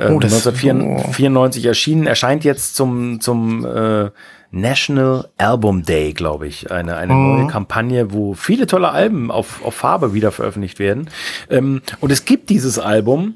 [0.00, 4.10] Ähm, Oh, das- 1994 erschienen, erscheint jetzt zum, zum äh,
[4.52, 6.70] National Album Day, glaube ich.
[6.70, 7.36] Eine, eine Mhm.
[7.36, 11.08] neue Kampagne, wo viele tolle Alben auf, auf Farbe wieder veröffentlicht werden.
[11.50, 13.34] Ähm, und es gibt dieses Album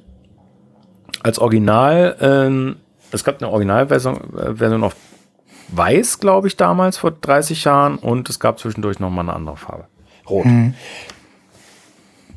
[1.22, 2.76] als Original, ähm,
[3.12, 4.94] es gab eine Originalversion äh, Version auf
[5.68, 9.56] Weiß, glaube ich, damals vor 30 Jahren und es gab zwischendurch noch mal eine andere
[9.56, 9.86] Farbe.
[10.30, 10.44] Rot.
[10.44, 10.74] Mhm.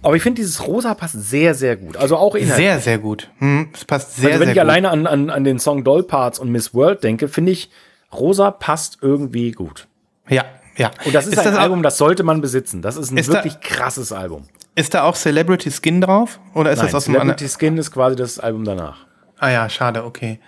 [0.01, 1.97] Aber ich finde, dieses Rosa passt sehr, sehr gut.
[1.97, 2.55] Also auch inhaltlich.
[2.65, 3.29] Sehr, sehr gut.
[3.39, 4.69] Hm, es passt sehr, also wenn sehr ich gut.
[4.69, 7.69] alleine an, an, an den Song Doll Parts und Miss World denke, finde ich,
[8.13, 9.87] Rosa passt irgendwie gut.
[10.27, 10.45] Ja,
[10.77, 10.91] ja.
[11.05, 12.81] Und das ist, ein auch- Album, das sollte man besitzen.
[12.81, 14.47] Das ist ein Ist da- wirklich krasses Album.
[14.75, 16.39] Ist da auch Celebrity Skin drauf?
[16.53, 17.49] Oder ist Nein, das aus dem Celebrity anderen?
[17.59, 19.05] Skin ist quasi das Album danach.
[19.37, 20.39] Ah ja, schade, okay.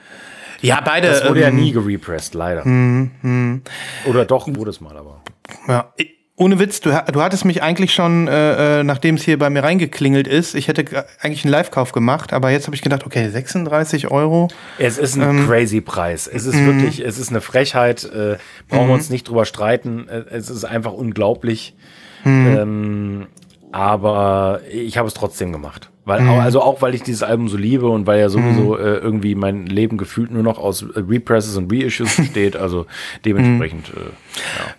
[0.62, 1.08] Ja, beide.
[1.10, 2.64] Das wurde ja ähm, nie gerepressed, leider.
[2.64, 3.62] hm,
[4.06, 5.22] Oder doch, wurde es mal, aber.
[5.68, 5.92] Ja.
[5.98, 9.50] Ich- Ohne Witz, du, du hattest mich eigentlich schon, äh, äh, nachdem es hier bei
[9.50, 13.30] mir reingeklingelt ist, ich hätte eigentlich einen Live-Kauf gemacht, aber jetzt habe ich gedacht, okay,
[13.30, 14.48] 36 Euro.
[14.80, 16.28] Es ist ein Ähm, crazy Preis.
[16.28, 16.68] Es ist mhm.
[16.68, 18.06] wirklich, es ist eine Frechheit.
[18.06, 18.38] Äh,
[18.70, 20.08] brauchen wir uns nicht drüber streiten.
[20.08, 21.76] Äh, Es ist einfach unglaublich.
[22.24, 22.58] Mhm.
[22.58, 23.28] Ähm,
[23.72, 25.90] aber ich habe es trotzdem gemacht.
[26.04, 26.30] Weil, Mhm.
[26.40, 29.68] also auch weil ich dieses Album so liebe und weil ja sowieso äh, irgendwie mein
[29.68, 32.56] Leben gefühlt nur noch aus äh, Represses und Reissues besteht.
[32.56, 32.88] Also
[33.24, 33.94] dementsprechend.
[33.96, 34.02] Mhm.
[34.02, 34.10] Äh,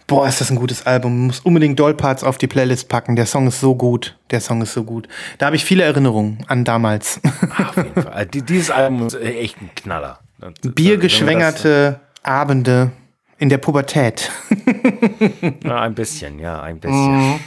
[0.08, 1.26] Boah, ist das ein gutes Album.
[1.28, 3.14] Muss unbedingt Dollparts auf die Playlist packen.
[3.14, 4.18] Der Song ist so gut.
[4.32, 5.06] Der Song ist so gut.
[5.38, 7.20] Da habe ich viele Erinnerungen an damals.
[7.56, 8.26] auf jeden Fall.
[8.26, 10.18] Die- Dieses Album ist echt ein Knaller.
[10.42, 12.90] Äh, Biergeschwängerte Abende
[13.38, 14.30] in der Pubertät.
[15.64, 17.38] Ja, ein bisschen, ja, ein bisschen.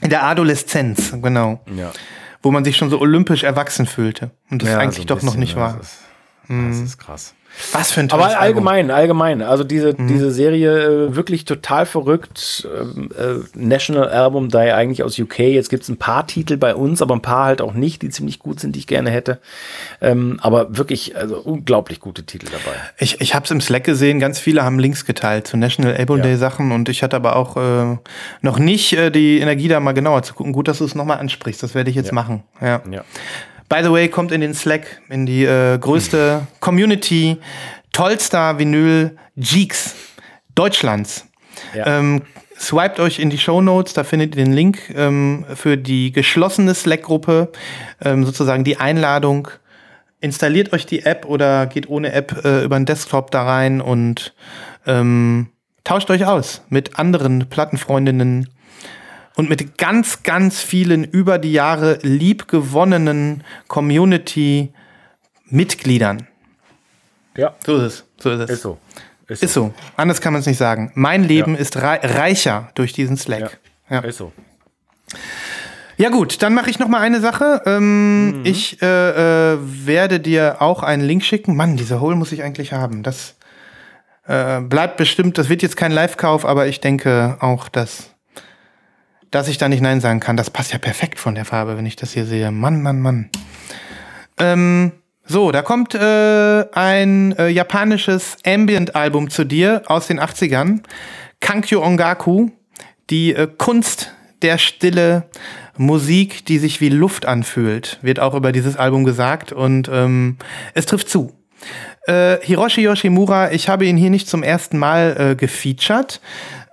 [0.00, 1.60] In der Adoleszenz, genau.
[1.74, 1.92] Ja.
[2.42, 4.30] Wo man sich schon so olympisch erwachsen fühlte.
[4.50, 5.76] Und das Ja, eigentlich so ein doch noch bisschen, nicht war.
[5.76, 5.98] Das ist,
[6.48, 7.34] das ist krass.
[7.72, 8.66] Was für ein tolles Aber Album.
[8.68, 9.42] allgemein, allgemein.
[9.42, 10.08] Also diese, Mhm.
[10.08, 12.66] diese Serie äh, wirklich total verrückt.
[12.74, 15.40] Ähm, äh, National Album Day eigentlich aus UK.
[15.40, 18.08] Jetzt gibt es ein paar Titel bei uns, aber ein paar halt auch nicht, die
[18.10, 19.40] ziemlich gut sind, die ich gerne hätte.
[20.00, 22.76] Ähm, aber wirklich, also unglaublich gute Titel dabei.
[22.98, 26.18] Ich, ich habe es im Slack gesehen, ganz viele haben Links geteilt zu National Album
[26.18, 26.22] Ja.
[26.24, 27.98] Day Sachen und ich hatte aber auch äh,
[28.42, 30.52] noch nicht äh, die Energie, da mal genauer zu gucken.
[30.52, 32.42] Gut, dass du es nochmal ansprichst, das werde ich jetzt machen.
[32.60, 32.80] Ja.
[32.90, 33.04] Ja.
[33.70, 37.36] By the way, kommt in den Slack, in die äh, größte Community,
[37.92, 39.94] Tollstar Vinyl Geeks
[40.56, 41.28] Deutschlands.
[41.72, 41.86] Ja.
[41.86, 42.22] Ähm,
[42.58, 46.74] swiped euch in die Show Notes, da findet ihr den Link ähm, für die geschlossene
[46.74, 47.52] Slack-Gruppe,
[48.04, 49.46] ähm, sozusagen die Einladung.
[50.20, 54.34] Installiert euch die App oder geht ohne App äh, über den Desktop da rein und
[54.84, 55.46] ähm,
[55.84, 58.48] tauscht euch aus mit anderen Plattenfreundinnen
[59.40, 66.26] und mit ganz, ganz vielen über die Jahre liebgewonnenen Community-Mitgliedern.
[67.36, 68.04] ja, So ist es.
[68.18, 68.50] So ist es.
[68.50, 68.78] ist so.
[69.28, 69.72] Ist, Ist so.
[69.96, 70.90] Anders kann man es nicht sagen.
[70.94, 73.58] Mein Leben ist rei reicher durch diesen Slack.
[73.88, 74.32] Ja, Ist so.
[75.96, 77.62] ja gut, dann mache ich noch mal eine Sache.
[77.64, 81.54] Ähm, Ich äh, äh, werde dir auch einen Link schicken.
[81.56, 83.04] Mann, diese Hole muss ich eigentlich haben.
[83.04, 83.36] Das
[84.26, 88.09] äh, bleibt bestimmt, das wird jetzt kein Live-Kauf, aber ich denke auch, dass,
[89.30, 90.36] dass ich da nicht Nein sagen kann.
[90.36, 92.50] Das passt ja perfekt von der Farbe, wenn ich das hier sehe.
[92.50, 93.30] Mann, Mann, Mann.
[94.38, 94.92] Ähm,
[95.24, 100.80] so, da kommt äh, ein äh, japanisches Ambient-Album zu dir aus den 80ern.
[101.40, 102.50] Kankyo Ongaku,
[103.10, 104.12] die äh, Kunst
[104.42, 105.28] der Stille,
[105.76, 110.36] Musik, die sich wie Luft anfühlt, wird auch über dieses Album gesagt und ähm,
[110.74, 111.32] es trifft zu.
[112.06, 116.20] Äh, Hiroshi Yoshimura, ich habe ihn hier nicht zum ersten Mal äh, gefeatured.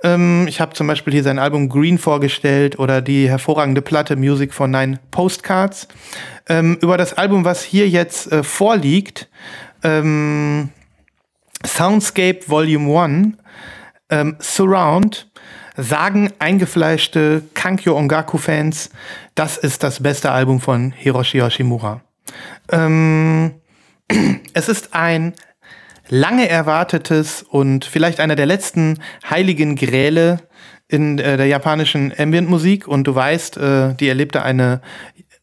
[0.03, 4.53] Ähm, ich habe zum Beispiel hier sein Album Green vorgestellt oder die hervorragende Platte Music
[4.53, 5.87] for Nine Postcards.
[6.47, 9.27] Ähm, über das Album, was hier jetzt äh, vorliegt,
[9.83, 10.69] ähm,
[11.65, 13.37] Soundscape Volume 1,
[14.09, 15.29] ähm, Surround,
[15.75, 18.89] sagen eingefleischte Kankyo Ongaku-Fans,
[19.35, 22.01] das ist das beste Album von Hiroshi Yoshimura.
[22.71, 23.55] Ähm,
[24.53, 25.33] es ist ein
[26.09, 30.39] lange erwartetes und vielleicht einer der letzten heiligen Gräle
[30.87, 32.87] in äh, der japanischen Ambient-Musik.
[32.87, 34.81] Und du weißt, äh, die erlebte eine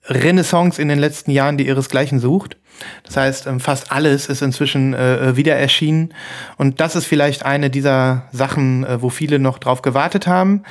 [0.06, 2.56] Renaissance in den letzten Jahren, die ihresgleichen sucht.
[3.04, 6.12] Das heißt, ähm, fast alles ist inzwischen äh, äh, wieder erschienen.
[6.56, 10.64] Und das ist vielleicht eine dieser Sachen, äh, wo viele noch drauf gewartet haben.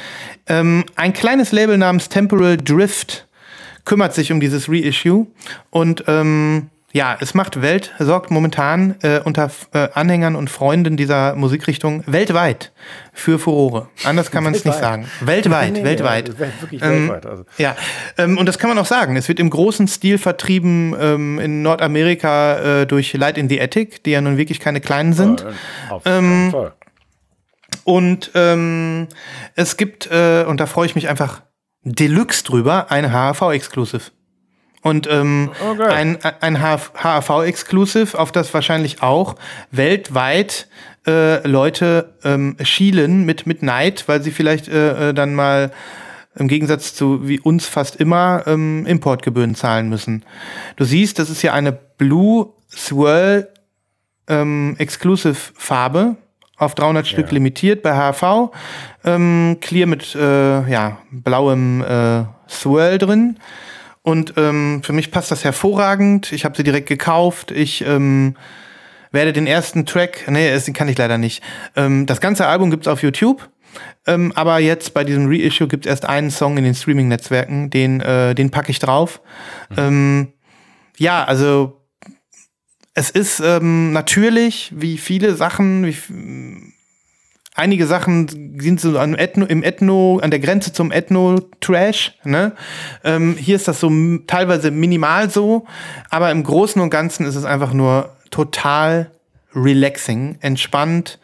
[0.48, 3.28] Ähm, ein kleines Label namens Temporal Drift
[3.86, 5.28] kümmert sich um dieses Reissue.
[5.70, 11.36] Und ähm, ja, es macht Welt, sorgt momentan äh, unter äh, Anhängern und Freunden dieser
[11.36, 12.72] Musikrichtung weltweit
[13.14, 13.90] für Furore.
[14.04, 15.08] Anders kann man es nicht sagen.
[15.20, 16.30] Weltweit, nee, weltweit.
[16.30, 17.26] Ja, wirklich ähm, weltweit.
[17.26, 17.46] Also.
[17.58, 17.76] Ja,
[18.20, 19.16] ähm, und das kann man auch sagen.
[19.16, 24.04] Es wird im großen Stil vertrieben ähm, in Nordamerika äh, durch Light in the Attic,
[24.04, 25.42] die ja nun wirklich keine kleinen sind.
[25.42, 26.74] Ja, auf jeden Fall.
[27.86, 29.08] Und ähm,
[29.56, 31.42] es gibt, äh, und da freue ich mich einfach
[31.82, 34.12] Deluxe drüber, ein HAV-Exclusive.
[34.84, 35.90] Und ähm, okay.
[35.90, 39.36] ein, ein HAV-Exclusive, auf das wahrscheinlich auch
[39.72, 40.68] weltweit
[41.08, 45.72] äh, Leute ähm, schielen mit, mit Neid, weil sie vielleicht äh, äh, dann mal
[46.36, 50.26] im Gegensatz zu wie uns fast immer ähm, Importgebühren zahlen müssen.
[50.76, 53.48] Du siehst, das ist ja eine Blue Swirl
[54.28, 56.18] ähm, Exclusive Farbe
[56.58, 57.12] auf 300 ja.
[57.12, 58.52] Stück limitiert bei HV.
[59.06, 63.38] Ähm, clear mit äh, ja, blauem äh, Swirl drin.
[64.04, 66.32] Und ähm, für mich passt das hervorragend.
[66.32, 67.52] Ich habe sie direkt gekauft.
[67.52, 68.36] Ich ähm,
[69.12, 71.42] werde den ersten Track, nee, den kann ich leider nicht.
[71.76, 73.50] Ähm, das ganze Album gibt's auf YouTube.
[74.06, 78.36] Ähm, aber jetzt bei diesem Reissue gibt's erst einen Song in den Streaming-Netzwerken, den, äh,
[78.36, 79.22] den packe ich drauf.
[79.70, 79.76] Mhm.
[79.78, 80.34] Ähm,
[80.98, 81.82] ja, also
[82.94, 85.96] es ist ähm, natürlich, wie viele Sachen, wie,
[87.56, 92.14] einige Sachen sind so an Ethno, im Ethno, an der Grenze zum Ethno-Trash.
[92.24, 92.54] Ne?
[93.04, 93.92] Ähm, hier ist das so
[94.28, 95.66] teilweise minimal so,
[96.10, 99.12] aber im Großen und Ganzen ist es einfach nur total
[99.56, 101.20] relaxing, entspannt.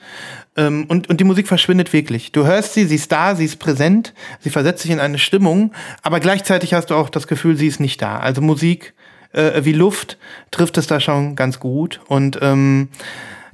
[0.56, 2.32] Ähm, und, und die Musik verschwindet wirklich.
[2.32, 5.74] Du hörst sie, sie ist da, sie ist präsent, sie versetzt sich in eine Stimmung,
[6.04, 8.20] aber gleichzeitig hast du auch das Gefühl, sie ist nicht da.
[8.20, 8.94] Also Musik
[9.32, 10.18] äh, wie Luft
[10.52, 12.02] trifft es da schon ganz gut.
[12.08, 12.90] Und ähm,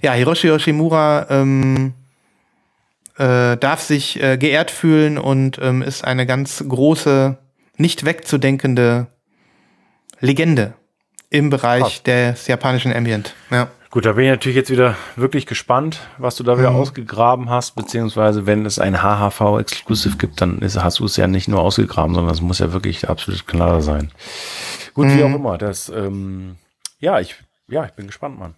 [0.02, 1.94] ja, Hiroshi Yoshimura ähm,
[3.18, 7.38] äh, darf sich äh, geehrt fühlen und ähm, ist eine ganz große,
[7.78, 9.08] nicht wegzudenkende
[10.20, 10.74] Legende
[11.30, 12.04] im Bereich Krass.
[12.04, 13.36] des japanischen Ambient.
[13.52, 13.70] Ja.
[13.96, 16.76] Gut, da bin ich natürlich jetzt wieder wirklich gespannt, was du da wieder mhm.
[16.76, 21.28] ausgegraben hast, beziehungsweise wenn es ein HHV Exclusive gibt, dann ist, hast du es ja
[21.28, 24.12] nicht nur ausgegraben, sondern es muss ja wirklich absolut klar sein.
[24.94, 25.18] Gut, mhm.
[25.18, 26.58] wie auch immer, das, ähm,
[27.00, 27.36] ja, ich,
[27.70, 28.56] ja, ich bin gespannt, Mann.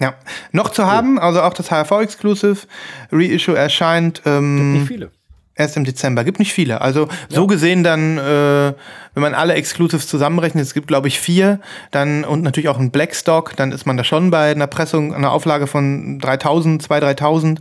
[0.00, 0.14] Ja,
[0.52, 2.66] noch zu haben, also auch das HRV Exclusive
[3.10, 4.22] Reissue erscheint.
[4.24, 5.10] Ähm, Gibt nicht viele.
[5.56, 6.22] Erst im Dezember.
[6.22, 6.80] Gibt nicht viele.
[6.80, 7.08] Also ja.
[7.28, 8.74] so gesehen dann, äh,
[9.14, 11.58] wenn man alle Exclusives zusammenrechnet, es gibt glaube ich vier,
[11.90, 15.32] dann und natürlich auch ein Blackstock, dann ist man da schon bei einer Pressung, einer
[15.32, 17.58] Auflage von 3000, 2.000, 3.000.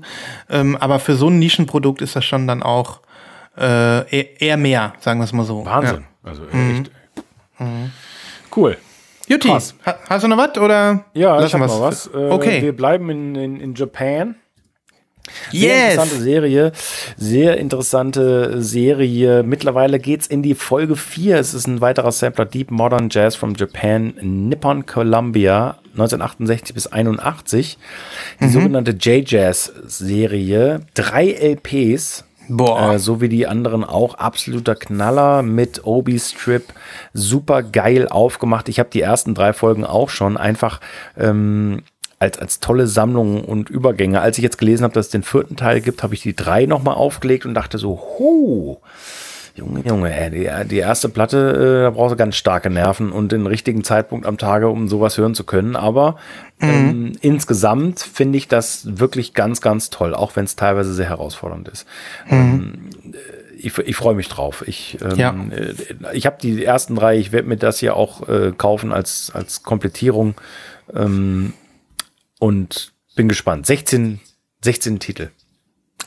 [0.51, 2.99] Ähm, aber für so ein Nischenprodukt ist das schon dann auch
[3.57, 5.65] äh, eher mehr, sagen wir es mal so.
[5.65, 6.05] Wahnsinn.
[6.23, 6.29] Ja.
[6.29, 6.91] Also echt.
[7.57, 7.91] Mhm.
[8.55, 8.77] Cool.
[9.27, 9.75] Juti, Krass.
[10.09, 11.03] hast du noch was oder?
[11.13, 12.07] Ja, ich hab noch was.
[12.13, 12.61] Äh, okay.
[12.61, 14.35] Wir bleiben in, in, in Japan.
[15.51, 15.93] Sehr yes.
[15.93, 16.71] interessante Serie.
[17.17, 19.43] Sehr interessante Serie.
[19.43, 21.37] Mittlerweile geht's in die Folge 4.
[21.37, 27.77] Es ist ein weiterer Sampler Deep Modern Jazz from Japan, Nippon Columbia, 1968 bis 81.
[28.39, 28.49] Die mhm.
[28.49, 30.81] sogenannte J-Jazz-Serie.
[30.93, 32.93] Drei LPs Boah.
[32.93, 34.15] Äh, so wie die anderen auch.
[34.15, 36.65] Absoluter Knaller mit Obi-Strip.
[37.13, 38.69] Super geil aufgemacht.
[38.69, 40.79] Ich habe die ersten drei Folgen auch schon einfach
[41.17, 41.83] ähm,
[42.19, 44.21] als, als tolle Sammlung und Übergänge.
[44.21, 46.65] Als ich jetzt gelesen habe, dass es den vierten Teil gibt, habe ich die drei
[46.65, 48.77] nochmal aufgelegt und dachte so, hu,
[49.57, 53.47] Junge, Junge, die, die erste Platte, äh, da brauchst du ganz starke Nerven und den
[53.47, 55.75] richtigen Zeitpunkt am Tage, um sowas hören zu können.
[55.75, 56.17] Aber
[56.59, 56.69] mhm.
[56.69, 61.69] ähm, insgesamt finde ich das wirklich ganz, ganz toll, auch wenn es teilweise sehr herausfordernd
[61.69, 61.87] ist.
[62.29, 62.35] Mhm.
[62.35, 62.89] Ähm,
[63.57, 64.63] ich, ich freue mich drauf.
[64.67, 65.35] Ich, ähm, ja.
[65.49, 65.73] Äh,
[66.13, 69.63] ich habe die ersten drei, ich werde mir das hier auch äh, kaufen als, als
[69.63, 70.35] Komplettierung
[70.93, 71.53] ähm,
[72.39, 73.65] und bin gespannt.
[73.65, 74.19] 16,
[74.63, 75.29] 16 Titel.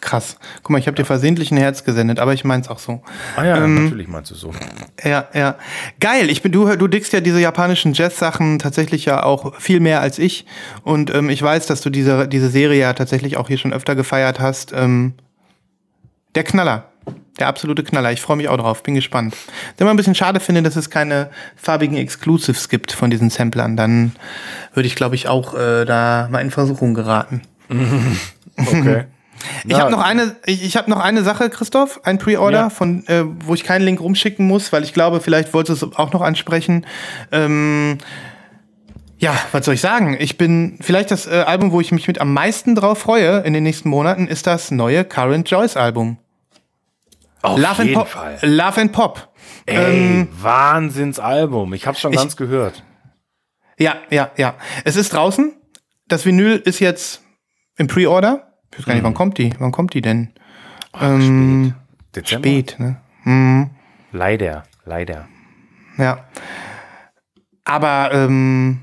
[0.00, 0.36] Krass.
[0.62, 3.02] Guck mal, ich habe dir versehentlich ein Herz gesendet, aber ich mein's auch so.
[3.36, 4.52] Ah ja, natürlich meinst du so.
[5.04, 5.56] Ja, ja.
[6.00, 6.30] Geil.
[6.30, 10.18] Ich bin, du, du dickst ja diese japanischen Jazz-Sachen tatsächlich ja auch viel mehr als
[10.18, 10.46] ich.
[10.82, 13.94] Und ähm, ich weiß, dass du diese, diese Serie ja tatsächlich auch hier schon öfter
[13.94, 14.72] gefeiert hast.
[14.72, 15.14] Ähm,
[16.34, 16.84] der Knaller.
[17.38, 18.12] Der absolute Knaller.
[18.12, 18.82] Ich freue mich auch drauf.
[18.82, 19.34] Bin gespannt.
[19.78, 23.76] Wenn man ein bisschen schade finde, dass es keine farbigen Exclusives gibt von diesen Samplern,
[23.76, 24.12] dann
[24.74, 27.42] würde ich, glaube ich, auch äh, da mal in Versuchung geraten.
[28.56, 29.06] Okay.
[29.66, 32.70] Ich habe noch eine, ich, ich habe noch eine Sache, Christoph, ein Pre-Order, Ja.
[32.70, 35.96] von, äh, wo ich keinen Link rumschicken muss, weil ich glaube, vielleicht wolltest du es
[35.96, 36.86] auch noch ansprechen.
[37.32, 37.98] Ähm,
[39.18, 40.16] ja, was soll ich sagen?
[40.18, 43.52] Ich bin vielleicht das äh, Album, wo ich mich mit am meisten drauf freue in
[43.52, 46.16] den nächsten Monaten, ist das neue Current Joyce Album.
[47.42, 48.08] Auf Love and jeden Pop.
[48.08, 48.38] Fall.
[48.42, 49.28] Love and Pop.
[49.66, 51.72] Ey, Ähm, Wahnsinnsalbum.
[51.74, 52.82] Ich hab's schon ich- ganz gehört.
[53.78, 54.54] Ja, ja, ja.
[54.84, 55.54] Es ist draußen.
[56.08, 57.22] Das Vinyl ist jetzt
[57.76, 58.49] im Pre-Order.
[58.72, 59.52] Ich weiß gar nicht, wann kommt die?
[59.58, 60.32] Wann kommt die denn?
[60.98, 61.74] Ähm,
[62.14, 62.48] Dezember?
[62.48, 63.70] spät, ne?
[64.12, 65.28] Leider, leider.
[65.96, 66.24] Ja.
[67.64, 68.80] Aber ähm,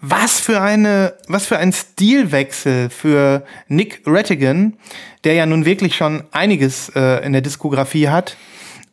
[0.00, 4.76] was für eine, was für ein Stilwechsel für Nick Rattigan,
[5.24, 8.36] der ja nun wirklich schon einiges äh, in der Diskografie hat.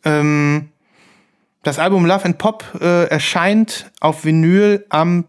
[0.03, 0.69] Ähm,
[1.63, 5.25] das Album Love and Pop äh, erscheint auf Vinyl am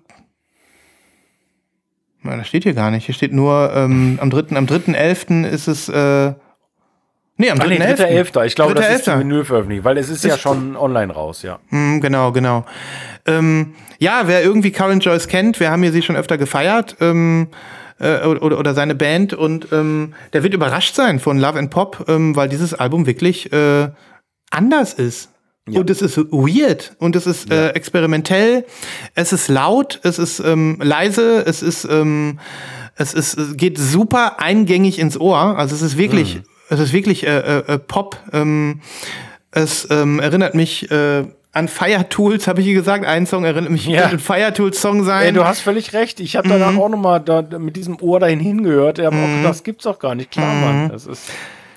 [2.26, 3.06] na, das steht hier gar nicht.
[3.06, 4.56] Hier steht nur ähm, am 3.
[4.56, 5.46] am 3.11.
[5.46, 6.34] ist es äh,
[7.38, 8.32] Nee, am Ach nee, 3.11.
[8.32, 8.44] 3.11.
[8.46, 9.16] Ich glaube, das ist die 3.11..
[9.18, 11.58] Menüveröffentlichung, weil es ist ja schon online raus, ja.
[11.68, 12.64] Mm, genau, genau.
[13.26, 17.48] Ähm, ja, wer irgendwie Karen Joyce kennt, wir haben hier sie schon öfter gefeiert, ähm,
[17.98, 22.06] äh, oder, oder seine Band und ähm, der wird überrascht sein von Love and Pop,
[22.08, 23.88] ähm, weil dieses Album wirklich äh,
[24.50, 25.30] anders ist.
[25.68, 28.64] Und es ist weird und es ist äh, experimentell,
[29.16, 32.38] es ist laut, es ist ähm, leise, es ist, ähm,
[32.94, 35.58] es ist, es geht super eingängig ins Ohr.
[35.58, 36.40] Also es ist wirklich,
[36.70, 38.16] es ist wirklich äh, äh, äh, Pop.
[38.32, 38.80] Ähm,
[39.50, 43.04] es ähm, erinnert mich äh, an Fire Tools, habe ich hier gesagt.
[43.04, 44.06] Ein Song erinnert mich Ja.
[44.06, 45.26] ein Fire Tools Song sein.
[45.26, 46.20] Ey, du hast völlig recht.
[46.20, 46.52] Ich habe Mhm.
[46.52, 48.98] danach auch nochmal da, mit diesem Ohr dahin hingehört.
[48.98, 50.30] Ja, aber auch, das gibt's doch gar nicht.
[50.30, 50.60] Klar, Mhm.
[50.60, 50.88] Mann.
[50.90, 51.22] Das ist.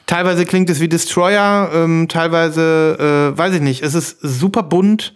[0.09, 3.83] Teilweise klingt es wie Destroyer, ähm, teilweise, äh, weiß ich nicht.
[3.83, 5.13] Es ist super bunt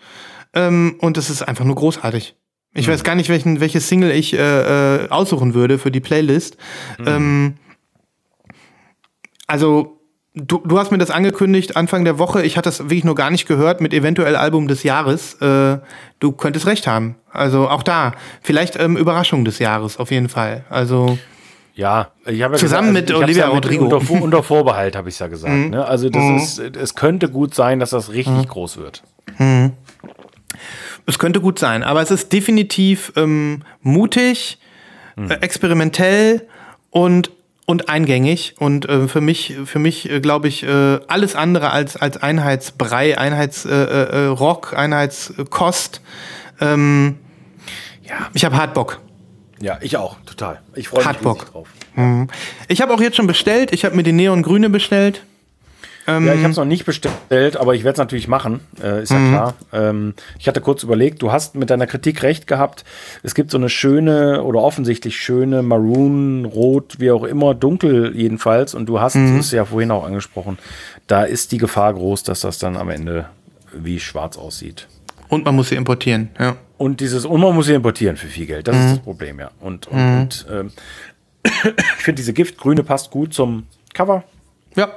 [0.54, 2.36] ähm, und es ist einfach nur großartig.
[2.76, 4.38] Ich weiß gar nicht, welchen, welche Single ich äh,
[5.06, 6.58] äh, aussuchen würde für die Playlist.
[7.04, 7.56] Ähm,
[9.48, 10.00] also,
[10.36, 12.44] du, du hast mir das angekündigt Anfang der Woche.
[12.44, 15.42] Ich hatte das wirklich nur gar nicht gehört mit eventuell Album des Jahres.
[15.42, 15.80] Äh,
[16.20, 17.16] du könntest recht haben.
[17.32, 18.14] Also auch da.
[18.44, 20.66] Vielleicht ähm, Überraschung des Jahres, auf jeden Fall.
[20.70, 21.18] Also.
[21.76, 23.86] Ja, ich habe ja Zusammen mit ich hab's Olivia ja mit Rodrigo.
[23.86, 25.54] Unter, unter Vorbehalt habe ich ja gesagt.
[25.72, 25.84] Ne?
[25.86, 29.02] Also das ist, es könnte gut sein, dass das richtig groß wird.
[31.06, 34.60] Es könnte gut sein, aber es ist definitiv ähm, mutig,
[35.18, 36.48] äh, experimentell
[36.92, 37.32] und
[37.66, 41.96] und eingängig und äh, für mich für mich äh, glaube ich äh, alles andere als
[41.98, 46.02] als Einheitsbrei, Einheitsrock, äh, äh, Einheitskost.
[46.62, 47.16] Ähm,
[48.04, 48.30] Ja.
[48.34, 49.00] ich habe hart Bock.
[49.60, 50.60] Ja, ich auch, total.
[50.76, 51.52] Ich freue mich Hat Bock.
[51.52, 51.68] drauf.
[52.68, 53.72] Ich habe auch jetzt schon bestellt.
[53.72, 55.24] Ich habe mir die Neongrüne bestellt.
[56.06, 59.12] Ja, ich habe es noch nicht bestellt, aber ich werde es natürlich machen, äh, ist
[59.12, 59.54] ja klar.
[59.72, 62.84] Ähm, ich hatte kurz überlegt, du hast mit deiner Kritik recht gehabt.
[63.24, 68.74] Es gibt so eine schöne oder offensichtlich schöne Maroon, Rot, wie auch immer, dunkel jedenfalls.
[68.74, 70.58] Und du hast es ja vorhin auch angesprochen.
[71.08, 73.28] Da ist die Gefahr groß, dass das dann am Ende
[73.72, 74.88] wie schwarz aussieht.
[75.30, 76.30] Und man muss sie importieren.
[76.40, 76.58] Ja.
[76.78, 78.68] Und dieses, und man muss sie importieren für viel Geld.
[78.68, 79.52] Das ist das Problem, ja.
[79.60, 80.72] Und, und, und ähm,
[81.44, 84.24] ich finde, diese Giftgrüne passt gut zum Cover.
[84.76, 84.90] ja.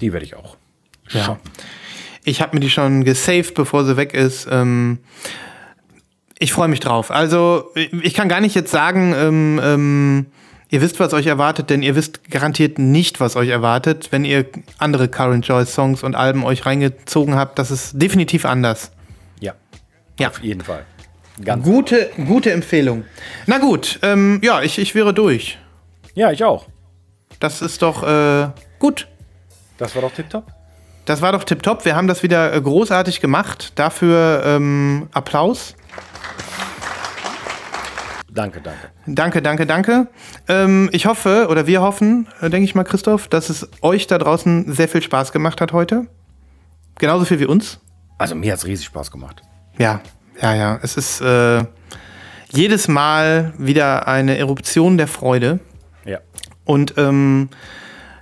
[0.00, 0.56] Die werde ich auch.
[1.08, 1.38] Ja.
[2.24, 4.46] Ich habe mir die schon gesaved, bevor sie weg ist.
[4.50, 4.98] Ähm,
[6.38, 7.10] ich freue mich drauf.
[7.10, 10.26] Also, ich kann gar nicht jetzt sagen, ähm, ähm,
[10.68, 14.44] ihr wisst, was euch erwartet, denn ihr wisst garantiert nicht, was euch erwartet, wenn ihr
[14.78, 17.58] andere Current Joy Songs und Alben euch reingezogen habt.
[17.58, 18.90] Das ist definitiv anders.
[20.18, 20.84] Ja, auf jeden Fall.
[21.44, 21.64] Ganz.
[21.64, 23.04] Gute, gute Empfehlung.
[23.46, 25.58] Na gut, ähm, ja, ich, ich wäre durch.
[26.14, 26.66] Ja, ich auch.
[27.40, 28.48] Das ist doch äh,
[28.78, 29.06] gut.
[29.76, 30.46] Das war doch tipptopp.
[31.04, 31.84] Das war doch tipptopp.
[31.84, 33.72] Wir haben das wieder äh, großartig gemacht.
[33.74, 35.74] Dafür ähm, Applaus.
[38.30, 38.90] Danke, danke.
[39.06, 40.08] Danke, danke, danke.
[40.48, 44.18] Ähm, ich hoffe, oder wir hoffen, äh, denke ich mal, Christoph, dass es euch da
[44.18, 46.06] draußen sehr viel Spaß gemacht hat heute.
[46.98, 47.80] Genauso viel wie uns.
[48.18, 49.42] Also mir hat es riesig Spaß gemacht.
[49.78, 50.00] Ja,
[50.40, 50.78] ja, ja.
[50.82, 51.64] Es ist äh,
[52.50, 55.60] jedes Mal wieder eine Eruption der Freude.
[56.04, 56.18] Ja.
[56.64, 57.48] Und ähm,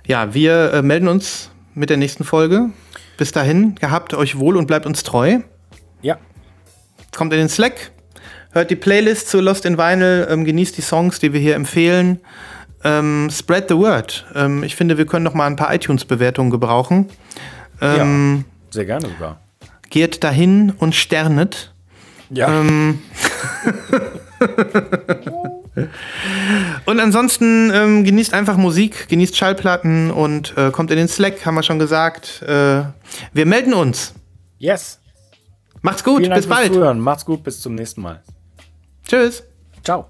[0.05, 2.69] ja, wir äh, melden uns mit der nächsten Folge.
[3.17, 5.39] Bis dahin, gehabt euch wohl und bleibt uns treu.
[6.01, 6.17] Ja.
[7.15, 7.91] kommt in den Slack,
[8.51, 12.19] hört die Playlist zu Lost in Vinyl, ähm, genießt die Songs, die wir hier empfehlen.
[12.83, 14.25] Ähm, spread the word.
[14.35, 17.09] Ähm, ich finde, wir können noch mal ein paar iTunes-Bewertungen gebrauchen.
[17.81, 19.39] Ähm, ja, sehr gerne sogar.
[19.89, 21.71] Geht dahin und sternet.
[22.29, 22.61] Ja.
[22.61, 22.99] Ähm,
[26.85, 31.55] und ansonsten ähm, genießt einfach Musik, genießt Schallplatten und äh, kommt in den Slack, haben
[31.55, 32.41] wir schon gesagt.
[32.41, 32.83] Äh,
[33.33, 34.13] wir melden uns.
[34.57, 34.99] yes.
[35.81, 36.73] Macht's gut, Vielen Dank bis fürs bald.
[36.73, 36.99] Zuhören.
[36.99, 38.23] Macht's gut, bis zum nächsten Mal.
[39.07, 39.43] Tschüss.
[39.83, 40.07] Ciao.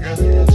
[0.00, 0.53] yeah, yeah.